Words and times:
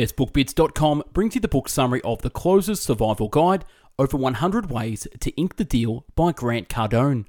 BestBookBits.com 0.00 1.02
brings 1.12 1.34
you 1.34 1.42
the 1.42 1.46
book 1.46 1.68
summary 1.68 2.00
of 2.04 2.22
The 2.22 2.30
Closer's 2.30 2.80
Survival 2.80 3.28
Guide 3.28 3.66
Over 3.98 4.16
100 4.16 4.70
Ways 4.70 5.06
to 5.20 5.30
Ink 5.32 5.56
the 5.56 5.64
Deal 5.64 6.06
by 6.16 6.32
Grant 6.32 6.70
Cardone. 6.70 7.26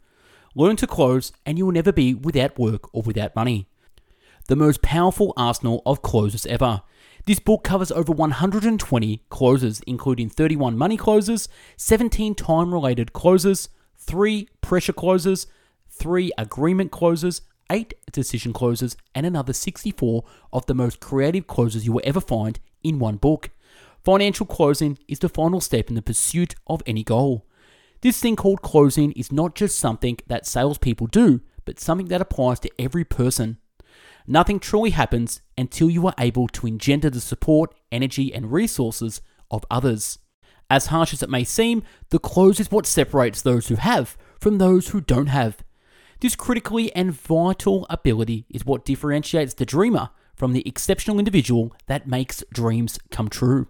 Learn 0.55 0.77
to 0.77 0.87
close, 0.87 1.33
and 1.45 1.57
you 1.57 1.65
will 1.65 1.73
never 1.73 1.91
be 1.91 2.13
without 2.13 2.57
work 2.57 2.87
or 2.95 3.01
without 3.01 3.35
money. 3.35 3.67
The 4.47 4.55
most 4.55 4.81
powerful 4.81 5.33
arsenal 5.35 5.81
of 5.85 6.01
closes 6.01 6.45
ever. 6.45 6.81
This 7.25 7.39
book 7.39 7.65
covers 7.65 7.91
over 7.91 8.13
120 8.13 9.21
closes, 9.27 9.81
including 9.81 10.29
31 10.29 10.77
money 10.77 10.95
closes, 10.95 11.49
17 11.75 12.35
time 12.35 12.73
related 12.73 13.11
closes, 13.11 13.67
3 13.97 14.47
pressure 14.61 14.93
closes, 14.93 15.45
3 15.89 16.31
agreement 16.37 16.91
closes, 16.91 17.41
8 17.71 17.93
decision 18.11 18.53
closes, 18.53 18.97
and 19.15 19.25
another 19.25 19.53
64 19.53 20.23
of 20.51 20.65
the 20.65 20.75
most 20.75 20.99
creative 20.99 21.47
closes 21.47 21.85
you 21.85 21.93
will 21.93 22.01
ever 22.03 22.21
find 22.21 22.59
in 22.83 22.99
one 22.99 23.15
book. 23.15 23.49
Financial 24.03 24.45
closing 24.45 24.99
is 25.07 25.19
the 25.19 25.29
final 25.29 25.61
step 25.61 25.89
in 25.89 25.95
the 25.95 26.01
pursuit 26.01 26.53
of 26.67 26.83
any 26.85 27.03
goal. 27.03 27.47
This 28.01 28.19
thing 28.19 28.35
called 28.35 28.61
closing 28.61 29.11
is 29.13 29.31
not 29.31 29.55
just 29.55 29.79
something 29.79 30.17
that 30.27 30.45
salespeople 30.45 31.07
do, 31.07 31.41
but 31.65 31.79
something 31.79 32.07
that 32.07 32.21
applies 32.21 32.59
to 32.61 32.71
every 32.77 33.05
person. 33.05 33.57
Nothing 34.27 34.59
truly 34.59 34.89
happens 34.89 35.41
until 35.57 35.89
you 35.89 36.05
are 36.07 36.15
able 36.19 36.47
to 36.49 36.67
engender 36.67 37.09
the 37.09 37.21
support, 37.21 37.73
energy, 37.91 38.33
and 38.33 38.51
resources 38.51 39.21
of 39.49 39.65
others. 39.69 40.19
As 40.69 40.87
harsh 40.87 41.13
as 41.13 41.21
it 41.21 41.29
may 41.29 41.43
seem, 41.43 41.83
the 42.09 42.19
close 42.19 42.59
is 42.59 42.71
what 42.71 42.85
separates 42.85 43.41
those 43.41 43.67
who 43.67 43.75
have 43.75 44.17
from 44.39 44.57
those 44.57 44.89
who 44.89 45.01
don't 45.01 45.27
have. 45.27 45.57
This 46.21 46.35
critically 46.35 46.95
and 46.95 47.11
vital 47.11 47.87
ability 47.89 48.45
is 48.47 48.63
what 48.63 48.85
differentiates 48.85 49.55
the 49.55 49.65
dreamer 49.65 50.11
from 50.35 50.53
the 50.53 50.61
exceptional 50.67 51.17
individual 51.17 51.73
that 51.87 52.07
makes 52.07 52.43
dreams 52.53 52.99
come 53.09 53.27
true. 53.27 53.69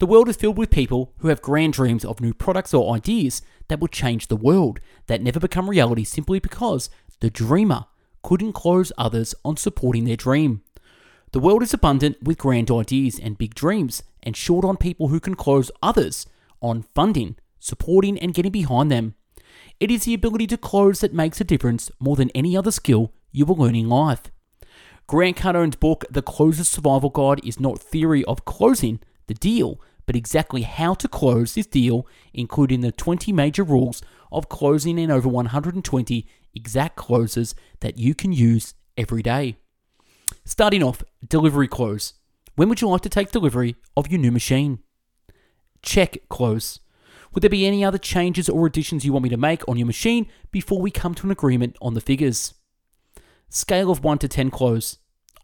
The 0.00 0.06
world 0.06 0.28
is 0.28 0.34
filled 0.34 0.58
with 0.58 0.72
people 0.72 1.12
who 1.18 1.28
have 1.28 1.40
grand 1.40 1.74
dreams 1.74 2.04
of 2.04 2.20
new 2.20 2.34
products 2.34 2.74
or 2.74 2.92
ideas 2.92 3.40
that 3.68 3.78
will 3.78 3.86
change 3.86 4.26
the 4.26 4.34
world 4.34 4.80
that 5.06 5.22
never 5.22 5.38
become 5.38 5.70
reality 5.70 6.02
simply 6.02 6.40
because 6.40 6.90
the 7.20 7.30
dreamer 7.30 7.84
couldn't 8.24 8.54
close 8.54 8.90
others 8.98 9.36
on 9.44 9.56
supporting 9.56 10.06
their 10.06 10.16
dream. 10.16 10.62
The 11.30 11.38
world 11.38 11.62
is 11.62 11.72
abundant 11.72 12.20
with 12.20 12.36
grand 12.36 12.68
ideas 12.68 13.16
and 13.16 13.38
big 13.38 13.54
dreams, 13.54 14.02
and 14.24 14.36
short 14.36 14.64
on 14.64 14.76
people 14.76 15.08
who 15.08 15.20
can 15.20 15.36
close 15.36 15.70
others 15.80 16.26
on 16.60 16.82
funding, 16.96 17.36
supporting, 17.60 18.18
and 18.18 18.34
getting 18.34 18.50
behind 18.50 18.90
them. 18.90 19.14
It 19.78 19.90
is 19.90 20.04
the 20.04 20.14
ability 20.14 20.46
to 20.48 20.56
close 20.56 21.00
that 21.00 21.12
makes 21.12 21.40
a 21.40 21.44
difference 21.44 21.90
more 22.00 22.16
than 22.16 22.30
any 22.30 22.56
other 22.56 22.70
skill 22.70 23.12
you 23.30 23.44
will 23.44 23.56
learn 23.56 23.74
in 23.74 23.90
life. 23.90 24.22
Grant 25.06 25.36
Cardone's 25.36 25.76
book, 25.76 26.04
The 26.10 26.22
Closer's 26.22 26.68
Survival 26.68 27.10
Guide, 27.10 27.44
is 27.44 27.60
not 27.60 27.78
theory 27.78 28.24
of 28.24 28.46
closing 28.46 29.00
the 29.26 29.34
deal, 29.34 29.78
but 30.06 30.16
exactly 30.16 30.62
how 30.62 30.94
to 30.94 31.08
close 31.08 31.54
this 31.54 31.66
deal, 31.66 32.06
including 32.32 32.80
the 32.80 32.90
20 32.90 33.32
major 33.32 33.62
rules 33.62 34.02
of 34.32 34.48
closing 34.48 34.98
and 34.98 35.12
over 35.12 35.28
120 35.28 36.26
exact 36.54 36.96
closes 36.96 37.54
that 37.80 37.98
you 37.98 38.14
can 38.14 38.32
use 38.32 38.74
every 38.96 39.22
day. 39.22 39.56
Starting 40.44 40.82
off, 40.82 41.04
delivery 41.26 41.68
close. 41.68 42.14
When 42.54 42.70
would 42.70 42.80
you 42.80 42.88
like 42.88 43.02
to 43.02 43.10
take 43.10 43.30
delivery 43.30 43.76
of 43.96 44.08
your 44.08 44.18
new 44.18 44.32
machine? 44.32 44.78
Check 45.82 46.16
close. 46.30 46.80
Would 47.36 47.42
there 47.42 47.50
be 47.50 47.66
any 47.66 47.84
other 47.84 47.98
changes 47.98 48.48
or 48.48 48.66
additions 48.66 49.04
you 49.04 49.12
want 49.12 49.24
me 49.24 49.28
to 49.28 49.36
make 49.36 49.62
on 49.68 49.76
your 49.76 49.86
machine 49.86 50.26
before 50.50 50.80
we 50.80 50.90
come 50.90 51.14
to 51.16 51.26
an 51.26 51.30
agreement 51.30 51.76
on 51.82 51.92
the 51.92 52.00
figures? 52.00 52.54
Scale 53.50 53.90
of 53.90 54.02
1 54.02 54.16
to 54.20 54.28
10 54.28 54.50
close. 54.50 54.96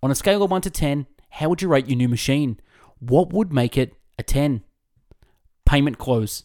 On 0.02 0.10
a 0.10 0.14
scale 0.14 0.42
of 0.42 0.50
1 0.50 0.62
to 0.62 0.70
10, 0.70 1.06
how 1.32 1.50
would 1.50 1.60
you 1.60 1.68
rate 1.68 1.88
your 1.88 1.98
new 1.98 2.08
machine? 2.08 2.58
What 2.98 3.30
would 3.34 3.52
make 3.52 3.76
it 3.76 3.92
a 4.18 4.22
10? 4.22 4.64
Payment 5.66 5.98
close. 5.98 6.44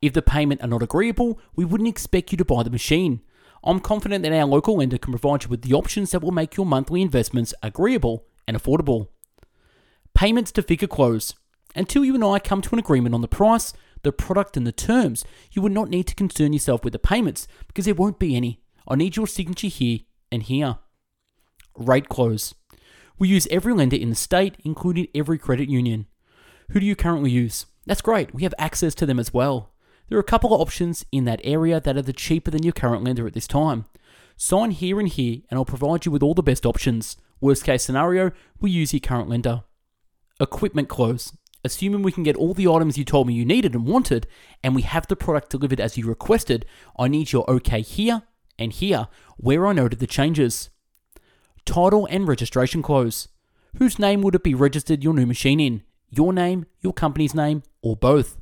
If 0.00 0.14
the 0.14 0.22
payment 0.22 0.62
are 0.62 0.68
not 0.68 0.82
agreeable, 0.82 1.38
we 1.54 1.66
wouldn't 1.66 1.90
expect 1.90 2.32
you 2.32 2.38
to 2.38 2.44
buy 2.46 2.62
the 2.62 2.70
machine. 2.70 3.20
I'm 3.62 3.78
confident 3.78 4.22
that 4.22 4.32
our 4.32 4.46
local 4.46 4.78
lender 4.78 4.96
can 4.96 5.12
provide 5.12 5.44
you 5.44 5.50
with 5.50 5.60
the 5.60 5.74
options 5.74 6.12
that 6.12 6.22
will 6.22 6.32
make 6.32 6.56
your 6.56 6.64
monthly 6.64 7.02
investments 7.02 7.52
agreeable 7.62 8.24
and 8.48 8.56
affordable. 8.56 9.08
Payments 10.14 10.50
to 10.52 10.62
figure 10.62 10.88
close. 10.88 11.34
Until 11.74 12.06
you 12.06 12.14
and 12.14 12.24
I 12.24 12.38
come 12.38 12.62
to 12.62 12.74
an 12.74 12.78
agreement 12.78 13.14
on 13.14 13.20
the 13.20 13.28
price, 13.28 13.74
the 14.02 14.12
product, 14.12 14.56
and 14.56 14.66
the 14.66 14.72
terms, 14.72 15.24
you 15.50 15.62
would 15.62 15.72
not 15.72 15.88
need 15.88 16.06
to 16.08 16.14
concern 16.14 16.52
yourself 16.52 16.84
with 16.84 16.92
the 16.92 16.98
payments 16.98 17.46
because 17.66 17.84
there 17.84 17.94
won't 17.94 18.18
be 18.18 18.36
any. 18.36 18.60
I 18.88 18.96
need 18.96 19.16
your 19.16 19.26
signature 19.26 19.68
here 19.68 20.00
and 20.30 20.42
here. 20.42 20.78
Rate 21.76 22.08
close. 22.08 22.54
We 23.18 23.28
use 23.28 23.46
every 23.50 23.72
lender 23.72 23.96
in 23.96 24.10
the 24.10 24.16
state, 24.16 24.56
including 24.64 25.08
every 25.14 25.38
credit 25.38 25.68
union. 25.68 26.06
Who 26.70 26.80
do 26.80 26.86
you 26.86 26.96
currently 26.96 27.30
use? 27.30 27.66
That's 27.86 28.00
great, 28.00 28.34
we 28.34 28.42
have 28.42 28.54
access 28.58 28.94
to 28.96 29.06
them 29.06 29.18
as 29.18 29.32
well. 29.32 29.72
There 30.08 30.18
are 30.18 30.20
a 30.20 30.24
couple 30.24 30.54
of 30.54 30.60
options 30.60 31.04
in 31.12 31.24
that 31.24 31.40
area 31.44 31.80
that 31.80 31.96
are 31.96 32.02
the 32.02 32.12
cheaper 32.12 32.50
than 32.50 32.62
your 32.62 32.72
current 32.72 33.04
lender 33.04 33.26
at 33.26 33.34
this 33.34 33.46
time. 33.46 33.86
Sign 34.36 34.72
here 34.72 34.98
and 34.98 35.08
here, 35.08 35.40
and 35.50 35.58
I'll 35.58 35.64
provide 35.64 36.04
you 36.04 36.12
with 36.12 36.22
all 36.22 36.34
the 36.34 36.42
best 36.42 36.66
options. 36.66 37.16
Worst 37.40 37.64
case 37.64 37.82
scenario, 37.82 38.32
we 38.60 38.70
use 38.70 38.92
your 38.92 39.00
current 39.00 39.28
lender. 39.28 39.64
Equipment 40.40 40.88
close. 40.88 41.32
Assuming 41.64 42.02
we 42.02 42.12
can 42.12 42.24
get 42.24 42.36
all 42.36 42.54
the 42.54 42.68
items 42.68 42.98
you 42.98 43.04
told 43.04 43.26
me 43.26 43.34
you 43.34 43.44
needed 43.44 43.74
and 43.74 43.86
wanted, 43.86 44.26
and 44.64 44.74
we 44.74 44.82
have 44.82 45.06
the 45.06 45.14
product 45.14 45.50
delivered 45.50 45.80
as 45.80 45.96
you 45.96 46.06
requested, 46.06 46.66
I 46.98 47.08
need 47.08 47.30
your 47.30 47.48
OK 47.48 47.82
here 47.82 48.22
and 48.58 48.72
here, 48.72 49.08
where 49.36 49.66
I 49.66 49.72
noted 49.72 50.00
the 50.00 50.06
changes. 50.06 50.70
Title 51.64 52.08
and 52.10 52.26
registration 52.26 52.82
close. 52.82 53.28
Whose 53.78 53.98
name 53.98 54.22
would 54.22 54.34
it 54.34 54.42
be 54.42 54.54
registered 54.54 55.04
your 55.04 55.14
new 55.14 55.26
machine 55.26 55.60
in? 55.60 55.82
Your 56.10 56.32
name, 56.32 56.66
your 56.80 56.92
company's 56.92 57.34
name, 57.34 57.62
or 57.80 57.96
both? 57.96 58.38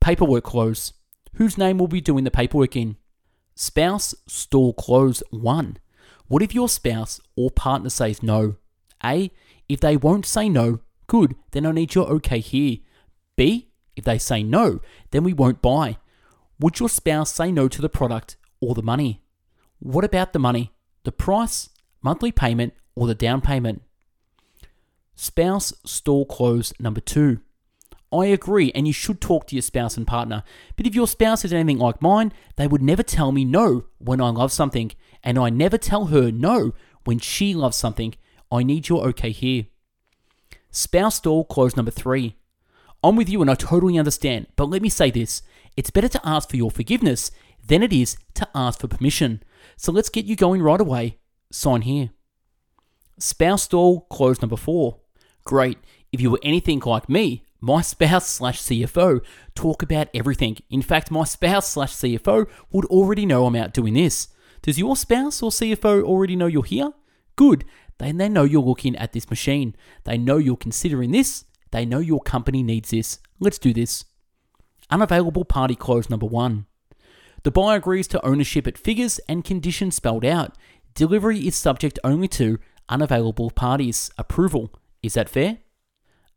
Paperwork 0.00 0.44
close. 0.44 0.92
Whose 1.34 1.56
name 1.56 1.78
will 1.78 1.88
be 1.88 2.00
doing 2.00 2.24
the 2.24 2.30
paperwork 2.30 2.76
in? 2.76 2.96
Spouse 3.54 4.14
stall 4.26 4.72
close 4.72 5.22
1. 5.30 5.78
What 6.26 6.42
if 6.42 6.54
your 6.54 6.68
spouse 6.68 7.20
or 7.36 7.50
partner 7.50 7.90
says 7.90 8.22
no? 8.22 8.56
A. 9.04 9.30
If 9.68 9.80
they 9.80 9.96
won't 9.96 10.26
say 10.26 10.48
no, 10.48 10.80
good, 11.10 11.34
then 11.50 11.66
I 11.66 11.72
need 11.72 11.94
your 11.94 12.06
okay 12.06 12.38
here. 12.38 12.78
B. 13.36 13.68
If 13.96 14.04
they 14.04 14.16
say 14.16 14.44
no, 14.44 14.80
then 15.10 15.24
we 15.24 15.32
won't 15.32 15.60
buy. 15.60 15.98
Would 16.60 16.78
your 16.78 16.88
spouse 16.88 17.34
say 17.34 17.50
no 17.50 17.66
to 17.66 17.82
the 17.82 17.88
product 17.88 18.36
or 18.60 18.74
the 18.74 18.82
money? 18.82 19.24
What 19.80 20.04
about 20.04 20.32
the 20.32 20.38
money? 20.38 20.72
The 21.02 21.10
price, 21.10 21.68
monthly 22.00 22.30
payment, 22.30 22.74
or 22.94 23.08
the 23.08 23.16
down 23.16 23.40
payment? 23.40 23.82
Spouse 25.16 25.72
stall 25.84 26.26
close 26.26 26.72
number 26.78 27.00
2. 27.00 27.40
I 28.12 28.26
agree, 28.26 28.70
and 28.72 28.86
you 28.86 28.92
should 28.92 29.20
talk 29.20 29.48
to 29.48 29.56
your 29.56 29.62
spouse 29.62 29.96
and 29.96 30.06
partner. 30.06 30.44
But 30.76 30.86
if 30.86 30.94
your 30.94 31.08
spouse 31.08 31.44
is 31.44 31.52
anything 31.52 31.78
like 31.78 32.00
mine, 32.00 32.32
they 32.54 32.68
would 32.68 32.82
never 32.82 33.02
tell 33.02 33.32
me 33.32 33.44
no 33.44 33.86
when 33.98 34.20
I 34.20 34.30
love 34.30 34.52
something, 34.52 34.92
and 35.24 35.38
I 35.38 35.50
never 35.50 35.76
tell 35.76 36.06
her 36.06 36.30
no 36.30 36.72
when 37.04 37.18
she 37.18 37.52
loves 37.52 37.76
something. 37.76 38.14
I 38.52 38.62
need 38.62 38.88
your 38.88 39.08
okay 39.08 39.32
here. 39.32 39.66
Spouse 40.70 41.16
stall 41.16 41.44
close 41.44 41.76
number 41.76 41.90
three. 41.90 42.36
I'm 43.02 43.16
with 43.16 43.28
you 43.28 43.40
and 43.40 43.50
I 43.50 43.54
totally 43.54 43.98
understand, 43.98 44.46
but 44.56 44.68
let 44.68 44.82
me 44.82 44.88
say 44.88 45.10
this 45.10 45.42
it's 45.76 45.90
better 45.90 46.08
to 46.08 46.20
ask 46.24 46.50
for 46.50 46.56
your 46.56 46.70
forgiveness 46.70 47.30
than 47.66 47.82
it 47.82 47.92
is 47.92 48.16
to 48.34 48.48
ask 48.54 48.80
for 48.80 48.88
permission. 48.88 49.42
So 49.76 49.92
let's 49.92 50.08
get 50.08 50.26
you 50.26 50.36
going 50.36 50.62
right 50.62 50.80
away. 50.80 51.18
Sign 51.50 51.82
here. 51.82 52.10
Spouse 53.18 53.64
stall 53.64 54.02
close 54.02 54.40
number 54.40 54.56
four. 54.56 54.98
Great. 55.44 55.78
If 56.12 56.20
you 56.20 56.30
were 56.30 56.40
anything 56.42 56.80
like 56.80 57.08
me, 57.08 57.44
my 57.60 57.82
spouse 57.82 58.28
slash 58.28 58.60
CFO 58.62 59.20
talk 59.54 59.82
about 59.82 60.08
everything. 60.14 60.58
In 60.70 60.82
fact, 60.82 61.10
my 61.10 61.24
spouse 61.24 61.68
slash 61.68 61.92
CFO 61.92 62.48
would 62.72 62.86
already 62.86 63.26
know 63.26 63.46
I'm 63.46 63.56
out 63.56 63.74
doing 63.74 63.94
this. 63.94 64.28
Does 64.62 64.78
your 64.78 64.96
spouse 64.96 65.42
or 65.42 65.50
CFO 65.50 66.02
already 66.02 66.36
know 66.36 66.46
you're 66.46 66.64
here? 66.64 66.92
Good. 67.36 67.64
Then 68.00 68.16
they 68.16 68.30
know 68.30 68.44
you're 68.44 68.62
looking 68.62 68.96
at 68.96 69.12
this 69.12 69.28
machine. 69.28 69.76
They 70.04 70.16
know 70.16 70.38
you're 70.38 70.56
considering 70.56 71.10
this. 71.10 71.44
They 71.70 71.84
know 71.84 71.98
your 71.98 72.20
company 72.20 72.62
needs 72.62 72.90
this. 72.90 73.18
Let's 73.38 73.58
do 73.58 73.74
this. 73.74 74.06
Unavailable 74.88 75.44
party 75.44 75.76
close 75.76 76.08
number 76.08 76.24
one. 76.24 76.64
The 77.42 77.50
buyer 77.50 77.76
agrees 77.76 78.08
to 78.08 78.26
ownership 78.26 78.66
at 78.66 78.78
figures 78.78 79.20
and 79.28 79.44
conditions 79.44 79.96
spelled 79.96 80.24
out. 80.24 80.56
Delivery 80.94 81.46
is 81.46 81.54
subject 81.54 81.98
only 82.02 82.26
to 82.28 82.58
unavailable 82.88 83.50
parties' 83.50 84.10
approval. 84.16 84.72
Is 85.02 85.12
that 85.12 85.28
fair? 85.28 85.58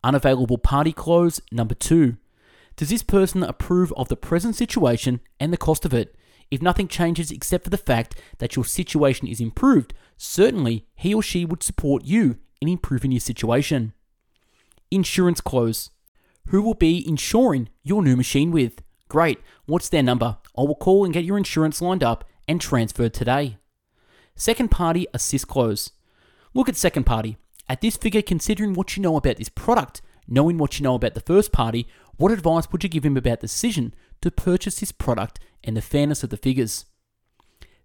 Unavailable 0.04 0.58
party 0.58 0.92
close 0.92 1.40
number 1.50 1.76
two. 1.76 2.18
Does 2.76 2.90
this 2.90 3.04
person 3.04 3.42
approve 3.42 3.94
of 3.94 4.10
the 4.10 4.18
present 4.18 4.58
situation 4.58 5.22
and 5.40 5.54
the 5.54 5.58
cost 5.58 5.86
of 5.86 5.94
it? 5.94 6.14
If 6.52 6.62
nothing 6.62 6.90
changes 6.90 7.32
except 7.32 7.64
for 7.64 7.70
the 7.70 7.78
fact 7.78 8.20
that 8.40 8.58
your 8.58 8.66
situation 8.66 9.28
is 9.28 9.40
improved, 9.40 9.94
certainly 10.18 10.86
he 10.96 11.14
or 11.14 11.22
she 11.22 11.46
would 11.46 11.64
support 11.64 12.06
you 12.06 12.38
in 12.62 12.68
improving 12.68 13.12
your 13.12 13.20
situation. 13.20 13.94
Insurance 14.92 15.42
close. 15.42 15.90
Who 16.48 16.62
will 16.62 16.74
be 16.74 17.08
insuring 17.08 17.70
your 17.84 18.04
new 18.04 18.16
machine 18.16 18.52
with? 18.52 18.82
Great. 19.10 19.40
What's 19.66 19.90
their 19.90 20.04
number? 20.04 20.38
I 20.58 20.62
will 20.62 20.76
call 20.76 21.06
and 21.06 21.14
get 21.14 21.26
your 21.26 21.38
insurance 21.38 21.82
lined 21.82 22.04
up 22.04 22.26
and 22.48 22.60
transferred 22.60 23.14
today. 23.14 23.58
Second 24.36 24.70
party 24.70 25.08
assist 25.14 25.48
close. 25.48 25.92
Look 26.54 26.70
at 26.70 26.76
second 26.76 27.06
party. 27.06 27.38
At 27.70 27.82
this 27.82 27.98
figure, 27.98 28.22
considering 28.22 28.74
what 28.74 28.96
you 28.96 29.04
know 29.04 29.16
about 29.16 29.38
this 29.38 29.50
product, 29.50 30.02
knowing 30.28 30.58
what 30.58 30.80
you 30.80 30.84
know 30.84 30.96
about 30.96 31.14
the 31.14 31.22
first 31.22 31.52
party, 31.52 31.88
what 32.18 32.32
advice 32.32 32.72
would 32.72 32.84
you 32.84 32.90
give 32.90 33.06
him 33.06 33.18
about 33.18 33.40
the 33.40 33.48
decision 33.48 33.94
to 34.22 34.32
purchase 34.32 34.80
this 34.80 34.92
product 34.92 35.40
and 35.64 35.76
the 35.76 35.82
fairness 35.82 36.24
of 36.24 36.30
the 36.30 36.38
figures? 36.38 36.86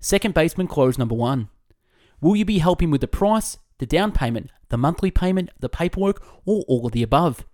Second 0.01 0.35
baseman 0.35 0.67
close 0.67 0.99
number 0.99 1.15
one. 1.15 1.49
Will 2.21 2.37
you 2.37 2.45
be 2.45 2.59
helping 2.59 2.91
with 2.91 3.01
the 3.01 3.09
price, 3.09 3.59
the 3.79 3.87
down 3.87 4.13
payment, 4.13 4.51
the 4.69 4.77
monthly 4.77 5.11
payment, 5.11 5.51
the 5.59 5.69
paperwork, 5.69 6.23
or 6.45 6.65
all 6.69 6.87
of 6.87 6.93
the 6.93 7.03
above? 7.03 7.45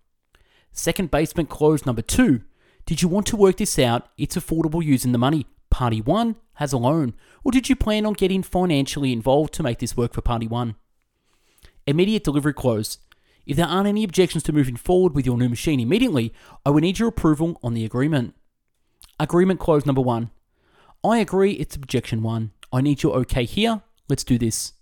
Second 0.72 1.11
basement 1.11 1.49
close 1.49 1.87
number 1.87 2.02
two. 2.02 2.43
Did 2.87 3.02
you 3.02 3.08
want 3.08 3.26
to 3.28 3.37
work 3.37 3.56
this 3.58 3.78
out? 3.78 4.08
It's 4.19 4.37
affordable 4.37 4.84
using 4.84 5.12
the 5.12 5.19
money. 5.19 5.46
Party 5.70 6.00
one 6.00 6.37
has 6.55 6.72
a 6.72 6.78
loan. 6.78 7.14
Or 7.43 7.52
did 7.52 7.69
you 7.69 7.76
plan 7.76 8.06
on 8.06 8.12
getting 8.12 8.43
financially 8.43 9.12
involved 9.12 9.55
to 9.55 9.62
make 9.62 9.78
this 9.78 9.96
work 9.96 10.12
for 10.14 10.20
party 10.20 10.46
one? 10.46 10.76
Immediate 11.87 12.25
delivery 12.25 12.52
close. 12.52 12.99
If 13.46 13.56
there 13.56 13.67
aren't 13.67 13.88
any 13.88 14.05
objections 14.05 14.43
to 14.44 14.52
moving 14.52 14.76
forward 14.76 15.14
with 15.14 15.26
your 15.26 15.37
new 15.37 15.49
machine 15.49 15.81
immediately, 15.81 16.32
I 16.64 16.70
will 16.70 16.81
need 16.81 16.99
your 16.99 17.08
approval 17.08 17.60
on 17.62 17.75
the 17.75 17.84
agreement. 17.84 18.34
Agreement 19.20 19.60
close 19.60 19.84
number 19.84 20.00
one. 20.00 20.31
I 21.05 21.19
agree, 21.19 21.52
it's 21.52 21.76
objection 21.76 22.22
one. 22.22 22.52
I 22.72 22.81
need 22.81 23.02
your 23.02 23.14
okay 23.17 23.44
here. 23.44 23.82
Let's 24.09 24.25
do 24.25 24.39
this. 24.39 24.73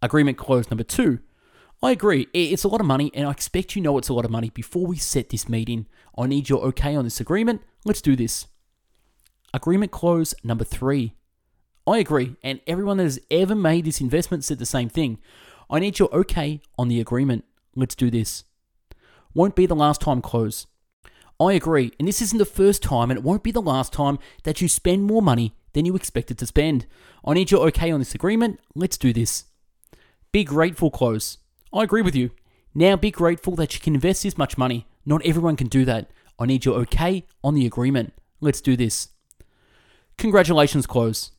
Agreement 0.00 0.38
close 0.38 0.70
number 0.70 0.84
two. 0.84 1.20
I 1.82 1.90
agree, 1.90 2.28
it's 2.32 2.62
a 2.62 2.68
lot 2.68 2.80
of 2.80 2.86
money, 2.86 3.10
and 3.12 3.26
I 3.26 3.32
expect 3.32 3.74
you 3.74 3.82
know 3.82 3.98
it's 3.98 4.08
a 4.08 4.14
lot 4.14 4.24
of 4.24 4.30
money 4.30 4.50
before 4.50 4.86
we 4.86 4.96
set 4.96 5.30
this 5.30 5.48
meeting. 5.48 5.86
I 6.16 6.28
need 6.28 6.48
your 6.48 6.60
okay 6.66 6.94
on 6.94 7.04
this 7.04 7.18
agreement. 7.18 7.62
Let's 7.84 8.00
do 8.00 8.14
this. 8.14 8.46
Agreement 9.52 9.90
close 9.90 10.32
number 10.44 10.62
three. 10.62 11.14
I 11.84 11.98
agree, 11.98 12.36
and 12.42 12.60
everyone 12.68 12.98
that 12.98 13.04
has 13.04 13.18
ever 13.32 13.56
made 13.56 13.84
this 13.84 14.00
investment 14.00 14.44
said 14.44 14.60
the 14.60 14.66
same 14.66 14.88
thing. 14.88 15.18
I 15.68 15.80
need 15.80 15.98
your 15.98 16.14
okay 16.14 16.60
on 16.78 16.86
the 16.86 17.00
agreement. 17.00 17.44
Let's 17.74 17.96
do 17.96 18.10
this. 18.10 18.44
Won't 19.34 19.56
be 19.56 19.66
the 19.66 19.74
last 19.74 20.00
time 20.00 20.22
close. 20.22 20.68
I 21.40 21.54
agree, 21.54 21.92
and 21.98 22.06
this 22.06 22.22
isn't 22.22 22.38
the 22.38 22.44
first 22.44 22.84
time, 22.84 23.10
and 23.10 23.18
it 23.18 23.24
won't 23.24 23.42
be 23.42 23.50
the 23.50 23.60
last 23.60 23.92
time 23.92 24.20
that 24.44 24.60
you 24.60 24.68
spend 24.68 25.02
more 25.02 25.22
money 25.22 25.56
than 25.72 25.84
you 25.84 25.96
expected 25.96 26.38
to 26.38 26.46
spend. 26.46 26.86
I 27.24 27.34
need 27.34 27.50
your 27.50 27.66
okay 27.68 27.90
on 27.90 28.00
this 28.00 28.14
agreement. 28.14 28.60
Let's 28.74 28.98
do 28.98 29.12
this. 29.12 29.44
Be 30.32 30.44
grateful 30.44 30.90
close. 30.90 31.38
I 31.72 31.82
agree 31.82 32.02
with 32.02 32.14
you. 32.14 32.30
Now 32.74 32.96
be 32.96 33.10
grateful 33.10 33.54
that 33.56 33.74
you 33.74 33.80
can 33.80 33.94
invest 33.94 34.22
this 34.22 34.38
much 34.38 34.56
money. 34.56 34.86
Not 35.04 35.24
everyone 35.24 35.56
can 35.56 35.66
do 35.66 35.84
that. 35.84 36.10
I 36.38 36.46
need 36.46 36.64
your 36.64 36.76
okay 36.80 37.26
on 37.44 37.54
the 37.54 37.66
agreement. 37.66 38.14
Let's 38.40 38.60
do 38.60 38.76
this. 38.76 39.08
Congratulations, 40.18 40.86
close. 40.86 41.32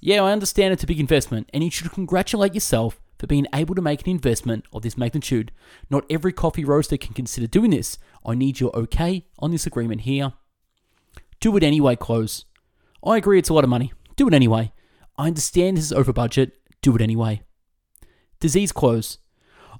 Yeah, 0.00 0.22
I 0.22 0.32
understand 0.32 0.72
it's 0.72 0.82
a 0.82 0.86
big 0.86 1.00
investment, 1.00 1.50
and 1.52 1.62
you 1.62 1.70
should 1.70 1.92
congratulate 1.92 2.54
yourself 2.54 3.00
for 3.18 3.26
being 3.26 3.46
able 3.54 3.74
to 3.74 3.82
make 3.82 4.02
an 4.02 4.10
investment 4.10 4.64
of 4.72 4.82
this 4.82 4.96
magnitude. 4.96 5.52
Not 5.90 6.06
every 6.08 6.32
coffee 6.32 6.64
roaster 6.64 6.96
can 6.96 7.12
consider 7.12 7.46
doing 7.46 7.70
this. 7.70 7.98
I 8.24 8.34
need 8.34 8.60
your 8.60 8.74
okay 8.74 9.26
on 9.38 9.50
this 9.50 9.66
agreement 9.66 10.02
here. 10.02 10.32
Do 11.38 11.56
it 11.56 11.62
anyway, 11.62 11.96
close. 11.96 12.46
I 13.04 13.16
agree 13.16 13.38
it's 13.38 13.48
a 13.48 13.54
lot 13.54 13.64
of 13.64 13.70
money. 13.70 13.92
Do 14.16 14.28
it 14.28 14.34
anyway. 14.34 14.72
I 15.16 15.26
understand 15.28 15.76
this 15.76 15.84
is 15.84 15.92
over 15.92 16.12
budget. 16.12 16.52
Do 16.82 16.94
it 16.96 17.02
anyway. 17.02 17.42
Disease 18.40 18.72
close. 18.72 19.18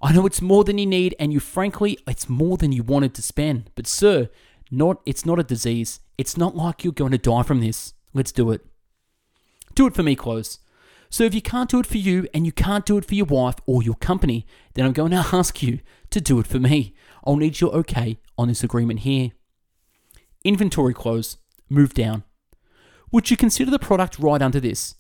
I 0.03 0.13
know 0.13 0.27
it's 0.27 0.41
more 0.41 0.65
than 0.65 0.79
you 0.79 0.87
need, 0.87 1.15
and 1.19 1.33
you 1.33 1.41
frankly, 1.41 1.99
it's 2.07 2.29
more 2.29 2.57
than 2.57 2.73
you 2.73 2.83
wanted 2.83 3.15
to 3.15 3.23
spend. 3.23 3.71
But 3.75 3.87
sir, 3.87 4.31
not 4.71 5.01
it's 5.05 5.27
not 5.27 5.39
a 5.39 5.45
disease. 5.45 6.01
It's 6.17 6.37
not 6.37 6.57
like 6.57 6.85
you're 6.85 6.93
going 6.93 7.13
to 7.13 7.19
die 7.19 7.43
from 7.43 7.61
this. 7.61 7.95
Let's 8.15 8.33
do 8.33 8.51
it. 8.51 8.65
Do 9.75 9.87
it 9.87 9.95
for 9.95 10.03
me, 10.03 10.15
close. 10.15 10.59
So 11.11 11.25
if 11.25 11.35
you 11.35 11.43
can't 11.43 11.69
do 11.69 11.81
it 11.81 11.87
for 11.87 11.99
you 11.99 12.29
and 12.33 12.47
you 12.47 12.53
can't 12.53 12.87
do 12.87 12.97
it 12.97 13.05
for 13.05 13.15
your 13.15 13.27
wife 13.27 13.57
or 13.67 13.83
your 13.83 13.97
company, 13.97 14.47
then 14.75 14.87
I'm 14.87 14.93
going 14.93 15.11
to 15.11 15.27
ask 15.33 15.63
you 15.63 15.81
to 16.11 16.21
do 16.21 16.39
it 16.39 16.47
for 16.47 16.59
me. 16.59 16.95
I'll 17.25 17.37
need 17.37 17.61
your 17.61 17.75
okay 17.77 18.19
on 18.39 18.49
this 18.49 18.63
agreement 18.63 19.01
here. 19.01 19.33
Inventory 20.45 20.95
close. 20.95 21.37
Move 21.69 21.95
down. 21.95 22.25
Would 23.13 23.31
you 23.31 23.37
consider 23.37 23.73
the 23.73 23.79
product 23.79 24.19
right 24.21 24.41
under 24.41 24.61
this? 24.61 24.95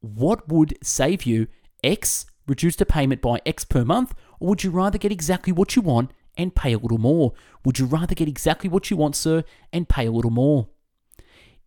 What 0.00 0.48
would 0.48 0.76
save 0.82 1.24
you 1.24 1.46
X, 1.82 2.26
reduce 2.46 2.76
the 2.76 2.84
payment 2.84 3.22
by 3.22 3.40
X 3.46 3.64
per 3.64 3.84
month, 3.84 4.12
or 4.38 4.48
would 4.48 4.64
you 4.64 4.70
rather 4.70 4.98
get 4.98 5.10
exactly 5.10 5.52
what 5.52 5.74
you 5.74 5.80
want 5.80 6.10
and 6.36 6.54
pay 6.54 6.74
a 6.74 6.78
little 6.78 6.98
more? 6.98 7.32
Would 7.64 7.78
you 7.78 7.86
rather 7.86 8.14
get 8.14 8.28
exactly 8.28 8.68
what 8.68 8.90
you 8.90 8.98
want, 8.98 9.16
sir, 9.16 9.44
and 9.72 9.88
pay 9.88 10.06
a 10.06 10.12
little 10.12 10.30
more? 10.30 10.68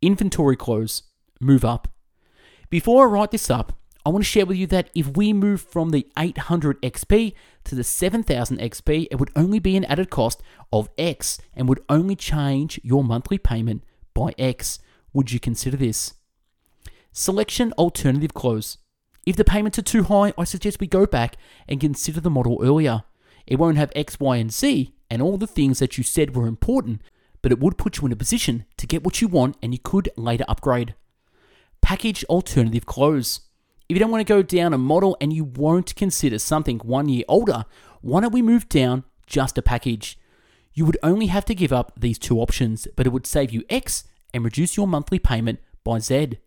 Inventory 0.02 0.56
close. 0.56 1.04
Move 1.42 1.66
up. 1.66 1.88
Before 2.70 3.08
I 3.08 3.10
write 3.10 3.32
this 3.32 3.50
up, 3.50 3.74
I 4.06 4.10
want 4.10 4.24
to 4.24 4.30
share 4.30 4.46
with 4.46 4.58
you 4.58 4.68
that 4.68 4.92
if 4.94 5.18
we 5.18 5.34
move 5.34 5.62
from 5.62 5.90
the 5.90 6.08
800 6.18 6.80
XP 6.82 7.34
to 7.64 7.76
the 7.76 7.84
7000 7.84 8.60
XP, 8.60 9.08
it 9.10 9.16
would 9.16 9.32
only 9.36 9.60
be 9.60 9.76
an 9.76 9.86
added 9.86 10.12
cost 10.12 10.44
of 10.72 10.90
X 10.98 11.40
and 11.56 11.68
would 11.68 11.84
only 11.90 12.16
change 12.16 12.80
your 12.84 13.04
monthly 13.04 13.38
payment 13.38 13.84
by 14.14 14.34
X. 14.38 14.80
Would 15.18 15.32
you 15.32 15.40
consider 15.40 15.78
this? 15.78 16.14
Selection 17.12 17.74
alternative 17.74 18.36
close. 18.36 18.78
If 19.26 19.36
the 19.36 19.44
payments 19.44 19.80
are 19.80 19.82
too 19.82 20.04
high, 20.04 20.32
I 20.38 20.44
suggest 20.44 20.80
we 20.80 20.86
go 20.86 21.08
back 21.08 21.38
and 21.68 21.82
consider 21.82 22.22
the 22.22 22.30
model 22.30 22.60
earlier. 22.62 23.02
It 23.48 23.56
won't 23.56 23.78
have 23.78 23.92
X, 23.96 24.20
Y, 24.20 24.36
and 24.38 24.54
Z 24.54 24.94
and 25.10 25.20
all 25.20 25.40
the 25.40 25.48
things 25.48 25.80
that 25.80 25.98
you 25.98 26.04
said 26.04 26.36
were 26.36 26.46
important, 26.46 27.02
but 27.42 27.52
it 27.52 27.60
would 27.60 27.80
put 27.80 27.98
you 27.98 28.06
in 28.06 28.12
a 28.12 28.16
position 28.16 28.66
to 28.78 28.86
get 28.86 29.04
what 29.04 29.20
you 29.20 29.28
want 29.28 29.58
and 29.60 29.74
you 29.74 29.80
could 29.80 30.08
later 30.18 30.46
upgrade. 30.48 30.94
Package 31.82 32.24
alternative 32.26 32.86
close. 32.86 33.40
If 33.90 33.96
you 33.96 34.00
don't 34.00 34.12
want 34.12 34.22
to 34.22 34.32
go 34.32 34.44
down 34.44 34.72
a 34.72 34.78
model 34.78 35.18
and 35.20 35.34
you 35.34 35.46
won't 35.46 35.96
consider 35.96 36.38
something 36.38 36.78
one 36.84 37.10
year 37.10 37.24
older, 37.28 37.66
why 38.02 38.22
don't 38.22 38.34
we 38.34 38.44
move 38.44 38.70
down 38.70 39.04
just 39.26 39.58
a 39.58 39.64
package? 39.64 40.20
You 40.76 40.86
would 40.86 41.00
only 41.02 41.26
have 41.26 41.46
to 41.46 41.56
give 41.56 41.74
up 41.74 41.94
these 41.98 42.20
two 42.20 42.40
options, 42.40 42.88
but 42.96 43.08
it 43.08 43.10
would 43.10 43.26
save 43.26 43.50
you 43.50 43.64
X 43.68 44.04
and 44.34 44.44
reduce 44.44 44.78
your 44.78 44.88
monthly 44.88 45.20
payment 45.20 45.60
by 45.84 46.00
Z. 46.00 46.38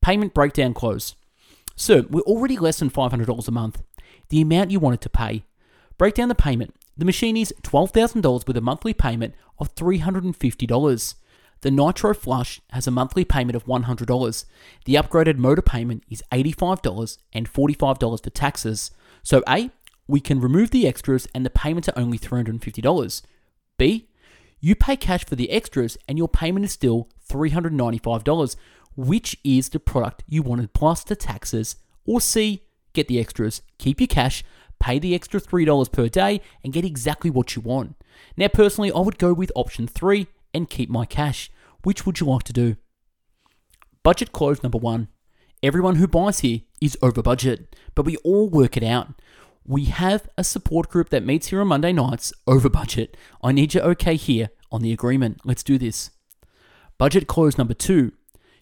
Payment 0.00 0.34
breakdown 0.34 0.74
close. 0.74 1.14
So, 1.76 2.06
we're 2.10 2.20
already 2.22 2.58
less 2.58 2.78
than 2.78 2.90
$500 2.90 3.48
a 3.48 3.50
month. 3.50 3.82
The 4.28 4.40
amount 4.40 4.70
you 4.70 4.80
wanted 4.80 5.00
to 5.02 5.08
pay. 5.08 5.44
Break 5.96 6.14
down 6.14 6.28
the 6.28 6.34
payment. 6.34 6.74
The 6.96 7.04
machine 7.04 7.36
is 7.36 7.54
$12,000 7.62 8.46
with 8.46 8.56
a 8.56 8.60
monthly 8.60 8.92
payment 8.92 9.34
of 9.58 9.74
$350. 9.74 11.14
The 11.62 11.70
Nitro 11.70 12.12
Flush 12.12 12.60
has 12.70 12.86
a 12.86 12.90
monthly 12.90 13.24
payment 13.24 13.56
of 13.56 13.64
$100. 13.64 14.44
The 14.84 14.94
upgraded 14.94 15.36
motor 15.38 15.62
payment 15.62 16.02
is 16.10 16.22
$85 16.32 17.18
and 17.32 17.50
$45 17.50 18.22
for 18.22 18.30
taxes. 18.30 18.90
So, 19.22 19.42
A, 19.48 19.70
we 20.08 20.20
can 20.20 20.40
remove 20.40 20.70
the 20.70 20.86
extras 20.86 21.28
and 21.34 21.46
the 21.46 21.50
payments 21.50 21.88
are 21.88 21.98
only 21.98 22.18
$350. 22.18 23.22
B, 23.78 24.08
you 24.64 24.76
pay 24.76 24.96
cash 24.96 25.26
for 25.26 25.34
the 25.34 25.50
extras 25.50 25.98
and 26.06 26.16
your 26.16 26.28
payment 26.28 26.64
is 26.64 26.72
still 26.72 27.08
$395, 27.28 28.56
which 28.96 29.36
is 29.42 29.68
the 29.68 29.80
product 29.80 30.22
you 30.28 30.40
wanted 30.40 30.72
plus 30.72 31.02
the 31.02 31.16
taxes. 31.16 31.76
Or 32.06 32.20
C, 32.20 32.62
get 32.92 33.08
the 33.08 33.18
extras, 33.18 33.62
keep 33.78 34.00
your 34.00 34.06
cash, 34.06 34.44
pay 34.78 35.00
the 35.00 35.16
extra 35.16 35.40
$3 35.40 35.90
per 35.90 36.08
day, 36.08 36.40
and 36.62 36.72
get 36.72 36.84
exactly 36.84 37.28
what 37.28 37.56
you 37.56 37.62
want. 37.62 37.96
Now, 38.36 38.48
personally, 38.48 38.92
I 38.92 39.00
would 39.00 39.18
go 39.18 39.32
with 39.32 39.50
option 39.56 39.88
3 39.88 40.28
and 40.54 40.70
keep 40.70 40.88
my 40.88 41.06
cash. 41.06 41.50
Which 41.82 42.06
would 42.06 42.20
you 42.20 42.28
like 42.28 42.44
to 42.44 42.52
do? 42.52 42.76
Budget 44.04 44.30
close 44.30 44.62
number 44.62 44.78
one. 44.78 45.08
Everyone 45.60 45.96
who 45.96 46.06
buys 46.06 46.40
here 46.40 46.60
is 46.80 46.96
over 47.02 47.20
budget, 47.20 47.74
but 47.96 48.04
we 48.04 48.16
all 48.18 48.48
work 48.48 48.76
it 48.76 48.84
out. 48.84 49.08
We 49.64 49.86
have 49.86 50.28
a 50.36 50.44
support 50.44 50.88
group 50.88 51.10
that 51.10 51.24
meets 51.24 51.48
here 51.48 51.60
on 51.60 51.68
Monday 51.68 51.92
nights 51.92 52.32
over 52.46 52.68
budget. 52.68 53.16
I 53.42 53.52
need 53.52 53.74
your 53.74 53.84
okay 53.84 54.16
here 54.16 54.50
on 54.70 54.82
the 54.82 54.92
agreement. 54.92 55.40
Let's 55.44 55.62
do 55.62 55.78
this. 55.78 56.10
Budget 56.98 57.26
close 57.26 57.58
number 57.58 57.74
two. 57.74 58.12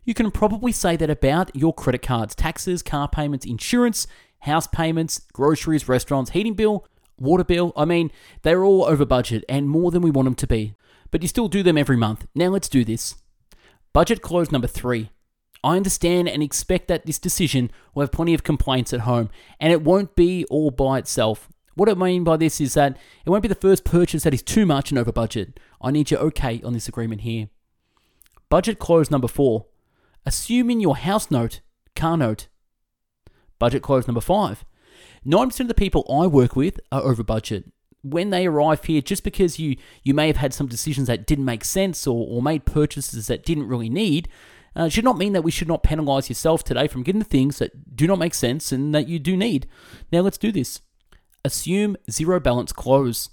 You 0.04 0.14
can 0.14 0.30
probably 0.30 0.72
say 0.72 0.96
that 0.96 1.10
about 1.10 1.54
your 1.54 1.74
credit 1.74 2.02
cards, 2.02 2.34
taxes, 2.34 2.82
car 2.82 3.08
payments, 3.08 3.46
insurance, 3.46 4.06
house 4.40 4.66
payments, 4.66 5.20
groceries, 5.32 5.88
restaurants, 5.88 6.30
heating 6.30 6.54
bill, 6.54 6.86
water 7.18 7.44
bill. 7.44 7.72
I 7.76 7.84
mean, 7.84 8.10
they're 8.42 8.64
all 8.64 8.84
over 8.84 9.04
budget 9.04 9.44
and 9.48 9.68
more 9.68 9.90
than 9.90 10.02
we 10.02 10.10
want 10.10 10.26
them 10.26 10.34
to 10.36 10.46
be 10.46 10.74
but 11.10 11.22
you 11.22 11.28
still 11.28 11.48
do 11.48 11.62
them 11.62 11.78
every 11.78 11.96
month. 11.96 12.26
Now 12.34 12.48
let's 12.48 12.68
do 12.68 12.84
this. 12.84 13.16
Budget 13.92 14.22
close 14.22 14.52
number 14.52 14.68
three. 14.68 15.10
I 15.62 15.76
understand 15.76 16.28
and 16.28 16.42
expect 16.42 16.88
that 16.88 17.06
this 17.06 17.18
decision 17.18 17.70
will 17.94 18.02
have 18.02 18.12
plenty 18.12 18.34
of 18.34 18.42
complaints 18.42 18.92
at 18.92 19.00
home, 19.00 19.30
and 19.58 19.72
it 19.72 19.82
won't 19.82 20.16
be 20.16 20.44
all 20.46 20.70
by 20.70 20.98
itself. 20.98 21.48
What 21.74 21.88
I 21.88 21.94
mean 21.94 22.24
by 22.24 22.36
this 22.36 22.60
is 22.60 22.74
that 22.74 22.96
it 23.24 23.30
won't 23.30 23.42
be 23.42 23.48
the 23.48 23.54
first 23.54 23.84
purchase 23.84 24.24
that 24.24 24.34
is 24.34 24.42
too 24.42 24.66
much 24.66 24.90
and 24.90 24.98
over 24.98 25.12
budget. 25.12 25.60
I 25.80 25.90
need 25.90 26.10
your 26.10 26.20
okay 26.20 26.60
on 26.64 26.72
this 26.72 26.88
agreement 26.88 27.22
here. 27.22 27.48
Budget 28.48 28.78
close 28.78 29.10
number 29.10 29.28
four. 29.28 29.66
Assuming 30.26 30.80
your 30.80 30.96
house 30.96 31.30
note, 31.30 31.60
car 31.94 32.16
note. 32.16 32.48
Budget 33.58 33.82
close 33.82 34.06
number 34.06 34.20
five. 34.20 34.64
9% 35.26 35.60
of 35.60 35.68
the 35.68 35.74
people 35.74 36.06
I 36.10 36.26
work 36.26 36.56
with 36.56 36.80
are 36.90 37.02
over 37.02 37.22
budget 37.22 37.70
when 38.02 38.30
they 38.30 38.46
arrive 38.46 38.84
here, 38.84 39.00
just 39.00 39.24
because 39.24 39.58
you 39.58 39.76
you 40.02 40.14
may 40.14 40.26
have 40.26 40.36
had 40.36 40.54
some 40.54 40.66
decisions 40.66 41.06
that 41.06 41.26
didn't 41.26 41.44
make 41.44 41.64
sense 41.64 42.06
or, 42.06 42.26
or 42.28 42.42
made 42.42 42.64
purchases 42.64 43.26
that 43.26 43.44
didn't 43.44 43.68
really 43.68 43.90
need, 43.90 44.28
uh, 44.76 44.88
should 44.88 45.04
not 45.04 45.18
mean 45.18 45.32
that 45.32 45.42
we 45.42 45.50
should 45.50 45.68
not 45.68 45.82
penalize 45.82 46.28
yourself 46.28 46.62
today 46.62 46.88
from 46.88 47.02
getting 47.02 47.18
the 47.18 47.24
things 47.24 47.58
that 47.58 47.96
do 47.96 48.06
not 48.06 48.18
make 48.18 48.34
sense 48.34 48.72
and 48.72 48.94
that 48.94 49.08
you 49.08 49.18
do 49.18 49.36
need. 49.36 49.66
Now 50.12 50.20
let's 50.20 50.38
do 50.38 50.52
this. 50.52 50.80
Assume 51.44 51.96
zero 52.10 52.38
balance 52.38 52.72
close. 52.72 53.30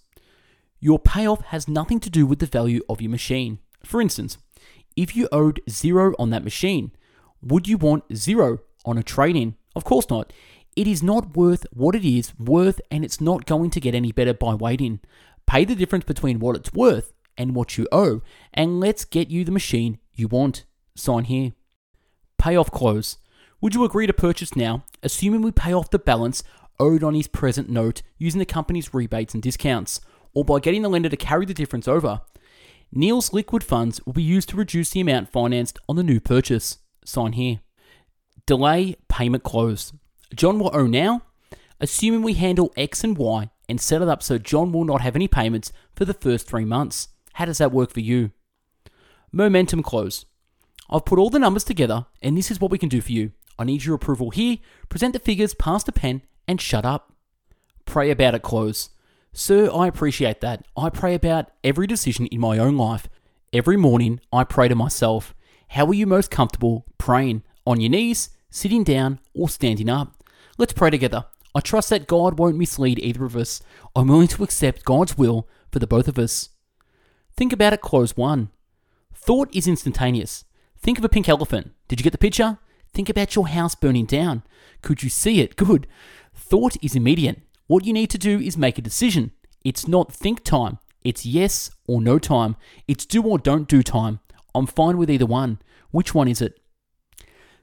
Your 0.79 0.99
payoff 0.99 1.41
has 1.45 1.67
nothing 1.67 1.99
to 2.01 2.09
do 2.09 2.25
with 2.25 2.39
the 2.39 2.45
value 2.45 2.81
of 2.87 3.01
your 3.01 3.11
machine. 3.11 3.59
For 3.83 4.01
instance, 4.01 4.37
if 4.95 5.15
you 5.15 5.27
owed 5.31 5.61
zero 5.69 6.13
on 6.17 6.29
that 6.31 6.43
machine, 6.43 6.91
would 7.41 7.67
you 7.67 7.77
want 7.77 8.15
zero 8.15 8.59
on 8.85 8.97
a 8.97 9.03
trade 9.03 9.35
in? 9.35 9.55
Of 9.75 9.83
course 9.83 10.09
not. 10.09 10.33
It 10.75 10.87
is 10.87 11.01
not 11.01 11.35
worth 11.35 11.65
what 11.71 11.95
it 11.95 12.05
is 12.05 12.37
worth, 12.39 12.79
and 12.91 13.03
it's 13.03 13.19
not 13.19 13.47
going 13.47 13.71
to 13.71 13.79
get 13.79 13.95
any 13.95 14.11
better 14.11 14.33
by 14.33 14.53
waiting. 14.53 14.99
Pay 15.47 15.65
the 15.65 15.75
difference 15.75 16.05
between 16.05 16.39
what 16.39 16.55
it's 16.55 16.71
worth 16.73 17.13
and 17.35 17.55
what 17.55 17.77
you 17.77 17.87
owe, 17.91 18.21
and 18.53 18.79
let's 18.79 19.05
get 19.05 19.31
you 19.31 19.43
the 19.43 19.51
machine 19.51 19.97
you 20.13 20.27
want. 20.27 20.65
Sign 20.97 21.25
here. 21.25 21.53
Payoff 22.39 22.71
close. 22.71 23.17
Would 23.61 23.75
you 23.75 23.83
agree 23.83 24.07
to 24.07 24.13
purchase 24.13 24.55
now, 24.55 24.83
assuming 25.03 25.41
we 25.41 25.51
pay 25.51 25.73
off 25.73 25.91
the 25.91 25.99
balance 25.99 26.43
owed 26.79 27.03
on 27.03 27.13
his 27.13 27.27
present 27.27 27.69
note 27.69 28.01
using 28.17 28.39
the 28.39 28.45
company's 28.45 28.93
rebates 28.93 29.33
and 29.33 29.41
discounts, 29.41 30.01
or 30.33 30.43
by 30.43 30.59
getting 30.59 30.81
the 30.81 30.89
lender 30.89 31.09
to 31.09 31.17
carry 31.17 31.45
the 31.45 31.53
difference 31.53 31.87
over? 31.87 32.21
Neil's 32.91 33.31
liquid 33.31 33.63
funds 33.63 34.03
will 34.05 34.13
be 34.13 34.23
used 34.23 34.49
to 34.49 34.57
reduce 34.57 34.89
the 34.89 35.01
amount 35.01 35.29
financed 35.29 35.77
on 35.87 35.97
the 35.97 36.03
new 36.03 36.19
purchase. 36.19 36.79
Sign 37.05 37.33
here. 37.33 37.59
Delay 38.45 38.95
payment 39.07 39.43
close. 39.43 39.93
John 40.35 40.57
will 40.57 40.71
owe 40.73 40.87
now, 40.87 41.21
assuming 41.79 42.23
we 42.23 42.33
handle 42.33 42.73
X 42.75 43.03
and 43.03 43.17
Y 43.17 43.49
and 43.69 43.79
set 43.79 44.01
it 44.01 44.07
up 44.07 44.23
so 44.23 44.37
John 44.37 44.71
will 44.71 44.85
not 44.85 45.01
have 45.01 45.15
any 45.15 45.27
payments 45.27 45.71
for 45.95 46.05
the 46.05 46.13
first 46.13 46.47
three 46.47 46.65
months. 46.65 47.09
How 47.33 47.45
does 47.45 47.59
that 47.59 47.71
work 47.71 47.91
for 47.91 47.99
you? 47.99 48.31
Momentum 49.31 49.83
close. 49.83 50.25
I've 50.89 51.05
put 51.05 51.19
all 51.19 51.29
the 51.29 51.39
numbers 51.39 51.63
together, 51.63 52.05
and 52.21 52.37
this 52.37 52.49
is 52.49 52.61
what 52.61 52.71
we 52.71 52.77
can 52.77 52.89
do 52.89 53.01
for 53.01 53.11
you. 53.11 53.31
I 53.59 53.63
need 53.63 53.83
your 53.83 53.95
approval 53.95 54.29
here. 54.29 54.57
Present 54.89 55.13
the 55.13 55.19
figures, 55.19 55.53
pass 55.53 55.83
the 55.83 55.91
pen, 55.91 56.21
and 56.47 56.61
shut 56.61 56.85
up. 56.85 57.13
Pray 57.85 58.11
about 58.11 58.35
it 58.35 58.41
close. 58.41 58.89
Sir, 59.33 59.69
I 59.73 59.87
appreciate 59.87 60.41
that. 60.41 60.65
I 60.75 60.89
pray 60.89 61.13
about 61.13 61.51
every 61.63 61.87
decision 61.87 62.27
in 62.27 62.39
my 62.39 62.57
own 62.57 62.77
life. 62.77 63.07
Every 63.53 63.77
morning, 63.77 64.19
I 64.31 64.43
pray 64.43 64.67
to 64.67 64.75
myself, 64.75 65.33
how 65.69 65.85
are 65.87 65.93
you 65.93 66.07
most 66.07 66.31
comfortable 66.31 66.85
praying? 66.97 67.43
On 67.65 67.81
your 67.81 67.89
knees, 67.89 68.29
sitting 68.49 68.83
down, 68.83 69.19
or 69.33 69.49
standing 69.49 69.89
up? 69.89 70.23
Let's 70.57 70.73
pray 70.73 70.89
together. 70.89 71.25
I 71.53 71.59
trust 71.59 71.89
that 71.89 72.07
God 72.07 72.39
won't 72.39 72.57
mislead 72.57 72.99
either 72.99 73.25
of 73.25 73.35
us. 73.35 73.61
I'm 73.95 74.07
willing 74.07 74.27
to 74.29 74.43
accept 74.43 74.85
God's 74.85 75.17
will 75.17 75.47
for 75.71 75.79
the 75.79 75.87
both 75.87 76.07
of 76.07 76.17
us. 76.19 76.49
Think 77.35 77.51
about 77.51 77.73
it, 77.73 77.81
close 77.81 78.15
one. 78.15 78.49
Thought 79.13 79.53
is 79.53 79.67
instantaneous. 79.67 80.45
Think 80.79 80.97
of 80.97 81.05
a 81.05 81.09
pink 81.09 81.27
elephant. 81.27 81.71
Did 81.87 81.99
you 81.99 82.03
get 82.03 82.11
the 82.11 82.17
picture? 82.17 82.59
Think 82.93 83.09
about 83.09 83.35
your 83.35 83.47
house 83.47 83.75
burning 83.75 84.05
down. 84.05 84.43
Could 84.81 85.03
you 85.03 85.09
see 85.09 85.41
it? 85.41 85.55
Good. 85.55 85.87
Thought 86.33 86.77
is 86.81 86.95
immediate. 86.95 87.41
What 87.67 87.85
you 87.85 87.93
need 87.93 88.09
to 88.11 88.17
do 88.17 88.39
is 88.39 88.57
make 88.57 88.77
a 88.77 88.81
decision. 88.81 89.31
It's 89.63 89.87
not 89.87 90.13
think 90.13 90.43
time. 90.43 90.79
It's 91.03 91.25
yes 91.25 91.71
or 91.87 92.01
no 92.01 92.19
time. 92.19 92.55
It's 92.87 93.05
do 93.05 93.21
or 93.23 93.37
don't 93.37 93.67
do 93.67 93.83
time. 93.83 94.19
I'm 94.55 94.67
fine 94.67 94.97
with 94.97 95.09
either 95.09 95.25
one. 95.25 95.59
Which 95.91 96.15
one 96.15 96.27
is 96.27 96.41
it? 96.41 96.59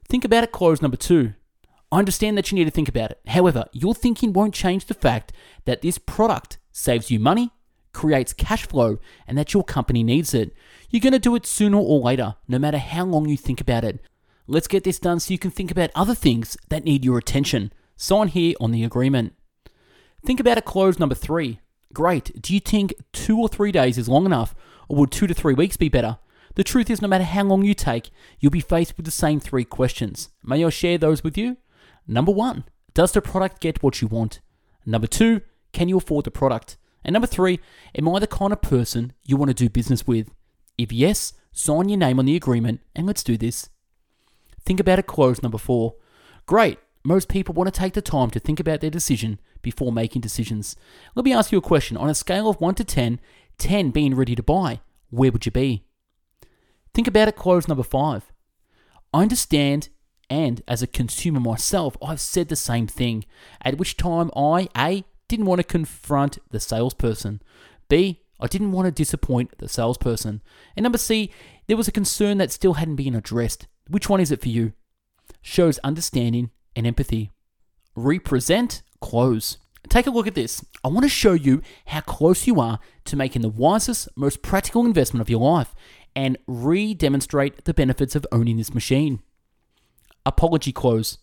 Think 0.07 0.23
about 0.23 0.43
it, 0.43 0.51
close 0.51 0.81
number 0.81 0.97
two. 0.97 1.33
I 1.91 1.99
understand 1.99 2.37
that 2.37 2.51
you 2.51 2.55
need 2.57 2.65
to 2.65 2.71
think 2.71 2.89
about 2.89 3.11
it. 3.11 3.19
However, 3.27 3.65
your 3.71 3.95
thinking 3.95 4.33
won't 4.33 4.53
change 4.53 4.85
the 4.85 4.93
fact 4.93 5.31
that 5.65 5.81
this 5.81 5.97
product 5.97 6.57
saves 6.71 7.09
you 7.09 7.19
money, 7.19 7.51
creates 7.93 8.33
cash 8.33 8.67
flow, 8.67 8.97
and 9.27 9.37
that 9.37 9.53
your 9.53 9.63
company 9.63 10.03
needs 10.03 10.33
it. 10.33 10.53
You're 10.95 11.01
going 11.01 11.11
to 11.11 11.19
do 11.19 11.35
it 11.35 11.45
sooner 11.45 11.77
or 11.77 11.99
later, 11.99 12.35
no 12.47 12.57
matter 12.57 12.77
how 12.77 13.03
long 13.03 13.27
you 13.27 13.35
think 13.35 13.59
about 13.59 13.83
it. 13.83 13.99
Let's 14.47 14.69
get 14.69 14.85
this 14.85 14.97
done 14.97 15.19
so 15.19 15.33
you 15.33 15.37
can 15.37 15.51
think 15.51 15.69
about 15.69 15.89
other 15.93 16.15
things 16.15 16.55
that 16.69 16.85
need 16.85 17.03
your 17.03 17.17
attention. 17.17 17.73
Sign 17.97 18.29
here 18.29 18.55
on 18.61 18.71
the 18.71 18.85
agreement. 18.85 19.33
Think 20.25 20.39
about 20.39 20.57
a 20.57 20.61
close 20.61 20.97
number 20.97 21.13
three. 21.13 21.59
Great. 21.91 22.41
Do 22.41 22.53
you 22.53 22.61
think 22.61 22.93
two 23.11 23.37
or 23.37 23.49
three 23.49 23.73
days 23.73 23.97
is 23.97 24.07
long 24.07 24.25
enough, 24.25 24.55
or 24.87 24.95
would 24.95 25.11
two 25.11 25.27
to 25.27 25.33
three 25.33 25.53
weeks 25.53 25.75
be 25.75 25.89
better? 25.89 26.17
The 26.53 26.63
truth 26.63 26.89
is, 26.89 27.01
no 27.01 27.09
matter 27.09 27.25
how 27.25 27.43
long 27.43 27.65
you 27.65 27.73
take, 27.73 28.09
you'll 28.39 28.49
be 28.49 28.61
faced 28.61 28.95
with 28.95 29.05
the 29.05 29.11
same 29.11 29.41
three 29.41 29.65
questions. 29.65 30.29
May 30.45 30.63
I 30.63 30.69
share 30.69 30.97
those 30.97 31.25
with 31.25 31.37
you? 31.37 31.57
Number 32.07 32.31
one, 32.31 32.63
does 32.93 33.11
the 33.11 33.21
product 33.21 33.59
get 33.59 33.83
what 33.83 34.01
you 34.01 34.07
want? 34.07 34.39
Number 34.85 35.07
two, 35.07 35.41
can 35.73 35.89
you 35.89 35.97
afford 35.97 36.23
the 36.23 36.31
product? 36.31 36.77
And 37.03 37.11
number 37.11 37.27
three, 37.27 37.59
am 37.95 38.07
I 38.07 38.19
the 38.19 38.27
kind 38.27 38.53
of 38.53 38.61
person 38.61 39.11
you 39.25 39.35
want 39.35 39.49
to 39.49 39.53
do 39.53 39.67
business 39.67 40.07
with? 40.07 40.31
If 40.77 40.91
yes, 40.91 41.33
sign 41.51 41.89
your 41.89 41.97
name 41.97 42.19
on 42.19 42.25
the 42.25 42.35
agreement 42.35 42.81
and 42.95 43.05
let's 43.05 43.23
do 43.23 43.37
this. 43.37 43.69
Think 44.65 44.79
about 44.79 44.99
a 44.99 45.03
close 45.03 45.41
number 45.41 45.57
four. 45.57 45.95
Great. 46.45 46.79
Most 47.03 47.29
people 47.29 47.53
want 47.53 47.71
to 47.71 47.79
take 47.79 47.93
the 47.93 48.01
time 48.01 48.31
to 48.31 48.39
think 48.39 48.59
about 48.59 48.81
their 48.81 48.89
decision 48.89 49.39
before 49.61 49.91
making 49.91 50.21
decisions. 50.21 50.75
Let 51.13 51.23
me 51.23 51.33
ask 51.33 51.51
you 51.51 51.57
a 51.59 51.61
question. 51.61 51.97
On 51.97 52.09
a 52.09 52.15
scale 52.15 52.49
of 52.49 52.59
1 52.59 52.75
to 52.75 52.83
10, 52.83 53.19
10 53.57 53.91
being 53.91 54.15
ready 54.15 54.35
to 54.35 54.43
buy, 54.43 54.81
where 55.11 55.31
would 55.31 55.45
you 55.45 55.51
be? 55.51 55.85
Think 56.93 57.07
about 57.07 57.27
it, 57.27 57.35
close 57.35 57.67
number 57.67 57.83
5. 57.83 58.31
I 59.13 59.21
understand, 59.21 59.89
and 60.29 60.63
as 60.67 60.81
a 60.81 60.87
consumer 60.87 61.39
myself, 61.39 61.95
I've 62.01 62.19
said 62.19 62.49
the 62.49 62.55
same 62.55 62.87
thing, 62.87 63.25
at 63.61 63.77
which 63.77 63.97
time 63.97 64.31
I, 64.35 64.67
A, 64.75 65.03
didn't 65.27 65.45
want 65.45 65.59
to 65.59 65.63
confront 65.63 66.39
the 66.49 66.59
salesperson, 66.59 67.41
B, 67.87 68.21
I 68.39 68.47
didn't 68.47 68.71
want 68.71 68.85
to 68.85 68.91
disappoint 68.91 69.57
the 69.57 69.69
salesperson, 69.69 70.41
and 70.75 70.83
number 70.83 70.97
C, 70.97 71.31
there 71.67 71.77
was 71.77 71.87
a 71.87 71.91
concern 71.91 72.37
that 72.37 72.51
still 72.51 72.73
hadn't 72.73 72.95
been 72.95 73.15
addressed. 73.15 73.67
Which 73.87 74.09
one 74.09 74.19
is 74.19 74.31
it 74.31 74.41
for 74.41 74.49
you? 74.49 74.73
Shows 75.41 75.79
understanding 75.79 76.51
and 76.75 76.85
empathy. 76.85 77.31
Represent, 77.95 78.81
close. 78.99 79.57
Take 79.87 80.07
a 80.07 80.11
look 80.11 80.27
at 80.27 80.35
this. 80.35 80.65
I 80.83 80.87
want 80.87 81.03
to 81.03 81.09
show 81.09 81.33
you 81.33 81.61
how 81.85 82.01
close 82.01 82.47
you 82.47 82.59
are 82.59 82.79
to 83.05 83.15
making 83.15 83.41
the 83.41 83.49
wisest, 83.49 84.09
most 84.15 84.41
practical 84.41 84.85
investment 84.85 85.21
of 85.21 85.29
your 85.29 85.39
life 85.39 85.73
and 86.15 86.37
re 86.47 86.93
demonstrate 86.93 87.65
the 87.65 87.73
benefits 87.73 88.15
of 88.15 88.25
owning 88.31 88.57
this 88.57 88.73
machine. 88.73 89.19
Apology 90.25 90.71
close. 90.71 91.19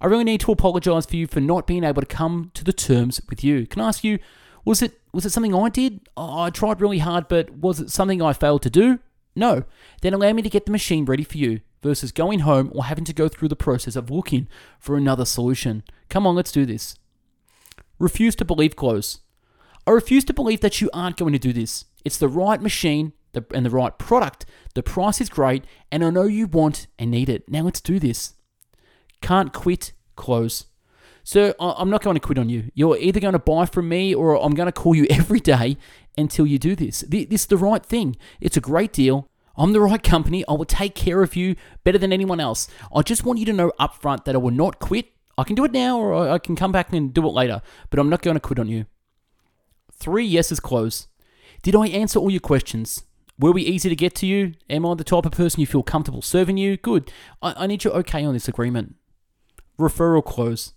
I 0.00 0.06
really 0.06 0.24
need 0.24 0.40
to 0.40 0.52
apologize 0.52 1.06
for 1.06 1.16
you 1.16 1.28
for 1.28 1.40
not 1.40 1.66
being 1.66 1.84
able 1.84 2.02
to 2.02 2.06
come 2.06 2.50
to 2.54 2.64
the 2.64 2.72
terms 2.72 3.20
with 3.28 3.44
you. 3.44 3.66
Can 3.66 3.82
I 3.82 3.88
ask 3.88 4.02
you, 4.02 4.18
was 4.64 4.82
it 4.82 5.00
was 5.12 5.26
it 5.26 5.30
something 5.30 5.54
I 5.54 5.68
did? 5.68 6.00
Oh, 6.16 6.40
I 6.40 6.50
tried 6.50 6.80
really 6.80 6.98
hard, 6.98 7.28
but 7.28 7.50
was 7.50 7.80
it 7.80 7.90
something 7.90 8.22
I 8.22 8.32
failed 8.32 8.62
to 8.62 8.70
do? 8.70 8.98
No. 9.34 9.64
Then 10.00 10.14
allow 10.14 10.32
me 10.32 10.42
to 10.42 10.50
get 10.50 10.66
the 10.66 10.72
machine 10.72 11.04
ready 11.04 11.24
for 11.24 11.38
you 11.38 11.60
versus 11.82 12.12
going 12.12 12.40
home 12.40 12.70
or 12.74 12.84
having 12.84 13.04
to 13.04 13.12
go 13.12 13.28
through 13.28 13.48
the 13.48 13.56
process 13.56 13.96
of 13.96 14.10
looking 14.10 14.48
for 14.78 14.96
another 14.96 15.24
solution. 15.24 15.82
Come 16.08 16.26
on, 16.26 16.34
let's 16.34 16.52
do 16.52 16.64
this. 16.64 16.96
Refuse 17.98 18.34
to 18.36 18.44
believe 18.44 18.76
close. 18.76 19.20
I 19.86 19.90
refuse 19.90 20.24
to 20.24 20.34
believe 20.34 20.60
that 20.60 20.80
you 20.80 20.90
aren't 20.92 21.16
going 21.16 21.32
to 21.32 21.38
do 21.38 21.52
this. 21.52 21.86
It's 22.04 22.18
the 22.18 22.28
right 22.28 22.60
machine 22.60 23.12
and 23.34 23.66
the 23.66 23.70
right 23.70 23.98
product. 23.98 24.46
The 24.74 24.82
price 24.82 25.20
is 25.20 25.28
great, 25.28 25.64
and 25.90 26.04
I 26.04 26.10
know 26.10 26.24
you 26.24 26.46
want 26.46 26.86
and 26.98 27.10
need 27.10 27.28
it. 27.28 27.48
Now 27.48 27.62
let's 27.62 27.80
do 27.80 27.98
this. 27.98 28.34
Can't 29.20 29.52
quit 29.52 29.92
close. 30.16 30.66
So 31.24 31.54
I'm 31.60 31.90
not 31.90 32.02
going 32.02 32.14
to 32.14 32.20
quit 32.20 32.38
on 32.38 32.48
you. 32.48 32.70
You're 32.74 32.98
either 32.98 33.20
going 33.20 33.32
to 33.32 33.38
buy 33.38 33.66
from 33.66 33.88
me 33.88 34.14
or 34.14 34.34
I'm 34.34 34.54
going 34.54 34.66
to 34.66 34.72
call 34.72 34.94
you 34.94 35.06
every 35.10 35.40
day 35.40 35.76
until 36.18 36.46
you 36.46 36.58
do 36.58 36.74
this. 36.74 37.02
This 37.08 37.42
is 37.42 37.46
the 37.46 37.56
right 37.56 37.84
thing. 37.84 38.16
It's 38.40 38.56
a 38.56 38.60
great 38.60 38.92
deal. 38.92 39.28
I'm 39.56 39.72
the 39.72 39.80
right 39.80 40.02
company. 40.02 40.44
I 40.48 40.52
will 40.52 40.64
take 40.64 40.94
care 40.94 41.22
of 41.22 41.36
you 41.36 41.56
better 41.84 41.98
than 41.98 42.12
anyone 42.12 42.40
else. 42.40 42.68
I 42.94 43.02
just 43.02 43.24
want 43.24 43.38
you 43.38 43.44
to 43.46 43.52
know 43.52 43.72
up 43.78 43.94
front 43.94 44.24
that 44.24 44.34
I 44.34 44.38
will 44.38 44.50
not 44.50 44.78
quit. 44.78 45.06
I 45.36 45.44
can 45.44 45.54
do 45.54 45.64
it 45.64 45.72
now 45.72 45.98
or 45.98 46.28
I 46.28 46.38
can 46.38 46.56
come 46.56 46.72
back 46.72 46.92
and 46.92 47.12
do 47.12 47.26
it 47.26 47.32
later, 47.32 47.62
but 47.90 47.98
I'm 47.98 48.08
not 48.08 48.22
going 48.22 48.34
to 48.34 48.40
quit 48.40 48.58
on 48.58 48.68
you. 48.68 48.86
Three 49.92 50.24
yeses 50.24 50.60
close. 50.60 51.08
Did 51.62 51.76
I 51.76 51.86
answer 51.88 52.18
all 52.18 52.30
your 52.30 52.40
questions? 52.40 53.04
Were 53.38 53.52
we 53.52 53.62
easy 53.62 53.88
to 53.88 53.96
get 53.96 54.14
to 54.16 54.26
you? 54.26 54.54
Am 54.68 54.84
I 54.84 54.94
the 54.94 55.04
type 55.04 55.26
of 55.26 55.32
person 55.32 55.60
you 55.60 55.66
feel 55.66 55.82
comfortable 55.82 56.22
serving 56.22 56.56
you? 56.56 56.76
Good. 56.76 57.10
I, 57.40 57.64
I 57.64 57.66
need 57.66 57.84
you 57.84 57.90
okay 57.92 58.24
on 58.24 58.34
this 58.34 58.48
agreement. 58.48 58.96
Referral 59.78 60.24
close. 60.24 60.72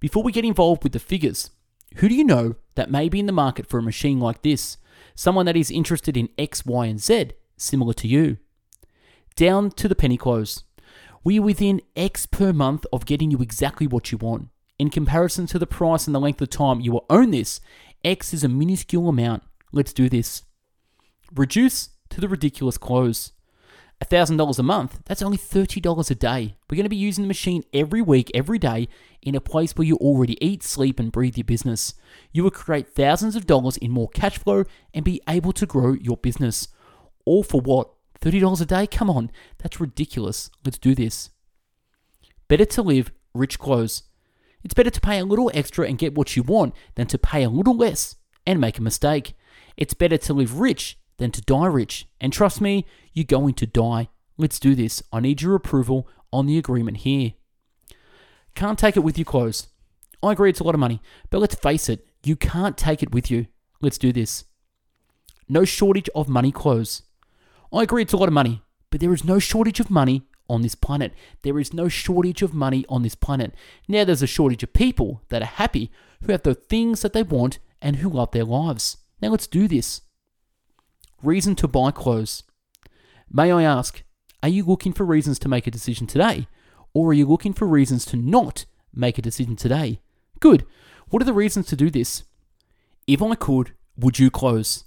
Before 0.00 0.22
we 0.22 0.32
get 0.32 0.44
involved 0.44 0.84
with 0.84 0.92
the 0.92 0.98
figures, 0.98 1.50
who 1.96 2.08
do 2.08 2.14
you 2.14 2.24
know 2.24 2.54
that 2.76 2.90
may 2.90 3.08
be 3.08 3.18
in 3.18 3.26
the 3.26 3.32
market 3.32 3.66
for 3.66 3.78
a 3.78 3.82
machine 3.82 4.20
like 4.20 4.42
this? 4.42 4.76
Someone 5.14 5.46
that 5.46 5.56
is 5.56 5.70
interested 5.70 6.16
in 6.16 6.28
X, 6.38 6.64
Y, 6.64 6.86
and 6.86 7.00
Z 7.00 7.32
similar 7.56 7.92
to 7.94 8.06
you. 8.06 8.36
Down 9.34 9.70
to 9.72 9.88
the 9.88 9.96
penny 9.96 10.16
close. 10.16 10.64
We 11.24 11.40
are 11.40 11.42
within 11.42 11.82
X 11.96 12.26
per 12.26 12.52
month 12.52 12.86
of 12.92 13.06
getting 13.06 13.30
you 13.30 13.38
exactly 13.38 13.86
what 13.86 14.12
you 14.12 14.18
want. 14.18 14.48
In 14.78 14.90
comparison 14.90 15.46
to 15.48 15.58
the 15.58 15.66
price 15.66 16.06
and 16.06 16.14
the 16.14 16.20
length 16.20 16.40
of 16.40 16.50
time 16.50 16.80
you 16.80 16.92
will 16.92 17.06
own 17.10 17.32
this, 17.32 17.60
X 18.04 18.32
is 18.32 18.44
a 18.44 18.48
minuscule 18.48 19.08
amount. 19.08 19.42
Let's 19.72 19.92
do 19.92 20.08
this. 20.08 20.42
Reduce 21.34 21.90
to 22.10 22.20
the 22.20 22.28
ridiculous 22.28 22.78
close. 22.78 23.32
$1,000 24.02 24.58
a 24.58 24.62
month, 24.62 25.00
that's 25.04 25.22
only 25.22 25.38
$30 25.38 26.10
a 26.10 26.14
day. 26.14 26.56
We're 26.70 26.76
going 26.76 26.84
to 26.84 26.88
be 26.88 26.96
using 26.96 27.24
the 27.24 27.28
machine 27.28 27.64
every 27.72 28.00
week, 28.00 28.30
every 28.32 28.58
day, 28.58 28.88
in 29.22 29.34
a 29.34 29.40
place 29.40 29.72
where 29.72 29.86
you 29.86 29.96
already 29.96 30.42
eat, 30.44 30.62
sleep, 30.62 31.00
and 31.00 31.10
breathe 31.10 31.36
your 31.36 31.44
business. 31.44 31.94
You 32.32 32.44
will 32.44 32.50
create 32.50 32.88
thousands 32.88 33.34
of 33.34 33.46
dollars 33.46 33.76
in 33.76 33.90
more 33.90 34.08
cash 34.08 34.38
flow 34.38 34.64
and 34.94 35.04
be 35.04 35.20
able 35.28 35.52
to 35.52 35.66
grow 35.66 35.94
your 35.94 36.16
business. 36.16 36.68
All 37.24 37.42
for 37.42 37.60
what? 37.60 37.90
$30 38.20 38.60
a 38.60 38.64
day? 38.64 38.86
Come 38.86 39.10
on, 39.10 39.30
that's 39.58 39.80
ridiculous. 39.80 40.50
Let's 40.64 40.78
do 40.78 40.94
this. 40.94 41.30
Better 42.46 42.64
to 42.64 42.82
live, 42.82 43.10
rich 43.34 43.58
close. 43.58 44.04
It's 44.64 44.74
better 44.74 44.90
to 44.90 45.00
pay 45.00 45.18
a 45.18 45.24
little 45.24 45.50
extra 45.54 45.86
and 45.86 45.98
get 45.98 46.14
what 46.14 46.36
you 46.36 46.42
want 46.42 46.74
than 46.94 47.06
to 47.08 47.18
pay 47.18 47.42
a 47.42 47.50
little 47.50 47.76
less 47.76 48.16
and 48.46 48.60
make 48.60 48.78
a 48.78 48.82
mistake. 48.82 49.34
It's 49.76 49.94
better 49.94 50.18
to 50.18 50.32
live 50.32 50.58
rich 50.58 50.98
than 51.18 51.30
to 51.32 51.42
die 51.42 51.66
rich. 51.66 52.08
And 52.20 52.32
trust 52.32 52.60
me, 52.60 52.86
you're 53.12 53.24
going 53.24 53.54
to 53.54 53.66
die. 53.66 54.08
Let's 54.36 54.58
do 54.58 54.74
this. 54.74 55.02
I 55.12 55.20
need 55.20 55.42
your 55.42 55.54
approval 55.54 56.08
on 56.32 56.46
the 56.46 56.58
agreement 56.58 56.98
here. 56.98 57.32
Can't 58.54 58.78
take 58.78 58.96
it 58.96 59.04
with 59.04 59.18
you 59.18 59.24
close. 59.24 59.68
I 60.22 60.32
agree 60.32 60.50
it's 60.50 60.60
a 60.60 60.64
lot 60.64 60.74
of 60.74 60.80
money, 60.80 61.00
but 61.30 61.38
let's 61.38 61.54
face 61.54 61.88
it, 61.88 62.06
you 62.24 62.34
can't 62.34 62.76
take 62.76 63.02
it 63.02 63.12
with 63.12 63.30
you. 63.30 63.46
Let's 63.80 63.98
do 63.98 64.12
this. 64.12 64.44
No 65.48 65.64
shortage 65.64 66.10
of 66.14 66.28
money 66.28 66.50
close. 66.50 67.02
I 67.72 67.82
agree 67.82 68.02
it's 68.02 68.12
a 68.12 68.16
lot 68.16 68.28
of 68.28 68.34
money, 68.34 68.62
but 68.90 69.00
there 69.00 69.12
is 69.12 69.24
no 69.24 69.38
shortage 69.38 69.78
of 69.78 69.90
money 69.90 70.26
on 70.48 70.62
this 70.62 70.74
planet. 70.74 71.12
There 71.42 71.58
is 71.58 71.72
no 71.72 71.88
shortage 71.88 72.42
of 72.42 72.54
money 72.54 72.84
on 72.88 73.02
this 73.02 73.14
planet. 73.14 73.54
Now 73.86 74.04
there's 74.04 74.22
a 74.22 74.26
shortage 74.26 74.62
of 74.62 74.72
people 74.72 75.22
that 75.28 75.42
are 75.42 75.46
happy, 75.46 75.90
who 76.22 76.32
have 76.32 76.42
the 76.42 76.54
things 76.54 77.02
that 77.02 77.12
they 77.12 77.22
want, 77.22 77.58
and 77.80 77.96
who 77.96 78.08
love 78.08 78.32
their 78.32 78.44
lives. 78.44 78.96
Now 79.22 79.28
let's 79.28 79.46
do 79.46 79.68
this. 79.68 80.00
Reason 81.22 81.56
to 81.56 81.66
buy 81.66 81.90
close. 81.90 82.44
May 83.30 83.50
I 83.50 83.64
ask, 83.64 84.04
are 84.40 84.48
you 84.48 84.64
looking 84.64 84.92
for 84.92 85.04
reasons 85.04 85.38
to 85.40 85.48
make 85.48 85.66
a 85.66 85.70
decision 85.70 86.06
today? 86.06 86.46
Or 86.94 87.10
are 87.10 87.14
you 87.14 87.26
looking 87.26 87.52
for 87.52 87.66
reasons 87.66 88.04
to 88.06 88.16
not 88.16 88.66
make 88.94 89.18
a 89.18 89.22
decision 89.22 89.56
today? 89.56 90.00
Good. 90.38 90.64
What 91.08 91.20
are 91.20 91.26
the 91.26 91.32
reasons 91.32 91.66
to 91.66 91.76
do 91.76 91.90
this? 91.90 92.22
If 93.08 93.20
I 93.20 93.34
could, 93.34 93.72
would 93.96 94.20
you 94.20 94.30
close? 94.30 94.84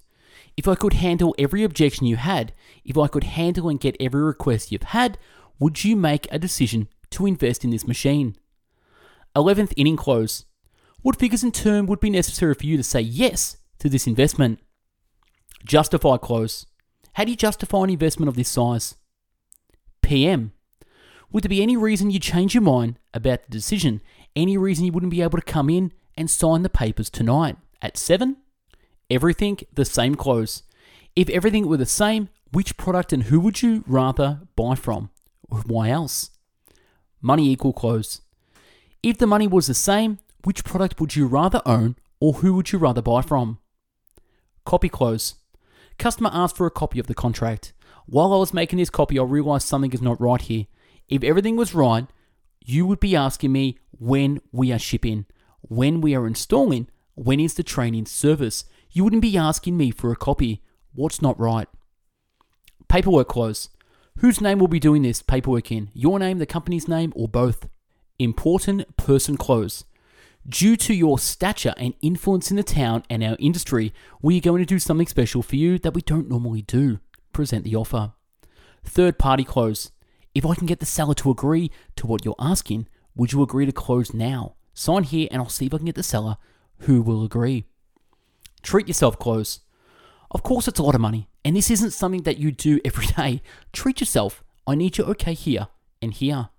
If 0.55 0.69
I 0.69 0.75
could 0.75 0.93
handle 0.93 1.35
every 1.37 1.63
objection 1.63 2.07
you 2.07 2.15
had, 2.15 2.53
if 2.85 2.97
I 2.97 3.07
could 3.07 3.25
handle 3.25 3.67
and 3.67 3.79
get 3.79 3.97
every 3.99 4.21
request 4.21 4.71
you've 4.71 4.83
had, 4.83 5.17
would 5.59 5.83
you 5.83 5.97
make 5.97 6.27
a 6.31 6.39
decision 6.39 6.87
to 7.11 7.25
invest 7.25 7.65
in 7.65 7.71
this 7.71 7.87
machine? 7.87 8.37
11th 9.35 9.73
inning 9.75 9.97
close. 9.97 10.45
What 11.01 11.19
figures 11.19 11.43
in 11.43 11.51
turn 11.51 11.87
would 11.87 11.99
be 11.99 12.09
necessary 12.09 12.53
for 12.53 12.65
you 12.65 12.77
to 12.77 12.83
say 12.83 13.01
yes 13.01 13.57
to 13.79 13.89
this 13.89 14.07
investment? 14.07 14.59
Justify 15.65 16.17
close. 16.17 16.65
How 17.13 17.25
do 17.25 17.31
you 17.31 17.37
justify 17.37 17.83
an 17.83 17.89
investment 17.89 18.29
of 18.29 18.35
this 18.35 18.49
size? 18.49 18.95
PM. 20.01 20.53
Would 21.31 21.43
there 21.43 21.49
be 21.49 21.61
any 21.61 21.77
reason 21.77 22.11
you 22.11 22.19
change 22.19 22.53
your 22.53 22.63
mind 22.63 22.99
about 23.13 23.43
the 23.43 23.51
decision? 23.51 24.01
Any 24.35 24.57
reason 24.57 24.85
you 24.85 24.91
wouldn't 24.91 25.11
be 25.11 25.21
able 25.21 25.37
to 25.37 25.43
come 25.43 25.69
in 25.69 25.93
and 26.17 26.29
sign 26.29 26.61
the 26.63 26.69
papers 26.69 27.09
tonight 27.09 27.57
at 27.81 27.97
7? 27.97 28.37
Everything 29.09 29.59
the 29.73 29.85
same 29.85 30.15
close. 30.15 30.63
If 31.15 31.29
everything 31.29 31.67
were 31.67 31.77
the 31.77 31.85
same, 31.85 32.29
which 32.51 32.77
product 32.77 33.13
and 33.13 33.23
who 33.23 33.39
would 33.39 33.61
you 33.61 33.83
rather 33.87 34.41
buy 34.55 34.75
from? 34.75 35.09
Why 35.65 35.89
else? 35.89 36.31
Money 37.21 37.49
equal 37.49 37.73
close. 37.73 38.21
If 39.03 39.17
the 39.17 39.27
money 39.27 39.47
was 39.47 39.67
the 39.67 39.73
same, 39.73 40.19
which 40.43 40.63
product 40.63 40.99
would 40.99 41.15
you 41.15 41.27
rather 41.27 41.61
own 41.65 41.95
or 42.19 42.33
who 42.33 42.53
would 42.53 42.71
you 42.71 42.79
rather 42.79 43.01
buy 43.01 43.21
from? 43.21 43.59
Copy 44.65 44.89
close. 44.89 45.35
Customer 46.01 46.31
asked 46.33 46.57
for 46.57 46.65
a 46.65 46.71
copy 46.71 46.97
of 46.97 47.05
the 47.05 47.13
contract. 47.13 47.73
While 48.07 48.33
I 48.33 48.37
was 48.37 48.55
making 48.55 48.79
this 48.79 48.89
copy, 48.89 49.19
I 49.19 49.23
realized 49.23 49.67
something 49.67 49.91
is 49.91 50.01
not 50.01 50.19
right 50.19 50.41
here. 50.41 50.65
If 51.07 51.23
everything 51.23 51.55
was 51.55 51.75
right, 51.75 52.07
you 52.65 52.87
would 52.87 52.99
be 52.99 53.15
asking 53.15 53.51
me 53.51 53.77
when 53.91 54.41
we 54.51 54.71
are 54.71 54.79
shipping, 54.79 55.27
when 55.61 56.01
we 56.01 56.15
are 56.15 56.25
installing, 56.25 56.87
when 57.13 57.39
is 57.39 57.53
the 57.53 57.61
training 57.61 58.07
service. 58.07 58.65
You 58.89 59.03
wouldn't 59.03 59.21
be 59.21 59.37
asking 59.37 59.77
me 59.77 59.91
for 59.91 60.11
a 60.11 60.15
copy. 60.15 60.63
What's 60.95 61.21
not 61.21 61.39
right? 61.39 61.67
Paperwork 62.89 63.27
close. 63.27 63.69
Whose 64.21 64.41
name 64.41 64.57
will 64.57 64.67
be 64.67 64.79
doing 64.79 65.03
this 65.03 65.21
paperwork 65.21 65.71
in? 65.71 65.91
Your 65.93 66.17
name, 66.17 66.39
the 66.39 66.47
company's 66.47 66.87
name, 66.87 67.13
or 67.15 67.27
both? 67.27 67.67
Important 68.17 68.97
person 68.97 69.37
close. 69.37 69.85
Due 70.47 70.75
to 70.75 70.93
your 70.93 71.19
stature 71.19 71.73
and 71.77 71.93
influence 72.01 72.49
in 72.49 72.57
the 72.57 72.63
town 72.63 73.03
and 73.09 73.23
our 73.23 73.37
industry, 73.39 73.93
we 74.21 74.37
are 74.37 74.41
going 74.41 74.61
to 74.61 74.65
do 74.65 74.79
something 74.79 75.05
special 75.05 75.43
for 75.43 75.55
you 75.55 75.77
that 75.79 75.93
we 75.93 76.01
don't 76.01 76.29
normally 76.29 76.63
do. 76.63 76.99
Present 77.31 77.63
the 77.63 77.75
offer. 77.75 78.13
Third 78.83 79.19
party 79.19 79.43
close. 79.43 79.91
If 80.33 80.45
I 80.45 80.55
can 80.55 80.65
get 80.65 80.79
the 80.79 80.85
seller 80.85 81.13
to 81.15 81.29
agree 81.29 81.69
to 81.95 82.07
what 82.07 82.25
you're 82.25 82.35
asking, 82.39 82.87
would 83.15 83.33
you 83.33 83.43
agree 83.43 83.67
to 83.67 83.71
close 83.71 84.13
now? 84.13 84.55
Sign 84.73 85.03
here 85.03 85.27
and 85.29 85.41
I'll 85.41 85.49
see 85.49 85.67
if 85.67 85.73
I 85.73 85.77
can 85.77 85.85
get 85.85 85.95
the 85.95 86.03
seller 86.03 86.37
who 86.79 87.01
will 87.01 87.23
agree. 87.23 87.65
Treat 88.63 88.87
yourself 88.87 89.19
close. 89.19 89.59
Of 90.31 90.43
course, 90.43 90.67
it's 90.67 90.79
a 90.79 90.83
lot 90.83 90.95
of 90.95 91.01
money, 91.01 91.27
and 91.43 91.55
this 91.55 91.69
isn't 91.69 91.91
something 91.91 92.23
that 92.23 92.37
you 92.37 92.51
do 92.51 92.79
every 92.85 93.05
day. 93.05 93.41
Treat 93.73 93.99
yourself. 93.99 94.43
I 94.65 94.75
need 94.75 94.97
you 94.97 95.03
okay 95.05 95.33
here 95.33 95.67
and 96.01 96.13
here. 96.13 96.49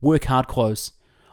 Work 0.00 0.24
hard 0.24 0.46
close. 0.46 0.92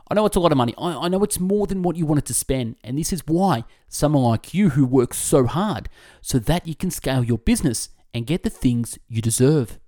I 0.09 0.13
know 0.13 0.25
it's 0.25 0.37
a 0.37 0.39
lot 0.39 0.51
of 0.51 0.57
money. 0.57 0.73
I, 0.77 1.05
I 1.05 1.07
know 1.07 1.23
it's 1.23 1.39
more 1.39 1.67
than 1.67 1.83
what 1.83 1.95
you 1.95 2.05
wanted 2.05 2.25
to 2.25 2.33
spend, 2.33 2.77
and 2.83 2.97
this 2.97 3.11
is 3.11 3.27
why 3.27 3.65
someone 3.89 4.23
like 4.23 4.53
you 4.53 4.69
who 4.69 4.85
works 4.85 5.17
so 5.17 5.45
hard 5.45 5.89
so 6.21 6.39
that 6.39 6.67
you 6.67 6.75
can 6.75 6.91
scale 6.91 7.23
your 7.23 7.37
business 7.37 7.89
and 8.13 8.25
get 8.25 8.43
the 8.43 8.49
things 8.49 8.97
you 9.07 9.21
deserve. 9.21 9.79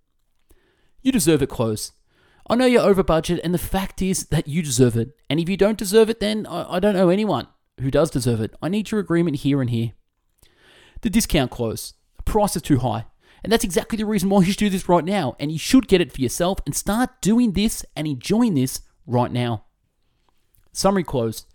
You 1.01 1.11
deserve 1.11 1.41
it 1.41 1.49
close. 1.49 1.93
I 2.49 2.55
know 2.55 2.65
you're 2.65 2.81
over 2.81 3.03
budget, 3.03 3.39
and 3.43 3.53
the 3.53 3.59
fact 3.59 4.01
is 4.01 4.25
that 4.27 4.47
you 4.47 4.61
deserve 4.61 4.97
it. 4.97 5.11
And 5.29 5.39
if 5.39 5.47
you 5.47 5.55
don't 5.55 5.77
deserve 5.77 6.09
it, 6.09 6.19
then 6.19 6.45
I, 6.47 6.75
I 6.75 6.79
don't 6.79 6.95
know 6.95 7.09
anyone 7.09 7.47
who 7.79 7.91
does 7.91 8.09
deserve 8.09 8.41
it. 8.41 8.53
I 8.61 8.69
need 8.69 8.91
your 8.91 8.99
agreement 8.99 9.37
here 9.37 9.61
and 9.61 9.69
here. 9.69 9.93
The 11.01 11.09
discount 11.09 11.51
close. 11.51 11.93
The 12.17 12.23
price 12.23 12.55
is 12.55 12.61
too 12.61 12.79
high. 12.79 13.05
And 13.41 13.53
that's 13.53 13.63
exactly 13.63 13.97
the 13.97 14.05
reason 14.05 14.29
why 14.29 14.39
you 14.39 14.51
should 14.51 14.57
do 14.57 14.69
this 14.69 14.89
right 14.89 15.05
now. 15.05 15.35
And 15.39 15.51
you 15.51 15.57
should 15.57 15.87
get 15.87 16.01
it 16.01 16.11
for 16.11 16.19
yourself 16.19 16.59
and 16.65 16.75
start 16.75 17.21
doing 17.21 17.53
this 17.53 17.85
and 17.95 18.05
enjoying 18.05 18.55
this 18.55 18.81
right 19.05 19.31
now. 19.31 19.65
Summary 20.79 21.03
close. 21.03 21.45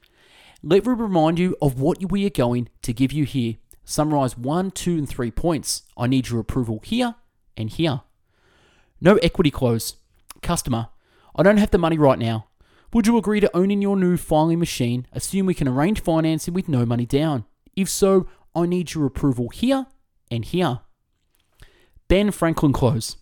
Let 0.63 0.85
me 0.85 0.93
remind 0.93 1.39
you 1.39 1.57
of 1.63 1.81
what 1.81 2.13
we 2.13 2.27
are 2.27 2.31
going 2.31 2.69
to 2.83 2.93
give 2.93 3.11
you 3.11 3.25
here. 3.25 3.55
Summarize 3.83 4.37
one, 4.37 4.71
two, 4.71 4.99
and 4.99 5.09
three 5.09 5.31
points. 5.31 5.85
I 5.97 6.09
need 6.09 6.29
your 6.29 6.41
approval 6.41 6.83
here 6.85 7.15
and 7.57 7.71
here. 7.71 8.03
No 9.01 9.17
equity 9.17 9.51
close. 9.51 9.97
Customer, 10.43 10.89
I 11.35 11.43
don't 11.43 11.57
have 11.57 11.71
the 11.71 11.79
money 11.79 11.97
right 11.97 12.19
now. 12.19 12.49
Would 12.93 13.07
you 13.07 13.17
agree 13.17 13.41
to 13.41 13.57
owning 13.57 13.81
your 13.81 13.97
new 13.97 14.19
filing 14.19 14.59
machine? 14.59 15.07
Assume 15.11 15.47
we 15.47 15.55
can 15.55 15.69
arrange 15.69 16.03
financing 16.03 16.53
with 16.53 16.69
no 16.69 16.85
money 16.85 17.07
down. 17.07 17.47
If 17.75 17.89
so, 17.89 18.29
I 18.55 18.67
need 18.67 18.93
your 18.93 19.07
approval 19.07 19.49
here 19.49 19.87
and 20.31 20.45
here. 20.45 20.81
Ben 22.09 22.31
Franklin 22.31 22.75
close. 22.75 23.17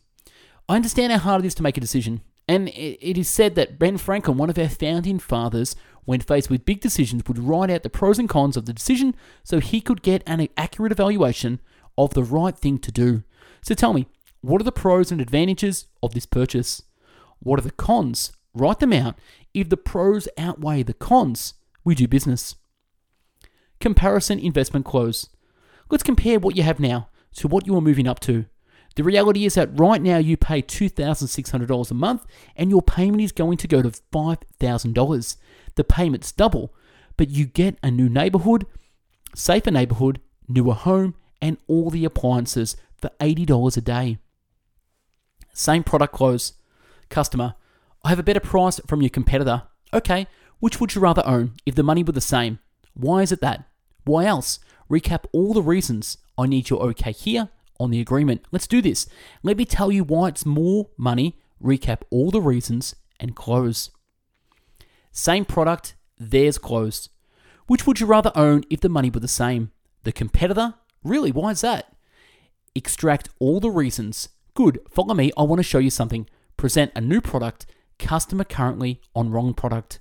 I 0.69 0.75
understand 0.75 1.12
how 1.12 1.21
hard 1.21 1.45
it 1.45 1.47
is 1.47 1.55
to 1.55 1.62
make 1.62 1.77
a 1.77 1.81
decision, 1.81 2.23
and 2.53 2.69
it 2.69 3.17
is 3.17 3.31
said 3.31 3.55
that 3.55 3.79
Ben 3.79 3.97
Franklin, 3.97 4.37
one 4.37 4.51
of 4.51 4.59
our 4.59 4.69
founding 4.69 5.19
fathers, 5.19 5.75
when 6.05 6.21
faced 6.21 6.51
with 6.51 6.67
big 6.67 6.83
decisions, 6.83 7.23
would 7.27 7.38
write 7.38 7.71
out 7.71 7.83
the 7.83 7.88
pros 7.88 8.19
and 8.19 8.29
cons 8.29 8.59
of 8.59 8.67
the 8.67 8.75
decision 8.75 9.15
so 9.43 9.59
he 9.59 9.81
could 9.81 10.03
get 10.03 10.23
an 10.27 10.47
accurate 10.55 10.93
evaluation 10.93 11.61
of 11.97 12.12
the 12.12 12.23
right 12.23 12.55
thing 12.55 12.79
to 12.81 12.93
do. 12.93 13.23
So 13.62 13.75
tell 13.75 13.95
me, 13.95 14.07
what 14.43 14.61
are 14.61 14.65
the 14.65 14.71
pros 14.71 15.11
and 15.11 15.19
advantages 15.19 15.87
of 16.03 16.12
this 16.12 16.27
purchase? 16.27 16.83
What 17.38 17.59
are 17.59 17.62
the 17.62 17.71
cons? 17.71 18.33
Write 18.53 18.81
them 18.81 18.93
out. 18.93 19.17
If 19.55 19.71
the 19.71 19.79
pros 19.79 20.29
outweigh 20.37 20.83
the 20.83 20.93
cons, 20.93 21.55
we 21.85 21.95
do 21.95 22.07
business. 22.07 22.57
Comparison 23.81 24.38
investment 24.38 24.85
close. 24.85 25.27
Let's 25.88 26.03
compare 26.03 26.38
what 26.38 26.55
you 26.55 26.65
have 26.65 26.81
now 26.81 27.09
to 27.37 27.49
what 27.49 27.67
you 27.67 27.75
are 27.79 27.81
moving 27.81 28.07
up 28.07 28.21
to. 28.21 28.45
The 28.94 29.05
reality 29.05 29.44
is 29.46 29.55
that 29.55 29.78
right 29.78 30.02
now 30.02 30.18
you 30.18 30.37
pay 30.37 30.61
$2,600 30.62 31.90
a 31.90 31.94
month 31.94 32.26
and 32.57 32.70
your 32.70 32.83
payment 32.83 33.22
is 33.22 33.33
going 33.33 33.57
to 33.59 33.68
go 33.68 33.83
to 33.83 33.90
$5,000. 33.90 35.37
The 35.74 35.85
payment's 35.85 36.33
double, 36.33 36.74
but 37.16 37.31
you 37.31 37.46
get 37.46 37.78
a 37.83 37.90
new 37.90 38.09
neighborhood, 38.09 38.66
safer 39.35 39.70
neighborhood, 39.70 40.20
newer 40.48 40.74
home, 40.74 41.14
and 41.40 41.57
all 41.66 41.90
the 41.90 42.05
appliances 42.05 42.76
for 42.96 43.11
$80 43.20 43.76
a 43.76 43.81
day. 43.81 44.18
Same 45.55 45.83
product 45.83 46.12
close. 46.12 46.55
Customer, 47.09 47.55
I 48.05 48.11
have 48.11 48.18
a 48.18 48.22
better 48.22 48.40
price 48.40 48.81
from 48.87 49.02
your 49.02 49.11
competitor. 49.11 49.62
Okay, 49.94 50.26
which 50.61 50.81
would 50.81 50.94
you 50.94 51.00
rather 51.00 51.22
own 51.26 51.52
if 51.66 51.74
the 51.74 51.83
money 51.83 52.02
were 52.02 52.12
the 52.12 52.20
same? 52.20 52.59
Why 52.94 53.22
is 53.22 53.33
it 53.33 53.40
that? 53.40 53.64
Why 54.05 54.26
else? 54.26 54.59
Recap 54.90 55.24
all 55.33 55.55
the 55.55 55.62
reasons 55.62 56.18
I 56.37 56.46
need 56.46 56.68
your 56.68 56.83
okay 56.83 57.12
here 57.12 57.48
on 57.83 57.90
the 57.90 58.01
agreement. 58.01 58.45
Let's 58.51 58.66
do 58.66 58.81
this. 58.81 59.09
Let 59.42 59.57
me 59.57 59.64
tell 59.64 59.90
you 59.90 60.05
why 60.05 60.29
it's 60.29 60.47
more 60.47 60.90
money, 60.97 61.38
recap 61.62 62.03
all 62.11 62.31
the 62.31 62.40
reasons, 62.40 62.95
and 63.21 63.37
close. 63.37 63.90
Same 65.11 65.45
product, 65.45 65.95
theirs 66.18 66.59
closed. 66.59 67.11
Which 67.66 67.87
would 67.87 68.01
you 68.01 68.07
rather 68.07 68.33
own 68.35 68.64
if 68.71 68.81
the 68.81 68.88
money 68.88 69.11
were 69.11 69.21
the 69.21 69.29
same? 69.29 69.71
The 70.05 70.12
competitor? 70.12 70.75
Really, 71.05 71.33
why 71.33 71.51
is 71.51 71.61
that? 71.61 71.95
Extract 72.75 73.29
all 73.38 73.61
the 73.61 73.71
reasons. 73.71 74.31
Good, 74.55 74.81
follow 74.88 75.14
me, 75.14 75.33
I 75.37 75.42
want 75.42 75.59
to 75.59 75.64
show 75.64 75.79
you 75.79 75.90
something. 75.90 76.29
Present 76.57 76.92
a 76.95 77.01
new 77.01 77.21
product, 77.21 77.66
customer 77.99 78.45
currently 78.45 79.01
on 79.14 79.31
wrong 79.31 79.55
product. 79.55 80.01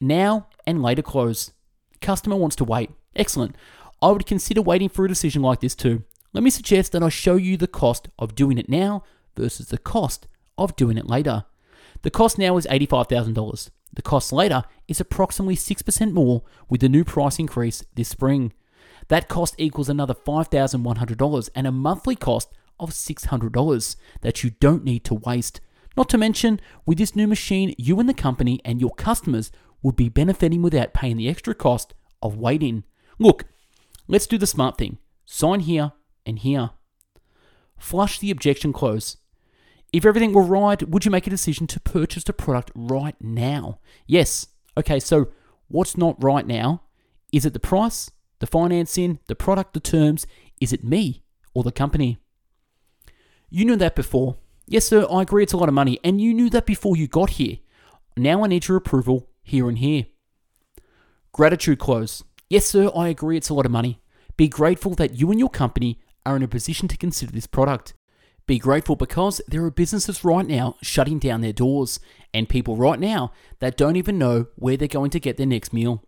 Now 0.00 0.48
and 0.66 0.82
later 0.82 1.02
close. 1.02 1.52
Customer 2.00 2.36
wants 2.36 2.56
to 2.56 2.64
wait. 2.64 2.90
Excellent. 3.14 3.56
I 4.02 4.10
would 4.10 4.26
consider 4.26 4.60
waiting 4.60 4.88
for 4.88 5.04
a 5.04 5.08
decision 5.08 5.42
like 5.42 5.60
this 5.60 5.74
too. 5.74 6.04
Let 6.36 6.42
me 6.42 6.50
suggest 6.50 6.92
that 6.92 7.02
I 7.02 7.08
show 7.08 7.36
you 7.36 7.56
the 7.56 7.66
cost 7.66 8.10
of 8.18 8.34
doing 8.34 8.58
it 8.58 8.68
now 8.68 9.04
versus 9.38 9.68
the 9.68 9.78
cost 9.78 10.26
of 10.58 10.76
doing 10.76 10.98
it 10.98 11.08
later. 11.08 11.46
The 12.02 12.10
cost 12.10 12.36
now 12.36 12.58
is 12.58 12.66
$85,000. 12.66 13.70
The 13.94 14.02
cost 14.02 14.34
later 14.34 14.64
is 14.86 15.00
approximately 15.00 15.56
6% 15.56 16.12
more 16.12 16.42
with 16.68 16.82
the 16.82 16.90
new 16.90 17.04
price 17.04 17.38
increase 17.38 17.82
this 17.94 18.10
spring. 18.10 18.52
That 19.08 19.30
cost 19.30 19.54
equals 19.56 19.88
another 19.88 20.12
$5,100 20.12 21.48
and 21.54 21.66
a 21.66 21.72
monthly 21.72 22.16
cost 22.16 22.52
of 22.78 22.90
$600 22.90 23.96
that 24.20 24.44
you 24.44 24.50
don't 24.60 24.84
need 24.84 25.04
to 25.04 25.14
waste. 25.14 25.62
Not 25.96 26.10
to 26.10 26.18
mention, 26.18 26.60
with 26.84 26.98
this 26.98 27.16
new 27.16 27.26
machine, 27.26 27.74
you 27.78 27.98
and 27.98 28.10
the 28.10 28.12
company 28.12 28.60
and 28.62 28.78
your 28.78 28.94
customers 28.96 29.50
would 29.82 29.96
be 29.96 30.10
benefiting 30.10 30.60
without 30.60 30.92
paying 30.92 31.16
the 31.16 31.30
extra 31.30 31.54
cost 31.54 31.94
of 32.20 32.36
waiting. 32.36 32.84
Look, 33.18 33.46
let's 34.06 34.26
do 34.26 34.36
the 34.36 34.46
smart 34.46 34.76
thing. 34.76 34.98
Sign 35.24 35.60
here 35.60 35.92
and 36.26 36.38
here. 36.38 36.70
Flush 37.78 38.18
the 38.18 38.30
objection 38.30 38.72
close. 38.72 39.16
If 39.92 40.04
everything 40.04 40.32
were 40.32 40.42
right, 40.42 40.86
would 40.88 41.04
you 41.04 41.10
make 41.10 41.26
a 41.26 41.30
decision 41.30 41.66
to 41.68 41.80
purchase 41.80 42.24
the 42.24 42.32
product 42.32 42.70
right 42.74 43.14
now? 43.20 43.78
Yes. 44.06 44.48
Okay, 44.76 45.00
so 45.00 45.28
what's 45.68 45.96
not 45.96 46.22
right 46.22 46.46
now? 46.46 46.82
Is 47.32 47.46
it 47.46 47.52
the 47.52 47.60
price, 47.60 48.10
the 48.40 48.46
financing, 48.46 49.20
the 49.28 49.34
product, 49.34 49.74
the 49.74 49.80
terms? 49.80 50.26
Is 50.60 50.72
it 50.72 50.84
me 50.84 51.22
or 51.54 51.62
the 51.62 51.72
company? 51.72 52.18
You 53.48 53.64
knew 53.64 53.76
that 53.76 53.94
before. 53.94 54.36
Yes, 54.66 54.84
sir, 54.84 55.06
I 55.10 55.22
agree 55.22 55.44
it's 55.44 55.52
a 55.52 55.56
lot 55.56 55.68
of 55.68 55.74
money, 55.74 56.00
and 56.02 56.20
you 56.20 56.34
knew 56.34 56.50
that 56.50 56.66
before 56.66 56.96
you 56.96 57.06
got 57.06 57.30
here. 57.30 57.58
Now 58.16 58.42
I 58.42 58.48
need 58.48 58.66
your 58.66 58.76
approval 58.76 59.30
here 59.42 59.68
and 59.68 59.78
here. 59.78 60.06
Gratitude 61.32 61.78
close. 61.78 62.24
Yes, 62.50 62.66
sir, 62.66 62.90
I 62.94 63.08
agree 63.08 63.36
it's 63.36 63.48
a 63.48 63.54
lot 63.54 63.66
of 63.66 63.72
money. 63.72 64.00
Be 64.36 64.48
grateful 64.48 64.94
that 64.96 65.14
you 65.14 65.30
and 65.30 65.38
your 65.38 65.48
company 65.48 66.00
are 66.26 66.36
in 66.36 66.42
a 66.42 66.48
position 66.48 66.88
to 66.88 66.96
consider 66.96 67.32
this 67.32 67.46
product. 67.46 67.94
Be 68.46 68.58
grateful 68.58 68.96
because 68.96 69.40
there 69.48 69.64
are 69.64 69.70
businesses 69.70 70.24
right 70.24 70.46
now 70.46 70.76
shutting 70.82 71.18
down 71.18 71.40
their 71.40 71.52
doors 71.52 71.98
and 72.34 72.48
people 72.48 72.76
right 72.76 73.00
now 73.00 73.32
that 73.60 73.76
don't 73.76 73.96
even 73.96 74.18
know 74.18 74.46
where 74.56 74.76
they're 74.76 74.88
going 74.88 75.10
to 75.10 75.20
get 75.20 75.36
their 75.36 75.46
next 75.46 75.72
meal. 75.72 76.04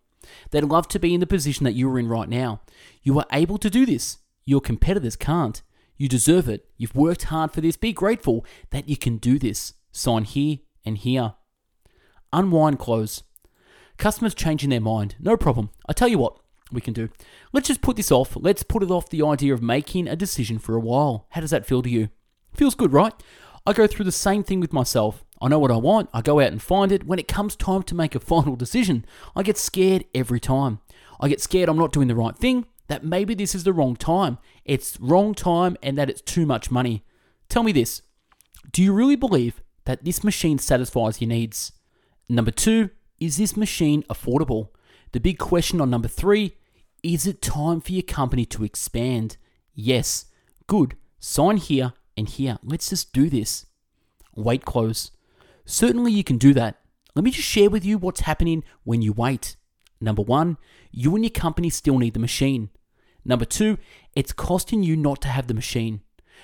They'd 0.51 0.63
love 0.63 0.87
to 0.89 0.99
be 0.99 1.13
in 1.13 1.19
the 1.19 1.27
position 1.27 1.63
that 1.63 1.73
you 1.73 1.89
are 1.89 1.99
in 1.99 2.07
right 2.07 2.29
now. 2.29 2.61
You 3.03 3.17
are 3.19 3.25
able 3.31 3.57
to 3.57 3.69
do 3.69 3.85
this. 3.85 4.19
Your 4.45 4.61
competitors 4.61 5.15
can't. 5.15 5.61
You 5.97 6.07
deserve 6.07 6.47
it. 6.47 6.69
You've 6.77 6.95
worked 6.95 7.23
hard 7.23 7.51
for 7.51 7.61
this. 7.61 7.75
Be 7.75 7.91
grateful 7.91 8.45
that 8.69 8.87
you 8.87 8.95
can 8.95 9.17
do 9.17 9.37
this. 9.37 9.73
Sign 9.91 10.23
here 10.23 10.59
and 10.85 10.97
here. 10.97 11.33
Unwind 12.31 12.79
close. 12.79 13.23
Customers 13.97 14.33
changing 14.33 14.69
their 14.69 14.79
mind. 14.79 15.15
No 15.19 15.35
problem. 15.35 15.71
I 15.87 15.93
tell 15.93 16.07
you 16.07 16.19
what 16.19 16.38
we 16.71 16.81
can 16.81 16.93
do. 16.93 17.09
Let's 17.51 17.67
just 17.67 17.81
put 17.81 17.97
this 17.97 18.11
off. 18.11 18.35
Let's 18.35 18.63
put 18.63 18.83
it 18.83 18.91
off 18.91 19.09
the 19.09 19.23
idea 19.23 19.53
of 19.53 19.61
making 19.61 20.07
a 20.07 20.15
decision 20.15 20.59
for 20.59 20.75
a 20.75 20.79
while. 20.79 21.27
How 21.31 21.41
does 21.41 21.51
that 21.51 21.65
feel 21.65 21.81
to 21.81 21.89
you? 21.89 22.09
Feels 22.53 22.75
good, 22.75 22.93
right? 22.93 23.13
I 23.65 23.73
go 23.73 23.87
through 23.87 24.05
the 24.05 24.11
same 24.11 24.43
thing 24.43 24.59
with 24.59 24.73
myself. 24.73 25.23
I 25.41 25.47
know 25.47 25.59
what 25.59 25.71
I 25.71 25.77
want, 25.77 26.09
I 26.13 26.21
go 26.21 26.39
out 26.39 26.51
and 26.51 26.61
find 26.61 26.91
it. 26.91 27.05
When 27.05 27.19
it 27.19 27.27
comes 27.27 27.55
time 27.55 27.83
to 27.83 27.95
make 27.95 28.15
a 28.15 28.19
final 28.19 28.55
decision, 28.55 29.05
I 29.35 29.43
get 29.43 29.57
scared 29.57 30.05
every 30.13 30.39
time. 30.39 30.79
I 31.19 31.29
get 31.29 31.41
scared 31.41 31.69
I'm 31.69 31.77
not 31.77 31.91
doing 31.91 32.07
the 32.07 32.15
right 32.15 32.35
thing, 32.35 32.65
that 32.87 33.03
maybe 33.03 33.33
this 33.33 33.55
is 33.55 33.63
the 33.63 33.73
wrong 33.73 33.95
time. 33.95 34.37
It's 34.65 34.99
wrong 34.99 35.33
time 35.33 35.77
and 35.81 35.97
that 35.97 36.09
it's 36.09 36.21
too 36.21 36.45
much 36.45 36.71
money. 36.71 37.05
Tell 37.47 37.63
me 37.63 37.71
this 37.71 38.01
do 38.71 38.83
you 38.83 38.93
really 38.93 39.15
believe 39.15 39.61
that 39.85 40.03
this 40.03 40.23
machine 40.23 40.59
satisfies 40.59 41.19
your 41.19 41.29
needs? 41.29 41.71
Number 42.27 42.51
two, 42.51 42.91
is 43.19 43.37
this 43.37 43.57
machine 43.57 44.03
affordable? 44.03 44.69
The 45.11 45.19
big 45.19 45.39
question 45.39 45.81
on 45.81 45.89
number 45.89 46.07
three 46.07 46.55
is 47.03 47.25
it 47.25 47.41
time 47.41 47.81
for 47.81 47.91
your 47.91 48.03
company 48.03 48.45
to 48.45 48.63
expand? 48.63 49.37
Yes. 49.73 50.25
Good. 50.67 50.95
Sign 51.19 51.57
here 51.57 51.93
and 52.15 52.27
here. 52.27 52.57
Let's 52.63 52.89
just 52.89 53.13
do 53.13 53.29
this. 53.29 53.65
Wait 54.35 54.65
close. 54.65 55.11
Certainly 55.65 56.11
you 56.11 56.23
can 56.23 56.37
do 56.37 56.53
that. 56.53 56.79
Let 57.15 57.23
me 57.23 57.31
just 57.31 57.47
share 57.47 57.69
with 57.69 57.83
you 57.83 57.97
what's 57.97 58.21
happening 58.21 58.63
when 58.83 59.01
you 59.01 59.13
wait. 59.13 59.55
Number 59.99 60.21
one, 60.21 60.57
you 60.91 61.13
and 61.15 61.23
your 61.23 61.31
company 61.31 61.69
still 61.69 61.97
need 61.97 62.13
the 62.13 62.19
machine. 62.19 62.69
Number 63.25 63.45
two, 63.45 63.77
it's 64.15 64.31
costing 64.31 64.83
you 64.83 64.95
not 64.95 65.21
to 65.21 65.27
have 65.27 65.47
the 65.47 65.53
machine. 65.53 66.01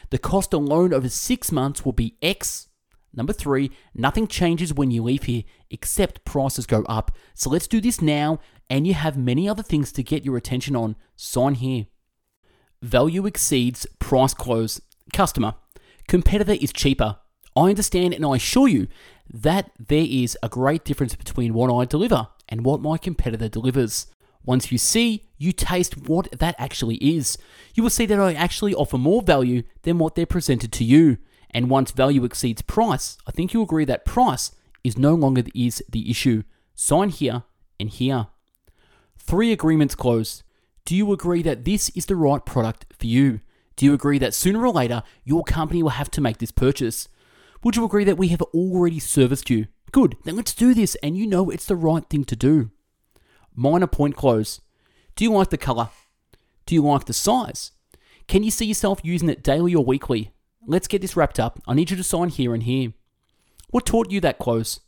The 0.09 0.17
cost 0.17 0.53
alone 0.53 0.93
over 0.93 1.09
six 1.09 1.51
months 1.51 1.85
will 1.85 1.93
be 1.93 2.17
X 2.21 2.67
Number 3.15 3.33
three, 3.33 3.71
nothing 3.93 4.27
changes 4.27 4.73
when 4.73 4.91
you 4.91 5.01
leave 5.01 5.23
here 5.23 5.43
except 5.69 6.25
prices 6.25 6.65
go 6.65 6.83
up. 6.83 7.11
So 7.33 7.49
let's 7.49 7.67
do 7.67 7.79
this 7.79 8.01
now, 8.01 8.39
and 8.69 8.85
you 8.85 8.93
have 8.93 9.17
many 9.17 9.47
other 9.47 9.63
things 9.63 9.91
to 9.93 10.03
get 10.03 10.25
your 10.25 10.37
attention 10.37 10.75
on. 10.75 10.95
Sign 11.15 11.55
here. 11.55 11.87
Value 12.81 13.25
exceeds 13.25 13.87
price 13.99 14.33
close. 14.33 14.81
Customer. 15.13 15.55
Competitor 16.07 16.53
is 16.53 16.73
cheaper. 16.73 17.17
I 17.55 17.69
understand 17.69 18.13
and 18.13 18.25
I 18.25 18.35
assure 18.35 18.67
you 18.67 18.87
that 19.33 19.71
there 19.79 20.05
is 20.07 20.37
a 20.43 20.49
great 20.49 20.83
difference 20.83 21.15
between 21.15 21.53
what 21.53 21.73
I 21.73 21.85
deliver 21.85 22.27
and 22.49 22.65
what 22.65 22.81
my 22.81 22.97
competitor 22.97 23.47
delivers. 23.47 24.07
Once 24.43 24.71
you 24.71 24.77
see, 24.77 25.29
you 25.37 25.51
taste 25.51 26.07
what 26.07 26.29
that 26.37 26.55
actually 26.59 26.97
is. 26.97 27.37
You 27.73 27.81
will 27.81 27.89
see 27.89 28.05
that 28.05 28.19
I 28.19 28.33
actually 28.33 28.75
offer 28.75 28.97
more 28.97 29.21
value 29.21 29.63
than 29.83 29.97
what 29.97 30.15
they're 30.15 30.25
presented 30.25 30.71
to 30.73 30.83
you. 30.83 31.17
And 31.55 31.69
once 31.69 31.91
value 31.91 32.25
exceeds 32.25 32.61
price, 32.61 33.17
I 33.25 33.31
think 33.31 33.53
you 33.53 33.61
agree 33.61 33.85
that 33.85 34.03
price 34.03 34.51
is 34.83 34.97
no 34.97 35.15
longer 35.15 35.41
is 35.55 35.81
the 35.89 36.11
issue. 36.11 36.43
Sign 36.75 37.07
here 37.07 37.43
and 37.79 37.89
here. 37.89 38.27
Three 39.17 39.53
agreements 39.53 39.95
close. 39.95 40.43
Do 40.83 40.97
you 40.97 41.13
agree 41.13 41.41
that 41.43 41.63
this 41.63 41.87
is 41.91 42.07
the 42.07 42.17
right 42.17 42.45
product 42.45 42.87
for 42.99 43.07
you? 43.07 43.39
Do 43.77 43.85
you 43.85 43.93
agree 43.93 44.19
that 44.19 44.33
sooner 44.33 44.65
or 44.65 44.73
later 44.73 45.01
your 45.23 45.45
company 45.45 45.81
will 45.81 45.91
have 45.91 46.11
to 46.11 46.21
make 46.21 46.39
this 46.39 46.51
purchase? 46.51 47.07
Would 47.63 47.77
you 47.77 47.85
agree 47.85 48.03
that 48.03 48.17
we 48.17 48.27
have 48.27 48.41
already 48.41 48.99
serviced 48.99 49.49
you? 49.49 49.67
Good, 49.93 50.17
then 50.25 50.35
let's 50.35 50.53
do 50.53 50.73
this 50.73 50.95
and 50.95 51.17
you 51.17 51.25
know 51.25 51.49
it's 51.49 51.67
the 51.67 51.77
right 51.77 52.03
thing 52.09 52.25
to 52.25 52.35
do. 52.35 52.69
Minor 53.55 53.87
point 53.87 54.17
close. 54.17 54.59
Do 55.15 55.23
you 55.23 55.31
like 55.31 55.51
the 55.51 55.57
color? 55.57 55.87
Do 56.65 56.75
you 56.75 56.83
like 56.83 57.05
the 57.05 57.13
size? 57.13 57.71
Can 58.27 58.43
you 58.43 58.51
see 58.51 58.65
yourself 58.65 58.99
using 59.03 59.29
it 59.29 59.41
daily 59.41 59.73
or 59.73 59.85
weekly? 59.85 60.33
Let's 60.67 60.87
get 60.87 61.01
this 61.01 61.15
wrapped 61.15 61.39
up. 61.39 61.61
I 61.67 61.73
need 61.73 61.91
you 61.91 61.97
to 61.97 62.03
sign 62.03 62.29
here 62.29 62.53
and 62.53 62.63
here. 62.63 62.93
What 63.69 63.85
taught 63.85 64.11
you 64.11 64.19
that 64.21 64.39
close? 64.39 64.79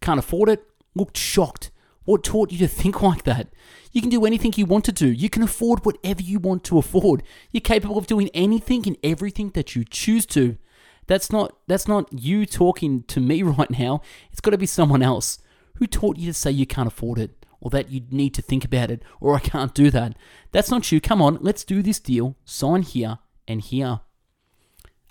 Can't 0.00 0.18
afford 0.18 0.48
it? 0.48 0.64
Looked 0.94 1.16
shocked. 1.16 1.70
What 2.04 2.22
taught 2.22 2.52
you 2.52 2.58
to 2.58 2.68
think 2.68 3.00
like 3.00 3.24
that? 3.24 3.48
You 3.92 4.00
can 4.00 4.10
do 4.10 4.26
anything 4.26 4.52
you 4.56 4.66
want 4.66 4.84
to 4.84 4.92
do. 4.92 5.06
You 5.06 5.30
can 5.30 5.42
afford 5.42 5.84
whatever 5.84 6.20
you 6.20 6.38
want 6.38 6.64
to 6.64 6.78
afford. 6.78 7.22
You're 7.50 7.62
capable 7.62 7.96
of 7.96 8.06
doing 8.06 8.28
anything 8.34 8.86
and 8.86 8.98
everything 9.02 9.50
that 9.50 9.74
you 9.74 9.84
choose 9.84 10.26
to. 10.26 10.58
That's 11.06 11.30
not 11.32 11.56
that's 11.66 11.88
not 11.88 12.08
you 12.12 12.44
talking 12.44 13.04
to 13.04 13.20
me 13.20 13.42
right 13.44 13.70
now. 13.70 14.02
It's 14.30 14.40
got 14.40 14.50
to 14.50 14.58
be 14.58 14.66
someone 14.66 15.02
else. 15.02 15.38
Who 15.76 15.86
taught 15.86 16.18
you 16.18 16.26
to 16.26 16.34
say 16.34 16.50
you 16.50 16.66
can't 16.66 16.86
afford 16.86 17.18
it 17.18 17.46
or 17.60 17.70
that 17.70 17.90
you 17.90 18.02
need 18.10 18.34
to 18.34 18.42
think 18.42 18.64
about 18.64 18.90
it 18.90 19.02
or 19.20 19.34
I 19.34 19.40
can't 19.40 19.74
do 19.74 19.90
that? 19.90 20.16
That's 20.52 20.70
not 20.70 20.90
you. 20.92 21.00
Come 21.00 21.22
on, 21.22 21.38
let's 21.40 21.64
do 21.64 21.82
this 21.82 21.98
deal. 21.98 22.36
Sign 22.44 22.82
here 22.82 23.18
and 23.48 23.60
here 23.60 24.00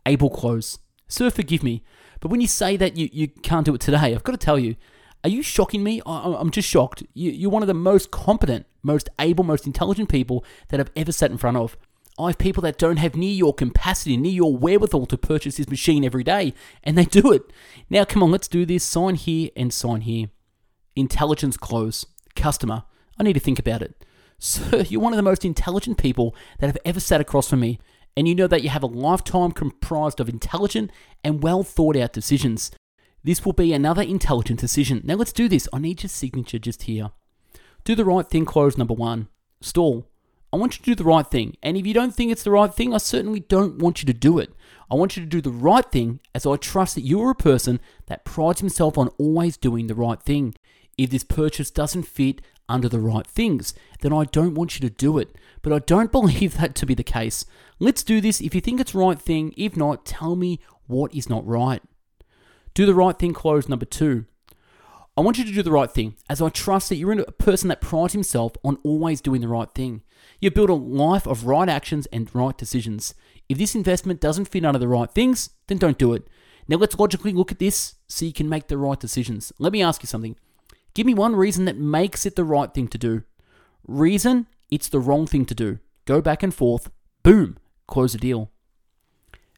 able 0.06 0.30
close. 0.30 0.80
Sir, 1.08 1.30
forgive 1.30 1.63
me, 1.63 1.84
but 2.20 2.30
when 2.30 2.42
you 2.42 2.48
say 2.48 2.78
that 2.78 2.98
you, 2.98 3.10
you 3.12 3.28
can't 3.28 3.66
do 3.66 3.76
it 3.76 3.82
today, 3.82 4.16
I've 4.16 4.24
got 4.24 4.32
to 4.32 4.38
tell 4.38 4.58
you, 4.58 4.76
are 5.24 5.30
you 5.30 5.42
shocking 5.42 5.84
me? 5.84 6.02
I'm 6.06 6.52
just 6.52 6.68
shocked. 6.68 7.04
You, 7.13 7.32
you're 7.32 7.52
one 7.52 7.63
of 7.63 7.68
the 7.68 7.74
most 7.74 8.12
competent, 8.12 8.66
most 8.82 9.10
able, 9.20 9.44
most 9.44 9.66
intelligent 9.66 10.10
people 10.10 10.44
that 10.70 10.80
I've 10.80 10.92
ever 10.96 11.12
sat 11.12 11.32
in 11.32 11.38
front 11.38 11.58
of. 11.58 11.78
I 12.20 12.28
have 12.28 12.38
people 12.38 12.62
that 12.63 12.78
don't 12.78 12.98
have 12.98 13.16
near 13.16 13.34
your 13.34 13.54
capacity, 13.54 14.18
near 14.18 14.34
your 14.34 14.56
wherewithal 14.56 15.06
to 15.08 15.18
purchase 15.18 15.58
this 15.58 15.70
machine 15.70 16.04
every 16.04 16.24
day, 16.24 16.54
and 16.84 16.98
they 16.98 17.06
do 17.20 17.32
it. 17.32 17.44
Now, 17.89 18.04
come 18.06 18.22
on, 18.22 18.32
let's 18.32 18.48
do 18.48 18.66
this. 18.66 18.84
Sign 18.84 19.16
here 19.16 19.50
and 19.56 19.74
sign 19.74 20.02
here. 20.02 20.28
Intelligence 20.96 21.58
close. 21.58 22.06
Customer, 22.36 22.84
I 23.18 23.24
need 23.24 23.34
to 23.34 23.39
think 23.39 23.60
about 23.60 23.82
it. 23.82 24.06
Sir, 24.39 24.82
you're 24.89 25.02
one 25.02 25.13
of 25.13 25.18
the 25.18 25.24
most 25.24 25.46
intelligent 25.46 25.98
people 25.98 26.36
that 26.60 26.68
have 26.68 26.78
ever 26.84 27.00
sat 27.00 27.22
across 27.22 27.50
from 27.50 27.62
me 27.62 27.80
and 28.15 28.28
you 28.28 28.36
know 28.36 28.47
that 28.47 28.63
you 28.63 28.69
have 28.69 28.84
a 28.84 28.88
lifetime 28.88 29.52
comprised 29.52 30.19
of 30.19 30.30
intelligent 30.30 30.91
and 31.23 31.43
well 31.43 31.63
thought 31.63 31.95
out 31.95 32.13
decisions. 32.13 32.71
This 33.23 33.45
will 33.45 33.54
be 33.54 33.73
another 33.73 34.02
intelligent 34.02 34.60
decision. 34.60 35.02
Now 35.04 35.15
let's 35.15 35.32
do 35.32 35.47
this. 35.47 35.67
I 35.71 35.80
need 35.80 36.04
your 36.04 36.10
signature 36.10 36.60
just 36.60 36.84
here. 36.84 37.12
Do 37.84 37.95
the 37.95 38.06
right 38.06 38.28
thing, 38.28 38.45
close 38.45 38.78
number 38.78 38.93
one. 38.93 39.28
Stall. 39.62 40.10
I 40.52 40.58
want 40.58 40.78
you 40.78 40.84
to 40.84 40.91
do 40.91 40.95
the 40.95 41.04
right 41.04 41.26
thing. 41.26 41.56
And 41.63 41.78
if 41.78 41.88
you 41.88 41.93
don't 41.93 42.13
think 42.13 42.32
it's 42.32 42.43
the 42.43 42.52
right 42.52 42.71
thing, 42.71 42.93
I 42.93 42.97
certainly 42.97 43.39
don't 43.39 43.80
want 43.80 44.02
you 44.02 44.06
to 44.06 44.13
do 44.13 44.38
it. 44.38 44.54
I 44.91 44.95
want 44.95 45.17
you 45.17 45.23
to 45.23 45.30
do 45.30 45.41
the 45.41 45.49
right 45.49 45.86
thing 45.86 46.19
as 46.36 46.45
I 46.45 46.58
trust 46.58 46.95
that 46.95 47.02
you 47.02 47.21
are 47.23 47.32
a 47.32 47.36
person 47.36 47.80
that 48.06 48.23
prides 48.23 48.60
himself 48.60 48.97
on 48.97 49.08
always 49.17 49.58
doing 49.58 49.88
the 49.88 49.95
right 49.95 50.21
thing. 50.21 50.54
If 50.95 51.10
this 51.10 51.23
purchase 51.23 51.71
doesn't 51.71 52.04
fit 52.04 52.41
under 52.69 52.89
the 52.89 52.99
right 52.99 53.28
things, 53.28 53.73
then 54.02 54.13
I 54.13 54.26
don't 54.26 54.56
want 54.56 54.76
you 54.76 54.88
to 54.88 54.93
do 54.93 55.17
it. 55.17 55.36
But 55.62 55.73
I 55.73 55.80
don't 55.80 56.12
believe 56.19 56.58
that 56.58 56.76
to 56.76 56.86
be 56.86 56.93
the 56.93 57.04
case. 57.04 57.45
Let's 57.80 58.04
do 58.04 58.21
this. 58.21 58.41
If 58.41 58.56
you 58.56 58.62
think 58.62 58.80
it's 58.80 58.95
right 58.95 59.19
thing, 59.19 59.54
if 59.58 59.76
not, 59.76 60.06
tell 60.06 60.36
me 60.36 60.60
what 60.88 61.13
is 61.13 61.30
not 61.30 61.45
right. 61.45 61.82
Do 62.73 62.86
the 62.86 62.95
right 62.95 63.17
thing, 63.17 63.34
close 63.34 63.69
number 63.69 63.86
two. 63.86 64.26
I 65.15 65.21
want 65.21 65.38
you 65.38 65.45
to 65.45 65.52
do 65.52 65.62
the 65.62 65.71
right 65.71 65.91
thing, 65.91 66.15
as 66.28 66.41
I 66.41 66.49
trust 66.49 66.89
that 66.89 66.95
you're 66.95 67.12
a 67.12 67.32
person 67.32 67.67
that 67.69 67.82
prides 67.82 68.13
himself 68.13 68.54
on 68.63 68.80
always 68.84 69.21
doing 69.21 69.41
the 69.41 69.47
right 69.47 69.71
thing. 69.71 70.02
You 70.39 70.49
build 70.49 70.71
a 70.71 70.73
life 70.73 71.28
of 71.28 71.45
right 71.45 71.69
actions 71.69 72.08
and 72.08 72.34
right 72.34 72.58
decisions. 72.58 73.13
If 73.47 73.60
this 73.60 73.76
investment 73.76 74.19
doesn't 74.19 74.47
fit 74.47 74.65
under 74.65 74.80
the 74.80 74.88
right 74.88 75.12
things, 75.12 75.52
then 75.67 75.78
don't 75.78 75.99
do 75.99 76.13
it. 76.13 76.28
Now 76.67 76.78
let's 76.78 76.97
logically 76.97 77.32
look 77.32 77.52
at 77.52 77.60
this 77.60 77.95
so 78.08 78.26
you 78.26 78.34
can 78.34 78.49
make 78.49 78.69
the 78.69 78.78
right 78.78 78.99
decisions. 78.99 79.54
Let 79.60 79.71
me 79.71 79.84
ask 79.84 80.02
you 80.02 80.08
something. 80.08 80.36
Give 80.93 81.06
me 81.06 81.13
one 81.13 81.36
reason 81.36 81.65
that 81.65 81.77
makes 81.77 82.25
it 82.25 82.36
the 82.36 82.43
right 82.43 82.73
thing 82.73 82.88
to 82.89 82.97
do. 82.97 83.23
Reason, 83.88 84.47
it's 84.69 84.89
the 84.89 84.99
wrong 84.99 85.25
thing 85.25 85.45
to 85.45 85.56
do. 85.56 85.79
Go 86.06 86.21
back 86.21 86.43
and 86.43 86.53
forth. 86.53 86.91
Boom, 87.23 87.58
close 87.88 88.13
the 88.13 88.19
deal. 88.19 88.51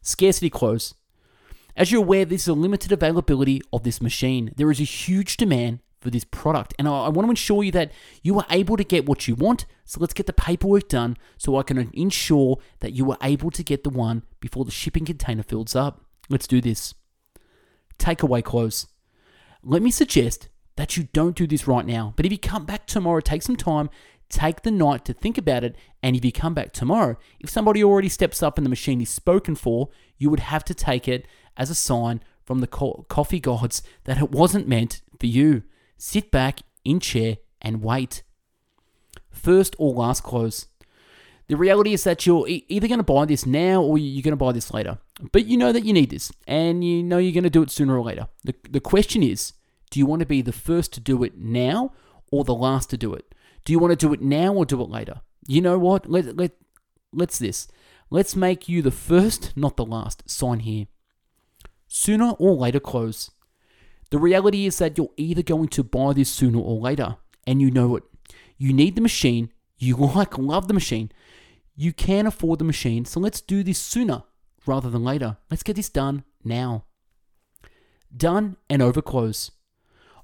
Scarcity 0.02 0.50
close. 0.50 0.94
As 1.76 1.92
you're 1.92 2.02
aware, 2.02 2.24
this 2.24 2.42
is 2.42 2.48
a 2.48 2.54
limited 2.54 2.90
availability 2.90 3.60
of 3.72 3.82
this 3.82 4.00
machine. 4.00 4.52
There 4.56 4.70
is 4.70 4.80
a 4.80 4.84
huge 4.84 5.36
demand 5.36 5.80
for 6.00 6.10
this 6.10 6.24
product, 6.24 6.72
and 6.78 6.88
I, 6.88 7.06
I 7.06 7.08
want 7.08 7.26
to 7.26 7.30
ensure 7.30 7.64
you 7.64 7.72
that 7.72 7.92
you 8.22 8.38
are 8.38 8.46
able 8.50 8.76
to 8.76 8.84
get 8.84 9.06
what 9.06 9.28
you 9.28 9.34
want. 9.34 9.66
So 9.84 10.00
let's 10.00 10.14
get 10.14 10.26
the 10.26 10.32
paperwork 10.32 10.88
done 10.88 11.16
so 11.36 11.56
I 11.56 11.62
can 11.62 11.90
ensure 11.92 12.58
that 12.80 12.92
you 12.92 13.10
are 13.10 13.18
able 13.22 13.50
to 13.50 13.62
get 13.62 13.84
the 13.84 13.90
one 13.90 14.22
before 14.40 14.64
the 14.64 14.70
shipping 14.70 15.04
container 15.04 15.42
fills 15.42 15.76
up. 15.76 16.04
Let's 16.30 16.46
do 16.46 16.60
this. 16.60 16.94
Takeaway 17.98 18.42
close. 18.42 18.86
Let 19.62 19.82
me 19.82 19.90
suggest 19.90 20.48
that 20.76 20.96
you 20.96 21.08
don't 21.12 21.36
do 21.36 21.46
this 21.46 21.66
right 21.66 21.86
now, 21.86 22.12
but 22.16 22.26
if 22.26 22.32
you 22.32 22.38
come 22.38 22.64
back 22.64 22.86
tomorrow, 22.86 23.20
take 23.20 23.42
some 23.42 23.56
time, 23.56 23.90
take 24.28 24.62
the 24.62 24.70
night 24.70 25.04
to 25.04 25.12
think 25.12 25.38
about 25.38 25.64
it, 25.64 25.76
and 26.02 26.16
if 26.16 26.24
you 26.24 26.32
come 26.32 26.54
back 26.54 26.72
tomorrow, 26.72 27.16
if 27.40 27.50
somebody 27.50 27.82
already 27.82 28.08
steps 28.08 28.42
up 28.42 28.58
and 28.58 28.64
the 28.64 28.70
machine 28.70 29.00
is 29.00 29.10
spoken 29.10 29.54
for, 29.54 29.88
you 30.18 30.30
would 30.30 30.40
have 30.40 30.64
to 30.64 30.74
take 30.74 31.08
it 31.08 31.26
as 31.56 31.70
a 31.70 31.74
sign 31.74 32.20
from 32.44 32.60
the 32.60 32.66
co- 32.66 33.04
coffee 33.08 33.40
gods 33.40 33.82
that 34.04 34.18
it 34.18 34.30
wasn't 34.30 34.68
meant 34.68 35.02
for 35.18 35.26
you. 35.26 35.62
Sit 35.98 36.30
back 36.30 36.60
in 36.84 37.00
chair 37.00 37.38
and 37.60 37.82
wait. 37.82 38.22
First 39.30 39.74
or 39.78 39.92
last 39.92 40.22
close. 40.22 40.66
The 41.48 41.56
reality 41.56 41.92
is 41.92 42.04
that 42.04 42.26
you're 42.26 42.46
either 42.48 42.88
going 42.88 42.98
to 42.98 43.04
buy 43.04 43.24
this 43.24 43.46
now 43.46 43.80
or 43.80 43.98
you're 43.98 44.22
going 44.22 44.32
to 44.32 44.36
buy 44.36 44.52
this 44.52 44.74
later. 44.74 44.98
But 45.32 45.46
you 45.46 45.56
know 45.56 45.72
that 45.72 45.84
you 45.84 45.92
need 45.92 46.10
this 46.10 46.32
and 46.46 46.84
you 46.84 47.02
know 47.02 47.18
you're 47.18 47.32
going 47.32 47.44
to 47.44 47.50
do 47.50 47.62
it 47.62 47.70
sooner 47.70 47.96
or 47.96 48.04
later. 48.04 48.28
The, 48.44 48.54
the 48.68 48.80
question 48.80 49.22
is 49.22 49.52
do 49.96 50.00
you 50.00 50.04
want 50.04 50.20
to 50.20 50.26
be 50.26 50.42
the 50.42 50.52
first 50.52 50.92
to 50.92 51.00
do 51.00 51.22
it 51.22 51.38
now 51.38 51.90
or 52.30 52.44
the 52.44 52.54
last 52.54 52.90
to 52.90 52.98
do 52.98 53.14
it? 53.14 53.34
Do 53.64 53.72
you 53.72 53.78
want 53.78 53.98
to 53.98 54.06
do 54.06 54.12
it 54.12 54.20
now 54.20 54.52
or 54.52 54.66
do 54.66 54.82
it 54.82 54.90
later? 54.90 55.22
You 55.48 55.62
know 55.62 55.78
what? 55.78 56.04
Let, 56.04 56.36
let, 56.36 56.50
let's 57.14 57.38
this. 57.38 57.66
Let's 58.10 58.36
make 58.36 58.68
you 58.68 58.82
the 58.82 58.90
first, 58.90 59.56
not 59.56 59.78
the 59.78 59.86
last. 59.86 60.28
Sign 60.28 60.60
here. 60.60 60.88
Sooner 61.88 62.32
or 62.32 62.54
later 62.56 62.78
close. 62.78 63.30
The 64.10 64.18
reality 64.18 64.66
is 64.66 64.76
that 64.76 64.98
you're 64.98 65.14
either 65.16 65.42
going 65.42 65.68
to 65.68 65.82
buy 65.82 66.12
this 66.12 66.28
sooner 66.28 66.58
or 66.58 66.78
later, 66.78 67.16
and 67.46 67.62
you 67.62 67.70
know 67.70 67.96
it. 67.96 68.02
You 68.58 68.74
need 68.74 68.96
the 68.96 69.00
machine, 69.00 69.50
you 69.78 69.96
like, 70.14 70.36
love 70.36 70.68
the 70.68 70.74
machine, 70.74 71.10
you 71.74 71.94
can 71.94 72.26
afford 72.26 72.58
the 72.58 72.66
machine, 72.66 73.06
so 73.06 73.18
let's 73.18 73.40
do 73.40 73.62
this 73.62 73.78
sooner 73.78 74.24
rather 74.66 74.90
than 74.90 75.04
later. 75.04 75.38
Let's 75.50 75.62
get 75.62 75.76
this 75.76 75.88
done 75.88 76.24
now. 76.44 76.84
Done 78.14 78.58
and 78.68 78.82
over 78.82 79.00
close. 79.00 79.52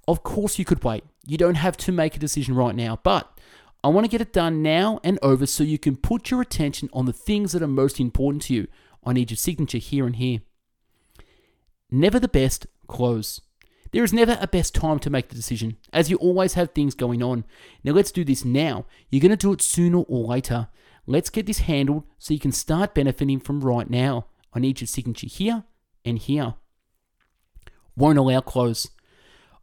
Of 0.09 0.23
course, 0.23 0.59
you 0.59 0.65
could 0.65 0.83
wait. 0.83 1.05
You 1.25 1.39
don't 1.39 1.55
have 1.55 1.77
to 1.79 1.93
make 1.93 2.17
a 2.17 2.21
decision 2.21 2.55
right 2.55 2.75
now, 2.75 2.99
but 3.03 3.39
I 3.85 3.89
want 3.89 4.05
to 4.05 4.11
get 4.11 4.21
it 4.21 4.33
done 4.33 4.63
now 4.63 5.01
and 5.03 5.19
over 5.23 5.47
so 5.47 5.63
you 5.65 5.79
can 5.79 5.97
put 5.97 6.31
your 6.31 6.41
attention 6.41 6.89
on 6.93 7.07
the 7.07 7.13
things 7.13 7.53
that 7.53 7.63
are 7.63 7.69
most 7.69 8.01
important 8.01 8.43
to 8.45 8.55
you. 8.55 8.69
I 9.05 9.13
need 9.13 9.31
your 9.31 9.37
signature 9.37 9.79
here 9.79 10.07
and 10.07 10.17
here. 10.17 10.41
Never 11.91 12.19
the 12.19 12.29
best, 12.29 12.67
close. 12.87 13.41
There 13.93 14.05
is 14.05 14.13
never 14.13 14.39
a 14.41 14.47
best 14.47 14.75
time 14.75 14.99
to 15.01 15.11
make 15.11 15.29
the 15.29 15.35
decision, 15.35 15.77
as 15.93 16.11
you 16.11 16.17
always 16.17 16.55
have 16.55 16.71
things 16.71 16.95
going 16.95 17.23
on. 17.23 17.45
Now 17.85 17.93
let's 17.93 18.11
do 18.11 18.25
this 18.25 18.45
now. 18.45 18.87
You're 19.11 19.21
going 19.21 19.31
to 19.31 19.37
do 19.37 19.53
it 19.53 19.61
sooner 19.61 19.99
or 19.99 20.25
later. 20.27 20.69
Let's 21.07 21.31
get 21.31 21.47
this 21.47 21.59
handled 21.59 22.05
so 22.19 22.33
you 22.33 22.41
can 22.41 22.53
start 22.53 22.95
benefiting 22.95 23.41
from 23.41 23.61
right 23.61 23.91
now. 23.91 24.27
I 24.55 24.61
need 24.61 24.81
your 24.81 24.89
signature 24.89 25.27
here 25.27 25.65
and 26.05 26.19
here. 26.19 26.55
Won't 27.97 28.19
allow 28.19 28.41
close. 28.41 28.89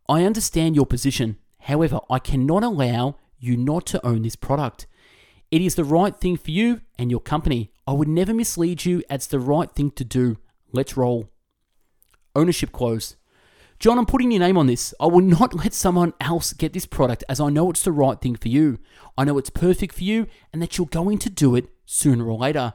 I 0.10 0.26
understand 0.26 0.76
your 0.76 0.88
position. 0.88 1.38
However, 1.60 2.00
I 2.10 2.18
cannot 2.18 2.64
allow 2.64 3.18
you 3.38 3.56
not 3.56 3.86
to 3.88 4.04
own 4.04 4.24
this 4.24 4.36
product. 4.36 4.88
It 5.52 5.62
is 5.62 5.76
the 5.76 5.84
right 5.84 6.16
thing 6.16 6.36
for 6.36 6.50
you 6.50 6.82
and 6.98 7.12
your 7.12 7.20
company. 7.20 7.72
I 7.86 7.94
would 7.94 8.08
never 8.08 8.34
mislead 8.34 8.86
you. 8.86 9.04
It's 9.08 9.28
the 9.28 9.40
right 9.40 9.72
thing 9.72 9.92
to 9.92 10.04
do. 10.04 10.38
Let's 10.72 10.98
roll. 10.98 11.30
Ownership 12.36 12.72
close. 12.72 13.18
John, 13.78 14.00
I'm 14.00 14.08
putting 14.08 14.32
your 14.32 14.40
name 14.40 14.58
on 14.58 14.66
this. 14.66 14.96
I 15.00 15.06
will 15.06 15.22
not 15.22 15.54
let 15.64 15.76
someone 15.76 16.14
else 16.20 16.54
get 16.54 16.74
this 16.74 16.88
product 16.88 17.24
as 17.30 17.40
I 17.40 17.50
know 17.50 17.70
it's 17.70 17.84
the 17.84 17.92
right 17.92 18.20
thing 18.20 18.36
for 18.36 18.48
you. 18.48 18.80
I 19.16 19.26
know 19.26 19.38
it's 19.38 19.52
perfect 19.52 19.94
for 19.94 20.04
you 20.04 20.26
and 20.52 20.60
that 20.62 20.80
you're 20.80 20.88
going 20.88 21.20
to 21.20 21.30
do 21.30 21.56
it 21.56 21.70
sooner 21.86 22.28
or 22.28 22.38
later. 22.40 22.74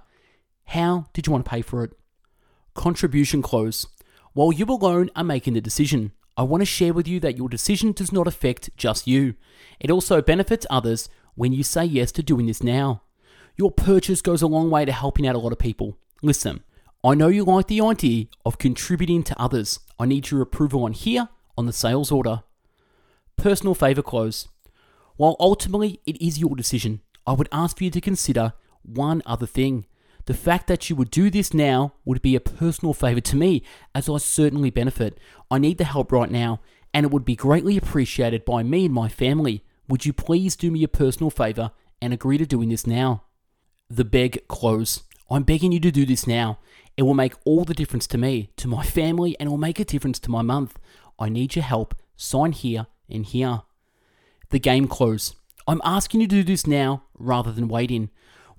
How 0.67 1.07
did 1.13 1.27
you 1.27 1.33
want 1.33 1.45
to 1.45 1.51
pay 1.51 1.63
for 1.63 1.83
it? 1.83 1.95
Contribution 2.75 3.43
close. 3.43 3.89
While 4.35 4.53
you 4.53 4.67
alone 4.67 5.11
are 5.17 5.25
making 5.25 5.55
the 5.55 5.61
decision, 5.61 6.13
I 6.37 6.43
want 6.43 6.63
to 6.63 6.67
share 6.67 6.93
with 6.93 7.07
you 7.07 7.21
that 7.21 7.37
your 7.37 7.49
decision 7.49 7.93
does 7.93 8.13
not 8.13 8.27
affect 8.27 8.71
just 8.77 9.07
you. 9.07 9.35
It 9.79 9.91
also 9.91 10.21
benefits 10.21 10.67
others 10.69 11.09
when 11.35 11.53
you 11.53 11.63
say 11.63 11.85
yes 11.85 12.11
to 12.13 12.23
doing 12.23 12.47
this 12.47 12.63
now. 12.63 13.03
Your 13.57 13.71
purchase 13.71 14.21
goes 14.21 14.43
a 14.43 14.49
long 14.49 14.69
way 14.69 14.85
to 14.85 14.93
helping 14.93 15.27
out 15.27 15.37
a 15.37 15.39
lot 15.39 15.53
of 15.53 15.59
people. 15.59 15.97
Listen, 16.23 16.65
I 17.05 17.15
know 17.15 17.29
you 17.29 17.45
like 17.45 17.69
the 17.69 17.81
idea 17.81 18.27
of 18.45 18.59
contributing 18.59 19.23
to 19.25 19.41
others. 19.41 19.79
I 19.99 20.07
need 20.07 20.31
your 20.31 20.43
approval 20.43 20.85
on 20.85 20.93
here 20.93 21.29
on 21.57 21.67
the 21.67 21.73
sales 21.73 22.11
order. 22.11 22.43
Personal 23.37 23.75
favour 23.75 24.03
close. 24.03 24.49
While 25.17 25.37
ultimately 25.39 26.01
it 26.05 26.21
is 26.21 26.39
your 26.39 26.57
decision, 26.57 27.01
I 27.27 27.33
would 27.35 27.49
ask 27.53 27.79
for 27.79 27.85
you 27.85 27.91
to 27.91 28.01
consider 28.01 28.55
one 28.83 29.23
other 29.25 29.47
thing. 29.47 29.87
The 30.27 30.35
fact 30.35 30.69
that 30.69 30.89
you 30.89 30.97
would 30.97 31.11
do 31.11 31.31
this 31.31 31.53
now 31.53 31.95
would 32.05 32.23
be 32.23 32.35
a 32.35 32.41
personal 32.41 32.95
favour 32.95 33.21
to 33.21 33.37
me, 33.37 33.63
as 33.95 34.09
I 34.09 34.17
certainly 34.19 34.71
benefit. 34.71 35.19
I 35.51 35.59
need 35.59 35.79
the 35.79 35.85
help 35.85 36.13
right 36.13 36.31
now, 36.31 36.61
and 36.95 37.05
it 37.05 37.13
would 37.13 37.25
be 37.25 37.37
greatly 37.37 37.77
appreciated 37.77 38.45
by 38.45 38.63
me 38.63 38.87
and 38.87 38.95
my 38.95 39.09
family. 39.09 39.65
Would 39.89 40.07
you 40.07 40.13
please 40.13 40.57
do 40.57 40.71
me 40.71 40.83
a 40.83 40.89
personal 40.89 41.31
favour 41.31 41.73
and 42.01 42.13
agree 42.13 42.39
to 42.39 42.47
doing 42.47 42.71
this 42.71 42.87
now? 42.87 43.25
The 43.91 44.05
beg 44.05 44.49
close. 44.49 45.03
I'm 45.31 45.43
begging 45.43 45.73
you 45.73 45.81
to 45.81 45.91
do 45.91 46.07
this 46.07 46.27
now. 46.27 46.59
It 46.97 47.03
will 47.03 47.15
make 47.15 47.35
all 47.45 47.65
the 47.65 47.75
difference 47.75 48.07
to 48.09 48.19
me, 48.19 48.51
to 48.57 48.69
my 48.69 48.85
family, 48.85 49.37
and 49.39 49.49
it 49.49 49.51
will 49.51 49.59
make 49.59 49.81
a 49.81 49.85
difference 49.85 50.19
to 50.21 50.31
my 50.31 50.43
month. 50.43 50.79
I 51.19 51.29
need 51.29 51.55
your 51.55 51.65
help. 51.65 51.95
Sign 52.17 52.53
here 52.53 52.87
and 53.11 53.27
here. 53.27 53.63
The 54.51 54.59
game 54.59 54.87
close. 54.87 55.35
I'm 55.67 55.81
asking 55.85 56.21
you 56.21 56.29
to 56.29 56.37
do 56.37 56.45
this 56.45 56.67
now 56.67 57.03
rather 57.19 57.53
than 57.53 57.69
waiting. 57.69 58.11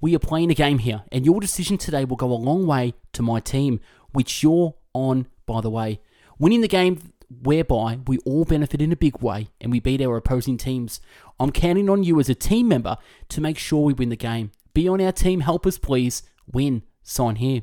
We 0.01 0.15
are 0.15 0.19
playing 0.19 0.51
a 0.51 0.55
game 0.55 0.79
here, 0.79 1.03
and 1.12 1.25
your 1.25 1.39
decision 1.39 1.77
today 1.77 2.05
will 2.05 2.17
go 2.17 2.31
a 2.31 2.34
long 2.34 2.67
way 2.67 2.93
to 3.13 3.21
my 3.21 3.39
team, 3.39 3.79
which 4.12 4.43
you're 4.43 4.75
on, 4.93 5.27
by 5.45 5.62
the 5.62 5.69
way. 5.69 5.99
Winning 6.38 6.62
the 6.62 6.67
game 6.67 7.13
whereby 7.41 7.99
we 8.08 8.17
all 8.19 8.45
benefit 8.45 8.81
in 8.81 8.91
a 8.91 8.95
big 8.95 9.21
way 9.21 9.47
and 9.60 9.71
we 9.71 9.79
beat 9.79 10.01
our 10.01 10.17
opposing 10.17 10.58
teams. 10.58 10.99
I'm 11.39 11.51
counting 11.51 11.89
on 11.89 12.03
you 12.03 12.19
as 12.19 12.29
a 12.29 12.36
team 12.36 12.67
member 12.67 12.97
to 13.29 13.41
make 13.41 13.58
sure 13.58 13.84
we 13.84 13.93
win 13.93 14.10
the 14.10 14.15
game. 14.15 14.51
Be 14.73 14.88
on 14.88 15.01
our 15.01 15.12
team, 15.12 15.41
help 15.41 15.65
us 15.65 15.77
please. 15.77 16.23
Win. 16.51 16.84
Sign 17.03 17.38
here. 17.38 17.62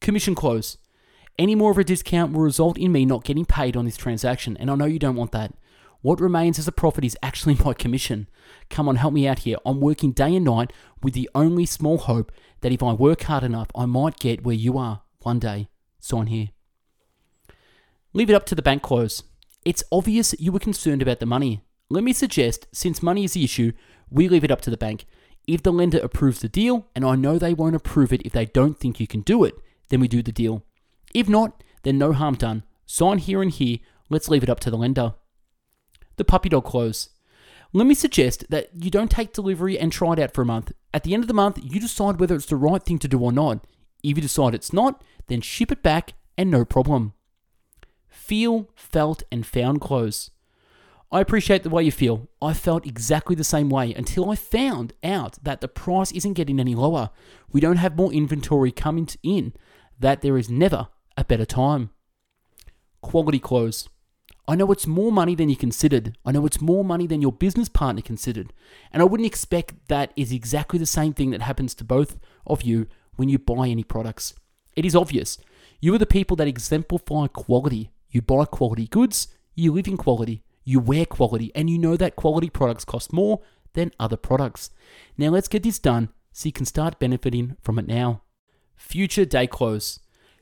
Commission 0.00 0.34
close. 0.34 0.78
Any 1.38 1.54
more 1.54 1.70
of 1.70 1.78
a 1.78 1.84
discount 1.84 2.32
will 2.32 2.42
result 2.42 2.78
in 2.78 2.92
me 2.92 3.04
not 3.04 3.24
getting 3.24 3.44
paid 3.44 3.76
on 3.76 3.84
this 3.84 3.96
transaction, 3.96 4.56
and 4.58 4.70
I 4.70 4.76
know 4.76 4.84
you 4.84 4.98
don't 4.98 5.16
want 5.16 5.32
that. 5.32 5.52
What 6.04 6.20
remains 6.20 6.58
as 6.58 6.68
a 6.68 6.72
profit 6.72 7.02
is 7.02 7.16
actually 7.22 7.54
my 7.64 7.72
commission. 7.72 8.28
Come 8.68 8.90
on, 8.90 8.96
help 8.96 9.14
me 9.14 9.26
out 9.26 9.38
here. 9.38 9.56
I'm 9.64 9.80
working 9.80 10.12
day 10.12 10.36
and 10.36 10.44
night 10.44 10.70
with 11.02 11.14
the 11.14 11.30
only 11.34 11.64
small 11.64 11.96
hope 11.96 12.30
that 12.60 12.72
if 12.72 12.82
I 12.82 12.92
work 12.92 13.22
hard 13.22 13.42
enough, 13.42 13.68
I 13.74 13.86
might 13.86 14.18
get 14.18 14.44
where 14.44 14.54
you 14.54 14.76
are 14.76 15.00
one 15.20 15.38
day. 15.38 15.68
Sign 16.00 16.26
here. 16.26 16.50
Leave 18.12 18.28
it 18.28 18.34
up 18.34 18.44
to 18.46 18.54
the 18.54 18.60
bank 18.60 18.82
close. 18.82 19.22
It's 19.64 19.82
obvious 19.90 20.34
you 20.38 20.52
were 20.52 20.58
concerned 20.58 21.00
about 21.00 21.20
the 21.20 21.26
money. 21.26 21.62
Let 21.88 22.04
me 22.04 22.12
suggest, 22.12 22.66
since 22.70 23.02
money 23.02 23.24
is 23.24 23.32
the 23.32 23.44
issue, 23.44 23.72
we 24.10 24.28
leave 24.28 24.44
it 24.44 24.50
up 24.50 24.60
to 24.62 24.70
the 24.70 24.76
bank. 24.76 25.06
If 25.46 25.62
the 25.62 25.72
lender 25.72 26.00
approves 26.00 26.40
the 26.40 26.50
deal, 26.50 26.86
and 26.94 27.06
I 27.06 27.14
know 27.14 27.38
they 27.38 27.54
won't 27.54 27.76
approve 27.76 28.12
it 28.12 28.26
if 28.26 28.32
they 28.34 28.44
don't 28.44 28.78
think 28.78 29.00
you 29.00 29.06
can 29.06 29.22
do 29.22 29.42
it, 29.42 29.54
then 29.88 30.00
we 30.00 30.08
do 30.08 30.22
the 30.22 30.32
deal. 30.32 30.66
If 31.14 31.30
not, 31.30 31.64
then 31.82 31.96
no 31.96 32.12
harm 32.12 32.34
done. 32.34 32.64
Sign 32.84 33.16
here 33.16 33.40
and 33.40 33.50
here. 33.50 33.78
Let's 34.10 34.28
leave 34.28 34.42
it 34.42 34.50
up 34.50 34.60
to 34.60 34.70
the 34.70 34.76
lender. 34.76 35.14
The 36.16 36.24
puppy 36.24 36.48
dog 36.48 36.64
close. 36.64 37.10
Let 37.72 37.86
me 37.86 37.94
suggest 37.94 38.48
that 38.50 38.70
you 38.74 38.90
don't 38.90 39.10
take 39.10 39.32
delivery 39.32 39.78
and 39.78 39.90
try 39.90 40.12
it 40.12 40.18
out 40.20 40.32
for 40.32 40.42
a 40.42 40.46
month. 40.46 40.72
At 40.92 41.02
the 41.02 41.12
end 41.12 41.24
of 41.24 41.28
the 41.28 41.34
month, 41.34 41.58
you 41.60 41.80
decide 41.80 42.20
whether 42.20 42.36
it's 42.36 42.46
the 42.46 42.56
right 42.56 42.82
thing 42.82 42.98
to 43.00 43.08
do 43.08 43.18
or 43.18 43.32
not. 43.32 43.66
If 44.02 44.16
you 44.16 44.22
decide 44.22 44.54
it's 44.54 44.72
not, 44.72 45.02
then 45.26 45.40
ship 45.40 45.72
it 45.72 45.82
back 45.82 46.14
and 46.38 46.50
no 46.50 46.64
problem. 46.64 47.14
Feel, 48.06 48.70
felt, 48.76 49.24
and 49.32 49.44
found 49.44 49.80
close. 49.80 50.30
I 51.10 51.20
appreciate 51.20 51.62
the 51.62 51.70
way 51.70 51.84
you 51.84 51.92
feel. 51.92 52.28
I 52.42 52.52
felt 52.52 52.86
exactly 52.86 53.36
the 53.36 53.44
same 53.44 53.70
way 53.70 53.94
until 53.94 54.30
I 54.30 54.36
found 54.36 54.92
out 55.02 55.38
that 55.42 55.60
the 55.60 55.68
price 55.68 56.10
isn't 56.12 56.32
getting 56.32 56.58
any 56.58 56.74
lower. 56.74 57.10
We 57.52 57.60
don't 57.60 57.76
have 57.76 57.96
more 57.96 58.12
inventory 58.12 58.72
coming 58.72 59.08
in, 59.22 59.52
that 59.98 60.22
there 60.22 60.36
is 60.36 60.50
never 60.50 60.88
a 61.16 61.24
better 61.24 61.44
time. 61.44 61.90
Quality 63.00 63.38
close. 63.38 63.88
I 64.46 64.56
know 64.56 64.70
it's 64.72 64.86
more 64.86 65.10
money 65.10 65.34
than 65.34 65.48
you 65.48 65.56
considered. 65.56 66.18
I 66.24 66.32
know 66.32 66.44
it's 66.44 66.60
more 66.60 66.84
money 66.84 67.06
than 67.06 67.22
your 67.22 67.32
business 67.32 67.68
partner 67.70 68.02
considered. 68.02 68.52
And 68.92 69.00
I 69.00 69.06
wouldn't 69.06 69.26
expect 69.26 69.88
that 69.88 70.12
is 70.16 70.32
exactly 70.32 70.78
the 70.78 70.86
same 70.86 71.14
thing 71.14 71.30
that 71.30 71.42
happens 71.42 71.74
to 71.76 71.84
both 71.84 72.18
of 72.46 72.62
you 72.62 72.86
when 73.16 73.30
you 73.30 73.38
buy 73.38 73.68
any 73.68 73.84
products. 73.84 74.34
It 74.76 74.84
is 74.84 74.94
obvious. 74.94 75.38
You 75.80 75.94
are 75.94 75.98
the 75.98 76.06
people 76.06 76.36
that 76.36 76.48
exemplify 76.48 77.28
quality. 77.28 77.90
You 78.10 78.20
buy 78.20 78.44
quality 78.44 78.86
goods, 78.86 79.28
you 79.54 79.72
live 79.72 79.88
in 79.88 79.96
quality, 79.96 80.44
you 80.62 80.78
wear 80.78 81.06
quality, 81.06 81.50
and 81.54 81.70
you 81.70 81.78
know 81.78 81.96
that 81.96 82.16
quality 82.16 82.50
products 82.50 82.84
cost 82.84 83.12
more 83.12 83.40
than 83.72 83.92
other 83.98 84.16
products. 84.16 84.70
Now 85.16 85.28
let's 85.28 85.48
get 85.48 85.62
this 85.62 85.78
done 85.78 86.10
so 86.32 86.46
you 86.46 86.52
can 86.52 86.66
start 86.66 86.98
benefiting 86.98 87.56
from 87.62 87.78
it 87.78 87.86
now. 87.86 88.22
Future 88.76 89.24
day 89.24 89.46
close. 89.46 90.00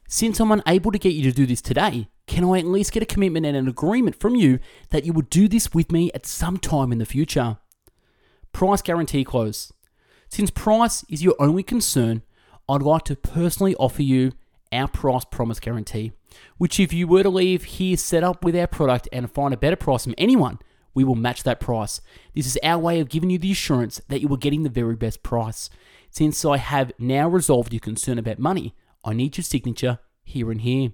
Since 0.08 0.40
I'm 0.40 0.52
unable 0.52 0.92
to 0.92 0.98
get 0.98 1.14
you 1.14 1.22
to 1.22 1.32
do 1.32 1.46
this 1.46 1.62
today, 1.62 2.08
can 2.32 2.44
I 2.44 2.60
at 2.60 2.64
least 2.64 2.92
get 2.92 3.02
a 3.02 3.06
commitment 3.06 3.44
and 3.44 3.54
an 3.54 3.68
agreement 3.68 4.16
from 4.16 4.34
you 4.34 4.58
that 4.88 5.04
you 5.04 5.12
will 5.12 5.26
do 5.28 5.48
this 5.48 5.74
with 5.74 5.92
me 5.92 6.10
at 6.14 6.24
some 6.24 6.56
time 6.56 6.90
in 6.90 6.96
the 6.96 7.04
future? 7.04 7.58
Price 8.54 8.80
guarantee 8.80 9.22
close. 9.22 9.70
Since 10.30 10.50
price 10.50 11.04
is 11.10 11.22
your 11.22 11.34
only 11.38 11.62
concern, 11.62 12.22
I'd 12.70 12.80
like 12.80 13.02
to 13.04 13.16
personally 13.16 13.74
offer 13.74 14.00
you 14.00 14.32
our 14.72 14.88
price 14.88 15.26
promise 15.26 15.60
guarantee, 15.60 16.12
which 16.56 16.80
if 16.80 16.90
you 16.90 17.06
were 17.06 17.22
to 17.22 17.28
leave 17.28 17.64
here 17.64 17.98
set 17.98 18.24
up 18.24 18.42
with 18.42 18.56
our 18.56 18.66
product 18.66 19.10
and 19.12 19.30
find 19.30 19.52
a 19.52 19.58
better 19.58 19.76
price 19.76 20.04
from 20.04 20.14
anyone, 20.16 20.58
we 20.94 21.04
will 21.04 21.14
match 21.14 21.42
that 21.42 21.60
price. 21.60 22.00
This 22.34 22.46
is 22.46 22.58
our 22.62 22.78
way 22.78 22.98
of 23.00 23.10
giving 23.10 23.28
you 23.28 23.36
the 23.36 23.52
assurance 23.52 24.00
that 24.08 24.22
you 24.22 24.32
are 24.32 24.38
getting 24.38 24.62
the 24.62 24.70
very 24.70 24.96
best 24.96 25.22
price. 25.22 25.68
Since 26.08 26.46
I 26.46 26.56
have 26.56 26.92
now 26.98 27.28
resolved 27.28 27.74
your 27.74 27.80
concern 27.80 28.18
about 28.18 28.38
money, 28.38 28.74
I 29.04 29.12
need 29.12 29.36
your 29.36 29.44
signature 29.44 29.98
here 30.24 30.50
and 30.50 30.62
here. 30.62 30.92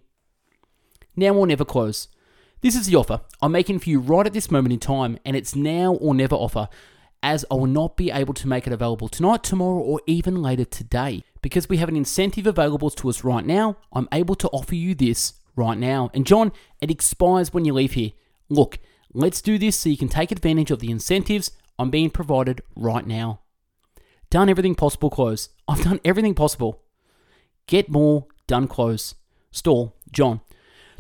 Now 1.19 1.35
or 1.35 1.49
never 1.49 1.65
close. 1.65 2.07
This 2.61 2.77
is 2.77 2.87
the 2.87 2.95
offer 2.95 3.21
I'm 3.43 3.51
making 3.51 3.81
for 3.81 3.91
you 3.91 3.99
right 3.99 4.25
at 4.25 4.33
this 4.33 4.53
moment 4.53 4.73
in 4.73 4.79
time, 4.79 5.19
and 5.25 5.35
it's 5.35 5.57
now 5.57 5.95
or 5.95 6.15
never 6.15 6.37
offer, 6.37 6.69
as 7.25 7.45
I 7.51 7.55
will 7.55 7.67
not 7.67 7.97
be 7.97 8.13
able 8.13 8.35
to 8.35 8.47
make 8.47 8.69
it 8.69 8.73
available 8.73 9.09
tonight, 9.09 9.43
tomorrow, 9.43 9.81
or 9.81 10.01
even 10.07 10.41
later 10.41 10.65
today. 10.65 11.25
Because 11.43 11.69
we 11.69 11.79
have 11.79 11.89
an 11.89 11.97
incentive 11.97 12.47
available 12.47 12.91
to 12.91 13.09
us 13.09 13.25
right 13.25 13.45
now, 13.45 13.77
I'm 13.93 14.09
able 14.13 14.37
to 14.37 14.49
offer 14.51 14.77
you 14.77 14.95
this 14.95 15.35
right 15.57 15.77
now. 15.77 16.09
And 16.15 16.25
John, 16.25 16.53
it 16.81 16.89
expires 16.89 17.53
when 17.53 17.65
you 17.65 17.75
leave 17.75 17.95
here. 17.95 18.13
Look, 18.49 18.79
let's 19.13 19.43
do 19.43 19.59
this 19.59 19.77
so 19.77 19.89
you 19.89 19.97
can 19.97 20.09
take 20.09 20.31
advantage 20.31 20.71
of 20.71 20.79
the 20.79 20.93
incentives 20.93 21.51
I'm 21.81 21.91
being 21.91 22.11
provided 22.11 22.61
right 22.77 23.07
now. 23.07 23.41
Done 24.31 24.49
everything 24.49 24.77
possible, 24.77 25.11
close. 25.11 25.49
I've 25.67 25.83
done 25.83 25.99
everything 26.05 26.35
possible. 26.37 26.83
Get 27.67 27.91
more, 27.91 28.27
done, 28.47 28.69
close. 28.69 29.17
Stall, 29.51 29.97
John. 30.13 30.43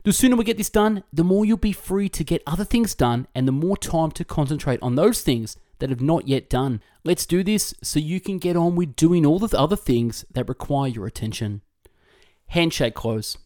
The 0.08 0.14
sooner 0.14 0.36
we 0.36 0.44
get 0.44 0.56
this 0.56 0.70
done, 0.70 1.04
the 1.12 1.22
more 1.22 1.44
you'll 1.44 1.58
be 1.58 1.70
free 1.70 2.08
to 2.08 2.24
get 2.24 2.42
other 2.46 2.64
things 2.64 2.94
done 2.94 3.26
and 3.34 3.46
the 3.46 3.52
more 3.52 3.76
time 3.76 4.10
to 4.12 4.24
concentrate 4.24 4.80
on 4.80 4.94
those 4.94 5.20
things 5.20 5.58
that 5.80 5.90
have 5.90 6.00
not 6.00 6.26
yet 6.26 6.48
done. 6.48 6.80
Let's 7.04 7.26
do 7.26 7.44
this 7.44 7.74
so 7.82 7.98
you 7.98 8.18
can 8.18 8.38
get 8.38 8.56
on 8.56 8.74
with 8.74 8.96
doing 8.96 9.26
all 9.26 9.38
the 9.38 9.54
other 9.54 9.76
things 9.76 10.24
that 10.32 10.48
require 10.48 10.88
your 10.88 11.06
attention. 11.06 11.60
Handshake 12.46 12.94
close. 12.94 13.36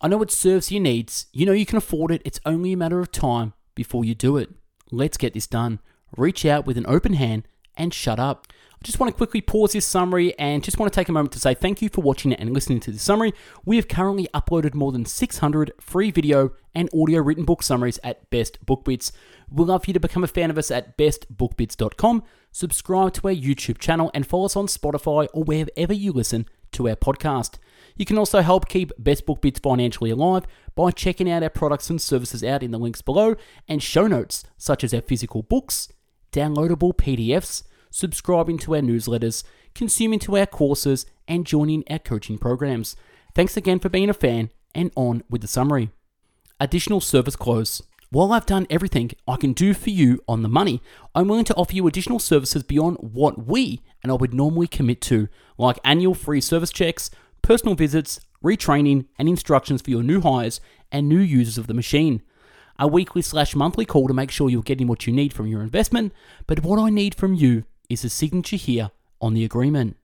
I 0.00 0.06
know 0.06 0.22
it 0.22 0.30
serves 0.30 0.70
your 0.70 0.82
needs. 0.82 1.26
You 1.32 1.46
know 1.46 1.52
you 1.52 1.66
can 1.66 1.78
afford 1.78 2.12
it. 2.12 2.22
It's 2.24 2.38
only 2.46 2.72
a 2.72 2.76
matter 2.76 3.00
of 3.00 3.10
time 3.10 3.52
before 3.74 4.04
you 4.04 4.14
do 4.14 4.36
it. 4.36 4.50
Let's 4.92 5.16
get 5.16 5.34
this 5.34 5.48
done. 5.48 5.80
Reach 6.16 6.46
out 6.46 6.64
with 6.64 6.78
an 6.78 6.86
open 6.86 7.14
hand 7.14 7.48
and 7.76 7.92
shut 7.92 8.20
up. 8.20 8.46
Just 8.84 9.00
want 9.00 9.10
to 9.10 9.16
quickly 9.16 9.40
pause 9.40 9.72
this 9.72 9.86
summary 9.86 10.38
and 10.38 10.62
just 10.62 10.78
want 10.78 10.92
to 10.92 10.94
take 10.94 11.08
a 11.08 11.12
moment 11.12 11.32
to 11.32 11.40
say 11.40 11.54
thank 11.54 11.80
you 11.80 11.88
for 11.88 12.02
watching 12.02 12.34
and 12.34 12.52
listening 12.52 12.80
to 12.80 12.92
this 12.92 13.00
summary. 13.00 13.32
We 13.64 13.76
have 13.76 13.88
currently 13.88 14.28
uploaded 14.34 14.74
more 14.74 14.92
than 14.92 15.06
600 15.06 15.72
free 15.80 16.10
video 16.10 16.52
and 16.74 16.90
audio 16.92 17.22
written 17.22 17.46
book 17.46 17.62
summaries 17.62 17.98
at 18.04 18.28
Best 18.28 18.64
Book 18.66 18.84
Bits. 18.84 19.10
We'd 19.50 19.68
love 19.68 19.84
for 19.84 19.90
you 19.90 19.94
to 19.94 20.00
become 20.00 20.22
a 20.22 20.26
fan 20.26 20.50
of 20.50 20.58
us 20.58 20.70
at 20.70 20.98
bestbookbits.com, 20.98 22.24
subscribe 22.52 23.14
to 23.14 23.28
our 23.28 23.34
YouTube 23.34 23.78
channel, 23.78 24.10
and 24.12 24.26
follow 24.26 24.44
us 24.44 24.56
on 24.56 24.66
Spotify 24.66 25.28
or 25.32 25.44
wherever 25.44 25.94
you 25.94 26.12
listen 26.12 26.44
to 26.72 26.86
our 26.86 26.96
podcast. 26.96 27.54
You 27.96 28.04
can 28.04 28.18
also 28.18 28.42
help 28.42 28.68
keep 28.68 28.92
Best 28.98 29.24
Book 29.24 29.40
Bits 29.40 29.60
financially 29.60 30.10
alive 30.10 30.44
by 30.74 30.90
checking 30.90 31.30
out 31.30 31.42
our 31.42 31.48
products 31.48 31.88
and 31.88 32.02
services 32.02 32.44
out 32.44 32.62
in 32.62 32.70
the 32.70 32.78
links 32.78 33.00
below 33.00 33.34
and 33.66 33.82
show 33.82 34.06
notes, 34.06 34.44
such 34.58 34.84
as 34.84 34.92
our 34.92 35.00
physical 35.00 35.42
books, 35.42 35.90
downloadable 36.32 36.94
PDFs, 36.94 37.62
subscribing 37.94 38.58
to 38.58 38.74
our 38.74 38.80
newsletters, 38.80 39.44
consuming 39.72 40.18
to 40.18 40.36
our 40.36 40.46
courses, 40.46 41.06
and 41.28 41.46
joining 41.46 41.84
our 41.88 42.00
coaching 42.00 42.36
programs. 42.36 42.96
Thanks 43.36 43.56
again 43.56 43.78
for 43.78 43.88
being 43.88 44.10
a 44.10 44.14
fan, 44.14 44.50
and 44.74 44.90
on 44.96 45.22
with 45.30 45.42
the 45.42 45.46
summary. 45.46 45.90
Additional 46.58 47.00
service 47.00 47.36
close. 47.36 47.80
While 48.10 48.32
I've 48.32 48.46
done 48.46 48.66
everything 48.68 49.12
I 49.28 49.36
can 49.36 49.52
do 49.52 49.74
for 49.74 49.90
you 49.90 50.20
on 50.26 50.42
the 50.42 50.48
money, 50.48 50.82
I'm 51.14 51.28
willing 51.28 51.44
to 51.44 51.54
offer 51.54 51.72
you 51.72 51.86
additional 51.86 52.18
services 52.18 52.64
beyond 52.64 52.96
what 52.98 53.46
we 53.46 53.80
and 54.02 54.10
I 54.10 54.16
would 54.16 54.34
normally 54.34 54.66
commit 54.66 55.00
to, 55.02 55.28
like 55.56 55.78
annual 55.84 56.14
free 56.14 56.40
service 56.40 56.70
checks, 56.70 57.10
personal 57.42 57.76
visits, 57.76 58.20
retraining, 58.42 59.06
and 59.20 59.28
instructions 59.28 59.82
for 59.82 59.90
your 59.90 60.02
new 60.02 60.20
hires 60.20 60.60
and 60.90 61.08
new 61.08 61.20
users 61.20 61.58
of 61.58 61.68
the 61.68 61.74
machine. 61.74 62.22
A 62.76 62.88
weekly 62.88 63.22
slash 63.22 63.54
monthly 63.54 63.84
call 63.84 64.08
to 64.08 64.14
make 64.14 64.32
sure 64.32 64.50
you're 64.50 64.62
getting 64.62 64.88
what 64.88 65.06
you 65.06 65.12
need 65.12 65.32
from 65.32 65.46
your 65.46 65.62
investment, 65.62 66.12
but 66.48 66.64
what 66.64 66.80
I 66.80 66.90
need 66.90 67.14
from 67.14 67.34
you 67.34 67.64
is 67.94 68.04
a 68.04 68.10
signature 68.10 68.56
here 68.56 68.90
on 69.20 69.32
the 69.32 69.44
agreement. 69.44 69.96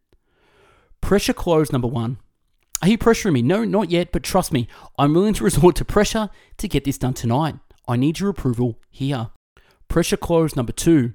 Pressure 1.03 1.35
close 1.35 1.71
number 1.71 1.89
one. 1.89 2.19
Are 2.83 2.89
you 2.89 2.97
pressuring 2.97 3.35
me? 3.35 3.43
No, 3.43 3.65
not 3.65 3.91
yet, 3.91 4.11
but 4.13 4.23
trust 4.23 4.53
me, 4.53 4.67
I'm 4.99 5.13
willing 5.13 5.35
to 5.35 5.45
resort 5.51 5.77
to 5.77 5.85
pressure 5.85 6.31
to 6.57 6.69
get 6.69 6.85
this 6.85 6.97
done 6.97 7.15
tonight. 7.15 7.57
I 7.87 7.97
need 7.97 8.21
your 8.21 8.31
approval 8.31 8.79
here. 8.89 9.31
Pressure 9.89 10.17
close 10.17 10.57
number 10.57 10.73
two. 10.73 11.13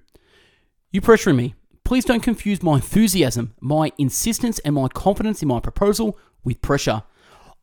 You 0.91 1.01
pressuring 1.01 1.37
me. 1.37 1.55
Please 1.83 2.05
don't 2.05 2.23
confuse 2.23 2.61
my 2.61 2.75
enthusiasm, 2.75 3.55
my 3.59 3.91
insistence, 3.97 4.59
and 4.59 4.75
my 4.75 4.87
confidence 4.87 5.41
in 5.41 5.47
my 5.47 5.59
proposal 5.59 6.17
with 6.43 6.61
pressure. 6.61 7.03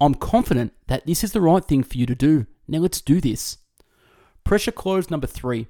I'm 0.00 0.14
confident 0.14 0.72
that 0.86 1.06
this 1.06 1.22
is 1.22 1.32
the 1.32 1.40
right 1.40 1.64
thing 1.64 1.82
for 1.82 1.98
you 1.98 2.06
to 2.06 2.14
do. 2.14 2.46
Now 2.66 2.78
let's 2.78 3.00
do 3.00 3.20
this. 3.20 3.58
Pressure 4.44 4.72
close 4.72 5.10
number 5.10 5.26
three. 5.26 5.68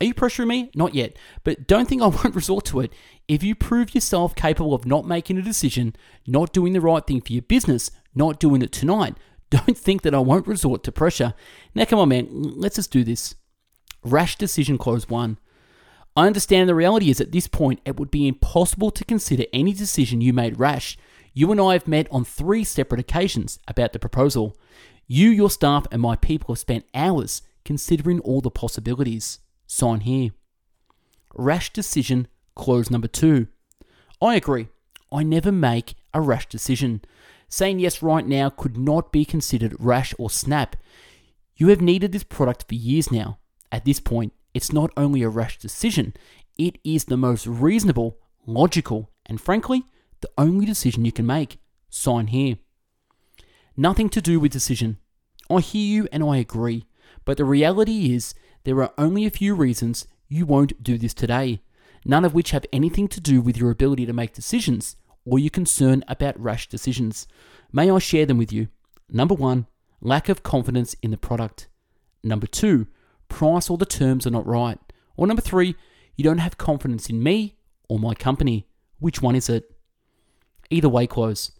Are 0.00 0.06
you 0.06 0.14
pressuring 0.14 0.48
me? 0.48 0.70
Not 0.74 0.94
yet, 0.94 1.16
but 1.44 1.66
don't 1.66 1.88
think 1.88 2.02
I 2.02 2.06
won't 2.08 2.34
resort 2.34 2.64
to 2.66 2.80
it. 2.80 2.92
If 3.28 3.42
you 3.42 3.54
prove 3.54 3.94
yourself 3.94 4.34
capable 4.34 4.74
of 4.74 4.86
not 4.86 5.06
making 5.06 5.38
a 5.38 5.42
decision, 5.42 5.94
not 6.26 6.52
doing 6.52 6.72
the 6.72 6.80
right 6.80 7.06
thing 7.06 7.20
for 7.20 7.32
your 7.32 7.42
business, 7.42 7.90
not 8.14 8.40
doing 8.40 8.62
it 8.62 8.72
tonight, 8.72 9.16
don't 9.50 9.78
think 9.78 10.02
that 10.02 10.14
I 10.14 10.18
won't 10.18 10.46
resort 10.46 10.82
to 10.84 10.92
pressure. 10.92 11.34
Now, 11.74 11.84
come 11.84 11.98
on, 11.98 12.08
man, 12.08 12.28
let's 12.30 12.76
just 12.76 12.90
do 12.90 13.04
this. 13.04 13.34
Rash 14.02 14.36
decision 14.36 14.78
close 14.78 15.08
one. 15.08 15.38
I 16.16 16.26
understand 16.26 16.68
the 16.68 16.74
reality 16.74 17.10
is 17.10 17.20
at 17.20 17.32
this 17.32 17.48
point 17.48 17.80
it 17.84 17.98
would 17.98 18.10
be 18.10 18.28
impossible 18.28 18.90
to 18.92 19.04
consider 19.04 19.44
any 19.52 19.72
decision 19.72 20.20
you 20.20 20.32
made 20.32 20.58
rash. 20.60 20.96
You 21.32 21.50
and 21.50 21.60
I 21.60 21.72
have 21.72 21.88
met 21.88 22.06
on 22.10 22.24
three 22.24 22.62
separate 22.62 23.00
occasions 23.00 23.58
about 23.66 23.92
the 23.92 23.98
proposal. 23.98 24.56
You, 25.08 25.30
your 25.30 25.50
staff, 25.50 25.86
and 25.90 26.00
my 26.00 26.14
people 26.14 26.54
have 26.54 26.60
spent 26.60 26.86
hours 26.94 27.42
considering 27.64 28.20
all 28.20 28.40
the 28.40 28.50
possibilities. 28.50 29.40
Sign 29.74 30.02
here. 30.02 30.30
Rash 31.34 31.72
decision 31.72 32.28
close 32.54 32.92
number 32.92 33.08
two. 33.08 33.48
I 34.22 34.36
agree. 34.36 34.68
I 35.10 35.24
never 35.24 35.50
make 35.50 35.96
a 36.14 36.20
rash 36.20 36.48
decision. 36.48 37.02
Saying 37.48 37.80
yes 37.80 38.00
right 38.00 38.24
now 38.24 38.50
could 38.50 38.76
not 38.76 39.10
be 39.10 39.24
considered 39.24 39.74
rash 39.80 40.14
or 40.16 40.30
snap. 40.30 40.76
You 41.56 41.70
have 41.70 41.80
needed 41.80 42.12
this 42.12 42.22
product 42.22 42.66
for 42.68 42.76
years 42.76 43.10
now. 43.10 43.38
At 43.72 43.84
this 43.84 43.98
point, 43.98 44.32
it's 44.54 44.72
not 44.72 44.92
only 44.96 45.22
a 45.22 45.28
rash 45.28 45.58
decision, 45.58 46.14
it 46.56 46.78
is 46.84 47.06
the 47.06 47.16
most 47.16 47.44
reasonable, 47.44 48.18
logical, 48.46 49.10
and 49.26 49.40
frankly, 49.40 49.82
the 50.20 50.30
only 50.38 50.66
decision 50.66 51.04
you 51.04 51.10
can 51.10 51.26
make. 51.26 51.58
Sign 51.90 52.28
here. 52.28 52.58
Nothing 53.76 54.08
to 54.10 54.20
do 54.20 54.38
with 54.38 54.52
decision. 54.52 54.98
I 55.50 55.58
hear 55.58 55.84
you 55.84 56.08
and 56.12 56.22
I 56.22 56.36
agree, 56.36 56.86
but 57.24 57.38
the 57.38 57.44
reality 57.44 58.14
is 58.14 58.36
there 58.64 58.82
are 58.82 58.92
only 58.96 59.26
a 59.26 59.30
few 59.30 59.54
reasons 59.54 60.06
you 60.28 60.46
won't 60.46 60.82
do 60.82 60.98
this 60.98 61.14
today, 61.14 61.60
none 62.04 62.24
of 62.24 62.34
which 62.34 62.50
have 62.50 62.66
anything 62.72 63.08
to 63.08 63.20
do 63.20 63.40
with 63.40 63.56
your 63.56 63.70
ability 63.70 64.06
to 64.06 64.12
make 64.12 64.34
decisions 64.34 64.96
or 65.24 65.38
your 65.38 65.50
concern 65.50 66.02
about 66.08 66.40
rash 66.40 66.68
decisions. 66.68 67.26
May 67.72 67.90
I 67.90 67.98
share 67.98 68.26
them 68.26 68.38
with 68.38 68.52
you? 68.52 68.68
Number 69.08 69.34
one, 69.34 69.66
lack 70.00 70.28
of 70.28 70.42
confidence 70.42 70.94
in 71.02 71.10
the 71.10 71.16
product. 71.16 71.68
Number 72.22 72.46
two, 72.46 72.86
price 73.28 73.68
or 73.68 73.76
the 73.76 73.86
terms 73.86 74.26
are 74.26 74.30
not 74.30 74.46
right. 74.46 74.78
Or 75.16 75.26
number 75.26 75.42
three, 75.42 75.76
you 76.16 76.24
don't 76.24 76.38
have 76.38 76.58
confidence 76.58 77.10
in 77.10 77.22
me 77.22 77.56
or 77.88 77.98
my 77.98 78.14
company. 78.14 78.66
Which 78.98 79.20
one 79.20 79.34
is 79.34 79.48
it? 79.48 79.70
Either 80.70 80.88
way, 80.88 81.06
close. 81.06 81.52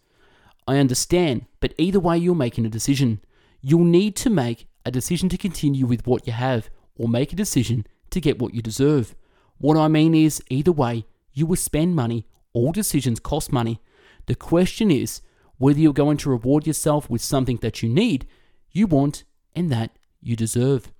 I 0.67 0.77
understand, 0.77 1.45
but 1.59 1.73
either 1.77 1.99
way, 1.99 2.17
you're 2.17 2.33
making 2.33 2.65
a 2.65 2.69
decision. 2.69 3.21
You'll 3.61 3.83
need 3.83 4.15
to 4.17 4.29
make 4.31 4.67
a 4.85 4.91
decision 4.91 5.29
to 5.29 5.37
continue 5.37 5.85
with 5.85 6.07
what 6.07 6.25
you 6.25 6.33
have 6.33 6.69
or 6.95 7.07
make 7.07 7.33
a 7.33 7.35
decision 7.35 7.85
to 8.09 8.21
get 8.21 8.39
what 8.39 8.53
you 8.53 8.61
deserve. 8.61 9.15
What 9.57 9.77
I 9.77 9.87
mean 9.87 10.13
is, 10.15 10.41
either 10.49 10.71
way, 10.71 11.05
you 11.33 11.45
will 11.45 11.55
spend 11.55 11.95
money 11.95 12.25
all 12.53 12.71
decisions 12.71 13.19
cost 13.19 13.51
money. 13.51 13.81
The 14.27 14.35
question 14.35 14.89
is 14.89 15.21
whether 15.57 15.79
you're 15.79 15.93
going 15.93 16.17
to 16.17 16.29
reward 16.29 16.65
yourself 16.65 17.09
with 17.09 17.21
something 17.21 17.57
that 17.57 17.83
you 17.83 17.89
need, 17.89 18.27
you 18.71 18.87
want, 18.87 19.23
and 19.55 19.69
that 19.71 19.91
you 20.21 20.35
deserve. 20.35 20.91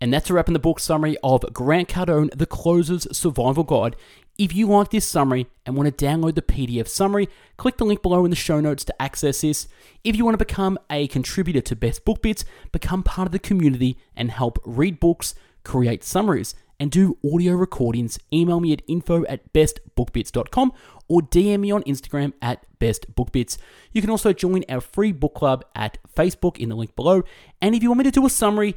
And 0.00 0.12
that's 0.12 0.30
a 0.30 0.34
wrap 0.34 0.48
in 0.48 0.54
the 0.54 0.58
book 0.58 0.80
summary 0.80 1.18
of 1.22 1.44
Grant 1.52 1.88
Cardone, 1.88 2.30
The 2.36 2.46
Closer's 2.46 3.06
Survival 3.16 3.64
Guide. 3.64 3.96
If 4.38 4.54
you 4.54 4.66
like 4.68 4.90
this 4.90 5.06
summary 5.06 5.46
and 5.66 5.76
want 5.76 5.94
to 5.94 6.04
download 6.04 6.34
the 6.36 6.42
PDF 6.42 6.88
summary, 6.88 7.28
click 7.58 7.76
the 7.76 7.84
link 7.84 8.00
below 8.00 8.24
in 8.24 8.30
the 8.30 8.36
show 8.36 8.60
notes 8.60 8.82
to 8.84 9.02
access 9.02 9.42
this. 9.42 9.68
If 10.02 10.16
you 10.16 10.24
want 10.24 10.38
to 10.38 10.44
become 10.44 10.78
a 10.88 11.06
contributor 11.08 11.60
to 11.60 11.76
Best 11.76 12.06
Book 12.06 12.22
Bits, 12.22 12.46
become 12.72 13.02
part 13.02 13.28
of 13.28 13.32
the 13.32 13.38
community 13.38 13.98
and 14.16 14.30
help 14.30 14.58
read 14.64 14.98
books, 14.98 15.34
create 15.64 16.02
summaries, 16.02 16.54
and 16.78 16.90
do 16.90 17.18
audio 17.22 17.52
recordings, 17.52 18.18
email 18.32 18.58
me 18.58 18.72
at 18.72 18.80
info 18.88 19.26
at 19.26 19.52
bestbookbits.com 19.52 20.72
or 21.08 21.20
DM 21.20 21.60
me 21.60 21.70
on 21.70 21.82
Instagram 21.82 22.32
at 22.40 22.64
bestbookbits. 22.78 23.58
You 23.92 24.00
can 24.00 24.08
also 24.08 24.32
join 24.32 24.64
our 24.70 24.80
free 24.80 25.12
book 25.12 25.34
club 25.34 25.62
at 25.74 25.98
Facebook 26.16 26.56
in 26.56 26.70
the 26.70 26.74
link 26.74 26.96
below. 26.96 27.22
And 27.60 27.74
if 27.74 27.82
you 27.82 27.90
want 27.90 27.98
me 27.98 28.04
to 28.04 28.10
do 28.10 28.24
a 28.24 28.30
summary, 28.30 28.76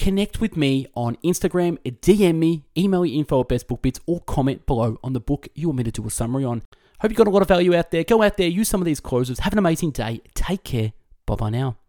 connect 0.00 0.40
with 0.40 0.56
me 0.56 0.86
on 0.94 1.16
Instagram, 1.16 1.78
DM 1.84 2.36
me, 2.36 2.64
email 2.76 3.02
me 3.02 3.18
info 3.18 3.42
at 3.42 3.48
bestbookbits, 3.48 4.00
or 4.06 4.20
comment 4.20 4.64
below 4.64 4.98
on 5.04 5.12
the 5.12 5.20
book 5.20 5.46
you 5.54 5.68
want 5.68 5.78
me 5.78 5.84
to 5.84 5.90
do 5.90 6.06
a 6.06 6.10
summary 6.10 6.42
on. 6.42 6.62
Hope 7.00 7.10
you 7.10 7.16
got 7.16 7.28
a 7.28 7.30
lot 7.30 7.42
of 7.42 7.48
value 7.48 7.74
out 7.76 7.90
there. 7.90 8.02
Go 8.02 8.22
out 8.22 8.38
there, 8.38 8.48
use 8.48 8.68
some 8.68 8.80
of 8.80 8.86
these 8.86 8.98
closers. 9.00 9.40
Have 9.40 9.52
an 9.52 9.58
amazing 9.58 9.90
day. 9.90 10.22
Take 10.34 10.64
care. 10.64 10.94
Bye 11.26 11.34
bye 11.34 11.50
now. 11.50 11.79